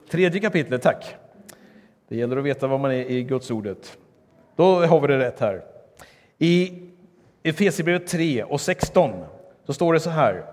Tredje 0.09 0.41
kapitlet, 0.41 0.81
tack. 0.81 1.15
Det 2.07 2.15
gäller 2.15 2.37
att 2.37 2.43
veta 2.43 2.67
vad 2.67 2.79
man 2.79 2.91
är 2.91 3.11
i 3.11 3.23
Guds 3.23 3.51
ordet. 3.51 3.97
Då 4.59 4.85
har 4.85 4.99
vi 4.99 5.07
det 5.07 5.17
rätt 5.17 5.39
här. 5.39 5.61
I 6.37 6.81
Efesierbrevet 7.43 8.07
3 8.07 8.43
och 8.43 8.61
16 8.61 9.11
så 9.65 9.73
står 9.73 9.93
det 9.93 9.99
så 9.99 10.09
här. 10.09 10.45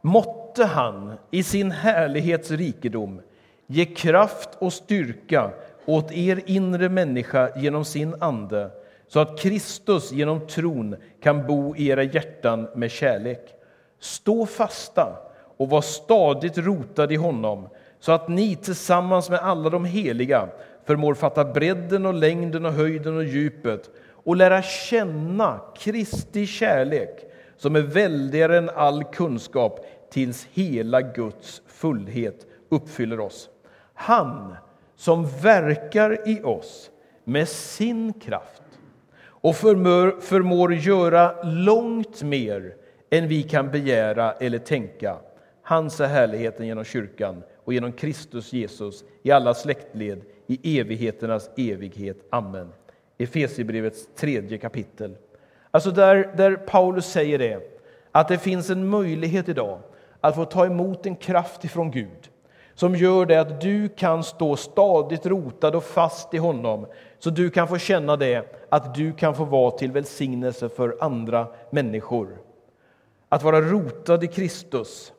Måtte 0.00 0.64
han 0.64 1.12
i 1.30 1.42
sin 1.42 1.70
härlighets 1.70 2.50
rikedom 2.50 3.20
ge 3.66 3.84
kraft 3.84 4.48
och 4.58 4.72
styrka 4.72 5.50
åt 5.86 6.12
er 6.12 6.40
inre 6.46 6.88
människa 6.88 7.50
genom 7.56 7.84
sin 7.84 8.14
ande 8.20 8.70
så 9.08 9.20
att 9.20 9.40
Kristus 9.40 10.12
genom 10.12 10.46
tron 10.46 10.96
kan 11.22 11.46
bo 11.46 11.76
i 11.76 11.88
era 11.88 12.02
hjärtan 12.02 12.68
med 12.74 12.90
kärlek. 12.90 13.54
Stå 13.98 14.46
fasta 14.46 15.16
och 15.56 15.68
var 15.68 15.82
stadigt 15.82 16.58
rotade 16.58 17.14
i 17.14 17.16
honom 17.16 17.68
så 17.98 18.12
att 18.12 18.28
ni 18.28 18.56
tillsammans 18.56 19.30
med 19.30 19.38
alla 19.38 19.70
de 19.70 19.84
heliga 19.84 20.48
förmår 20.90 21.14
fatta 21.14 21.44
bredden 21.44 22.06
och 22.06 22.14
längden 22.14 22.66
och 22.66 22.72
höjden 22.72 23.16
och 23.16 23.24
djupet 23.24 23.90
och 24.12 24.36
lära 24.36 24.62
känna 24.62 25.60
Kristi 25.78 26.46
kärlek 26.46 27.24
som 27.56 27.76
är 27.76 27.80
väldigare 27.80 28.58
än 28.58 28.70
all 28.70 29.04
kunskap 29.04 29.86
tills 30.10 30.48
hela 30.52 31.00
Guds 31.00 31.62
fullhet 31.66 32.46
uppfyller 32.68 33.20
oss. 33.20 33.48
Han 33.94 34.56
som 34.96 35.26
verkar 35.42 36.28
i 36.28 36.42
oss 36.42 36.90
med 37.24 37.48
sin 37.48 38.12
kraft 38.12 38.62
och 39.22 39.56
förmår, 39.56 40.20
förmår 40.20 40.74
göra 40.74 41.42
långt 41.42 42.22
mer 42.22 42.74
än 43.10 43.28
vi 43.28 43.42
kan 43.42 43.70
begära 43.70 44.32
eller 44.32 44.58
tänka. 44.58 45.16
Hans 45.62 46.00
är 46.00 46.06
härligheten 46.06 46.66
genom 46.66 46.84
kyrkan 46.84 47.42
och 47.64 47.72
genom 47.72 47.92
Kristus 47.92 48.52
Jesus 48.52 49.04
i 49.22 49.30
alla 49.30 49.54
släktled 49.54 50.22
i 50.50 50.78
evigheternas 50.80 51.50
evighet. 51.56 52.16
Amen. 52.30 52.72
Efesierbrevets 53.18 54.08
tredje 54.16 54.58
kapitel. 54.58 55.16
Alltså 55.70 55.90
där, 55.90 56.34
där 56.36 56.56
Paulus 56.56 57.06
säger 57.06 57.38
det, 57.38 57.60
att 58.12 58.28
det 58.28 58.38
finns 58.38 58.70
en 58.70 58.88
möjlighet 58.88 59.48
idag 59.48 59.78
att 60.20 60.34
få 60.34 60.44
ta 60.44 60.66
emot 60.66 61.06
en 61.06 61.16
kraft 61.16 61.64
ifrån 61.64 61.90
Gud 61.90 62.30
som 62.80 62.96
gör 62.96 63.26
det 63.26 63.40
att 63.40 63.60
du 63.60 63.88
kan 63.88 64.24
stå 64.24 64.56
stadigt 64.56 65.26
rotad 65.26 65.74
och 65.74 65.84
fast 65.84 66.34
i 66.34 66.38
honom 66.38 66.86
så 67.18 67.30
du 67.30 67.50
kan 67.50 67.68
få 67.68 67.78
känna 67.78 68.16
det 68.16 68.44
att 68.68 68.94
du 68.94 69.12
kan 69.12 69.34
få 69.34 69.44
vara 69.44 69.70
till 69.70 69.92
välsignelse 69.92 70.68
för 70.68 70.96
andra 71.00 71.46
människor. 71.70 72.28
Att 73.28 73.42
vara 73.42 73.60
rotad 73.60 74.24
i 74.24 74.26
Kristus 74.26 75.12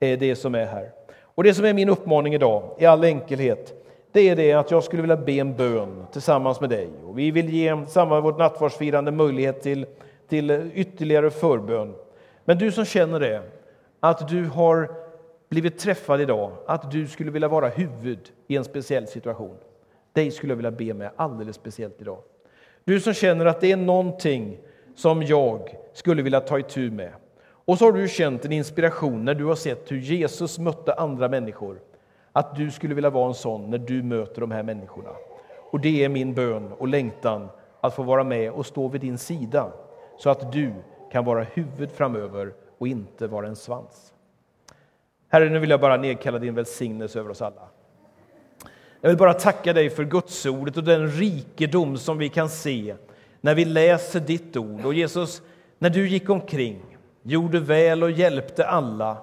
är 0.00 0.16
det 0.16 0.36
som 0.36 0.54
är 0.54 0.66
här. 0.66 0.90
Och 1.22 1.44
Det 1.44 1.54
som 1.54 1.64
är 1.64 1.72
min 1.72 1.88
uppmaning 1.88 2.34
idag, 2.34 2.76
i 2.78 2.86
all 2.86 3.04
enkelhet, 3.04 3.79
det 4.12 4.28
är 4.28 4.36
det 4.36 4.52
att 4.52 4.70
jag 4.70 4.84
skulle 4.84 5.02
vilja 5.02 5.16
be 5.16 5.32
en 5.32 5.56
bön 5.56 6.06
tillsammans 6.12 6.60
med 6.60 6.70
dig. 6.70 6.88
Och 7.06 7.18
vi 7.18 7.30
vill 7.30 7.48
ge 7.48 7.86
samma 7.86 8.14
med 8.14 8.22
vårt 8.22 8.38
nattvardsfirande 8.38 9.10
möjlighet 9.10 9.62
till, 9.62 9.86
till 10.28 10.70
ytterligare 10.74 11.30
förbön. 11.30 11.94
Men 12.44 12.58
du 12.58 12.72
som 12.72 12.84
känner 12.84 13.20
det, 13.20 13.42
att 14.00 14.28
du 14.28 14.44
har 14.44 14.90
blivit 15.48 15.78
träffad 15.78 16.20
idag, 16.20 16.52
att 16.66 16.90
du 16.90 17.06
skulle 17.06 17.30
vilja 17.30 17.48
vara 17.48 17.68
huvud 17.68 18.18
i 18.46 18.56
en 18.56 18.64
speciell 18.64 19.06
situation. 19.06 19.56
Dig 20.12 20.30
skulle 20.30 20.52
jag 20.52 20.56
vilja 20.56 20.70
be 20.70 20.94
med 20.94 21.10
alldeles 21.16 21.56
speciellt 21.56 22.00
idag. 22.00 22.18
Du 22.84 23.00
som 23.00 23.14
känner 23.14 23.46
att 23.46 23.60
det 23.60 23.72
är 23.72 23.76
någonting 23.76 24.58
som 24.96 25.22
jag 25.22 25.76
skulle 25.92 26.22
vilja 26.22 26.40
ta 26.40 26.58
itu 26.58 26.90
med. 26.90 27.12
Och 27.42 27.78
så 27.78 27.84
har 27.84 27.92
du 27.92 28.08
känt 28.08 28.44
en 28.44 28.52
inspiration 28.52 29.24
när 29.24 29.34
du 29.34 29.44
har 29.44 29.54
sett 29.54 29.92
hur 29.92 29.98
Jesus 29.98 30.58
mötte 30.58 30.94
andra 30.94 31.28
människor. 31.28 31.78
Att 32.40 32.56
du 32.56 32.70
skulle 32.70 32.94
vilja 32.94 33.10
vara 33.10 33.28
en 33.28 33.34
sån 33.34 33.70
när 33.70 33.78
du 33.78 34.02
möter 34.02 34.40
de 34.40 34.50
här 34.50 34.62
människorna. 34.62 35.10
Och 35.70 35.80
det 35.80 36.04
är 36.04 36.08
min 36.08 36.34
bön 36.34 36.72
och 36.72 36.88
längtan 36.88 37.48
att 37.80 37.94
få 37.94 38.02
vara 38.02 38.24
med 38.24 38.52
och 38.52 38.66
stå 38.66 38.88
vid 38.88 39.00
din 39.00 39.18
sida 39.18 39.72
så 40.18 40.30
att 40.30 40.52
du 40.52 40.72
kan 41.12 41.24
vara 41.24 41.42
huvud 41.42 41.90
framöver 41.90 42.52
och 42.78 42.88
inte 42.88 43.26
vara 43.26 43.46
en 43.46 43.56
svans. 43.56 44.12
Herre, 45.28 45.48
nu 45.48 45.58
vill 45.58 45.70
jag 45.70 45.80
bara 45.80 45.96
nedkalla 45.96 46.38
din 46.38 46.54
välsignelse 46.54 47.18
över 47.18 47.30
oss 47.30 47.42
alla. 47.42 47.68
Jag 49.00 49.08
vill 49.08 49.18
bara 49.18 49.34
tacka 49.34 49.72
dig 49.72 49.90
för 49.90 50.04
Gudsordet 50.04 50.76
och 50.76 50.84
den 50.84 51.08
rikedom 51.08 51.98
som 51.98 52.18
vi 52.18 52.28
kan 52.28 52.48
se 52.48 52.94
när 53.40 53.54
vi 53.54 53.64
läser 53.64 54.20
ditt 54.20 54.56
ord. 54.56 54.84
Och 54.84 54.94
Jesus, 54.94 55.42
när 55.78 55.90
du 55.90 56.08
gick 56.08 56.30
omkring, 56.30 56.98
gjorde 57.22 57.60
väl 57.60 58.02
och 58.02 58.10
hjälpte 58.10 58.66
alla, 58.66 59.16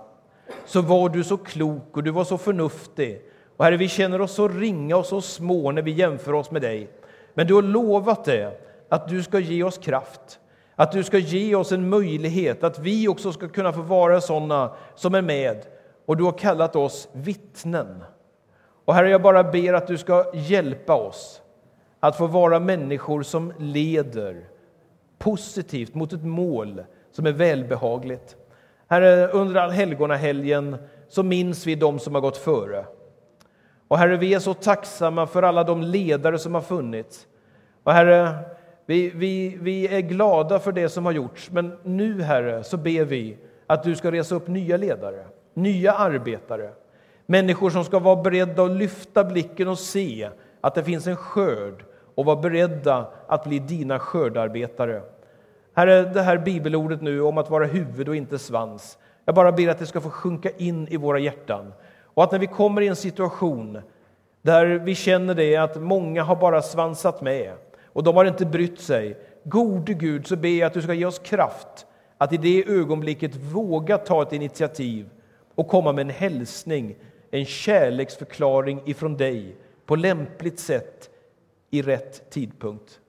så 0.66 0.82
var 0.82 1.10
du 1.10 1.24
så 1.24 1.38
klok 1.38 1.98
och 1.98 2.04
du 2.04 2.12
var 2.12 2.24
så 2.24 2.38
förnuftig. 2.38 3.22
Och 3.58 3.66
Herre, 3.66 3.78
vi 3.78 3.88
känner 3.88 4.22
oss 4.22 4.32
så 4.32 4.48
ringa 4.48 4.98
och 4.98 5.06
så 5.06 5.22
små 5.22 5.72
när 5.72 5.82
vi 5.82 5.92
jämför 5.92 6.34
oss 6.34 6.52
med 6.52 6.62
dig. 6.62 6.90
Men 7.34 7.48
du 7.48 7.54
har 7.54 7.62
lovat 7.62 8.26
det, 8.26 8.62
att 8.90 9.08
du 9.08 9.24
ska 9.24 9.40
ge 9.40 9.64
oss 9.64 9.78
kraft, 9.78 10.40
att 10.76 10.92
du 10.92 11.04
ska 11.04 11.18
ge 11.18 11.56
oss 11.56 11.72
en 11.72 11.90
möjlighet, 11.90 12.64
att 12.64 12.80
vi 12.80 13.08
också 13.08 13.32
ska 13.32 13.48
kunna 13.48 13.74
få 13.74 13.82
vara 13.82 14.22
sådana 14.22 14.76
som 14.96 15.16
är 15.16 15.22
med. 15.22 15.66
Och 16.06 16.18
du 16.18 16.24
har 16.24 16.32
kallat 16.32 16.76
oss 16.76 17.10
vittnen. 17.12 18.04
Och 18.86 18.94
Herre, 18.94 19.10
jag 19.10 19.22
bara 19.22 19.44
ber 19.44 19.74
att 19.74 19.88
du 19.88 19.98
ska 19.98 20.32
hjälpa 20.34 20.96
oss 20.96 21.42
att 22.00 22.18
få 22.18 22.28
vara 22.28 22.60
människor 22.60 23.24
som 23.24 23.54
leder 23.58 24.50
positivt 25.18 25.96
mot 25.96 26.14
ett 26.14 26.24
mål 26.24 26.84
som 27.12 27.26
är 27.26 27.32
välbehagligt. 27.32 28.36
Herre, 28.88 29.28
under 29.28 29.62
allhelgonahelgen 29.62 30.78
så 31.08 31.24
minns 31.24 31.68
vi 31.68 31.76
de 31.76 32.00
som 32.00 32.14
har 32.14 32.22
gått 32.22 32.38
före. 32.38 32.86
Och 33.88 33.98
Herre, 33.98 34.18
vi 34.18 34.34
är 34.34 34.40
så 34.40 34.54
tacksamma 34.54 35.28
för 35.28 35.44
alla 35.44 35.64
de 35.64 35.82
ledare 35.82 36.40
som 36.40 36.54
har 36.54 36.62
funnits. 36.62 37.28
Och 37.84 37.94
Herre, 37.94 38.34
vi, 38.86 39.10
vi, 39.10 39.58
vi 39.62 39.88
är 39.88 40.02
glada 40.02 40.60
för 40.60 40.72
det 40.72 40.90
som 40.90 41.06
har 41.06 41.12
gjorts, 41.12 41.52
men 41.52 41.78
nu 41.84 42.22
Herre 42.22 42.64
så 42.64 42.78
ber 42.78 43.06
vi 43.06 43.38
att 43.68 43.84
du 43.84 43.96
ska 43.96 44.12
resa 44.12 44.36
upp 44.36 44.48
nya 44.48 44.78
ledare, 44.78 45.26
nya 45.54 45.94
arbetare, 45.94 46.72
Människor 47.30 47.70
som 47.70 47.84
ska 47.84 48.00
vara 48.00 48.22
beredda 48.22 48.64
att 48.64 48.72
lyfta 48.72 49.24
blicken 49.24 49.68
och 49.68 49.80
se 49.80 50.30
att 50.62 50.76
det 50.76 50.84
finns 50.84 51.08
en 51.08 51.16
skörd 51.16 51.84
och 52.16 52.26
vara 52.26 52.42
beredda 52.42 53.08
att 53.28 53.44
bli 53.44 53.60
dina 53.60 54.00
skördarbetare. 54.00 55.02
Herre, 55.78 56.02
det 56.02 56.22
här 56.22 56.38
bibelordet 56.38 57.02
nu 57.02 57.22
om 57.22 57.38
att 57.38 57.50
vara 57.50 57.66
huvud 57.66 58.10
och 58.10 58.16
inte 58.16 58.40
svans. 58.40 58.98
Jag 59.26 59.36
bara 59.36 59.52
ber 59.52 59.68
att 59.68 59.80
det 59.80 59.86
ska 59.86 60.02
få 60.02 60.10
sjunka 60.10 60.50
in 60.58 60.88
i 60.88 60.98
våra 60.98 61.20
hjärtan 61.20 61.74
och 62.04 62.24
att 62.24 62.32
när 62.32 62.40
vi 62.40 62.48
kommer 62.48 62.82
i 62.82 62.88
en 62.88 62.96
situation 62.96 63.82
där 64.42 64.66
vi 64.66 64.96
känner 64.96 65.36
det 65.36 65.56
att 65.56 65.82
många 65.82 66.24
har 66.24 66.36
bara 66.36 66.62
svansat 66.62 67.22
med 67.22 67.54
och 67.86 68.04
de 68.04 68.16
har 68.16 68.26
inte 68.26 68.46
brytt 68.46 68.80
sig. 68.80 69.18
Gode 69.44 69.94
Gud, 69.94 70.28
så 70.28 70.36
ber 70.36 70.50
jag 70.50 70.68
att 70.68 70.74
du 70.74 70.82
ska 70.82 70.94
ge 70.94 71.06
oss 71.06 71.20
kraft 71.20 71.86
att 72.18 72.34
i 72.34 72.38
det 72.38 72.66
ögonblicket 72.68 73.36
våga 73.36 73.98
ta 73.98 74.22
ett 74.22 74.34
initiativ 74.34 75.10
och 75.56 75.68
komma 75.68 75.92
med 75.92 76.02
en 76.02 76.16
hälsning, 76.16 76.96
en 77.32 77.46
kärleksförklaring 77.46 78.82
ifrån 78.86 79.18
dig 79.18 79.56
på 79.86 79.96
lämpligt 79.96 80.60
sätt 80.60 81.10
i 81.70 81.82
rätt 81.82 82.30
tidpunkt. 82.30 83.00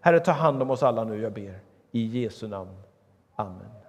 Herre, 0.00 0.20
ta 0.20 0.32
hand 0.32 0.62
om 0.62 0.70
oss 0.70 0.82
alla 0.82 1.04
nu, 1.04 1.22
jag 1.22 1.32
ber. 1.32 1.63
I 1.94 2.08
Jesu 2.08 2.48
namn. 2.48 2.74
Amen. 3.38 3.83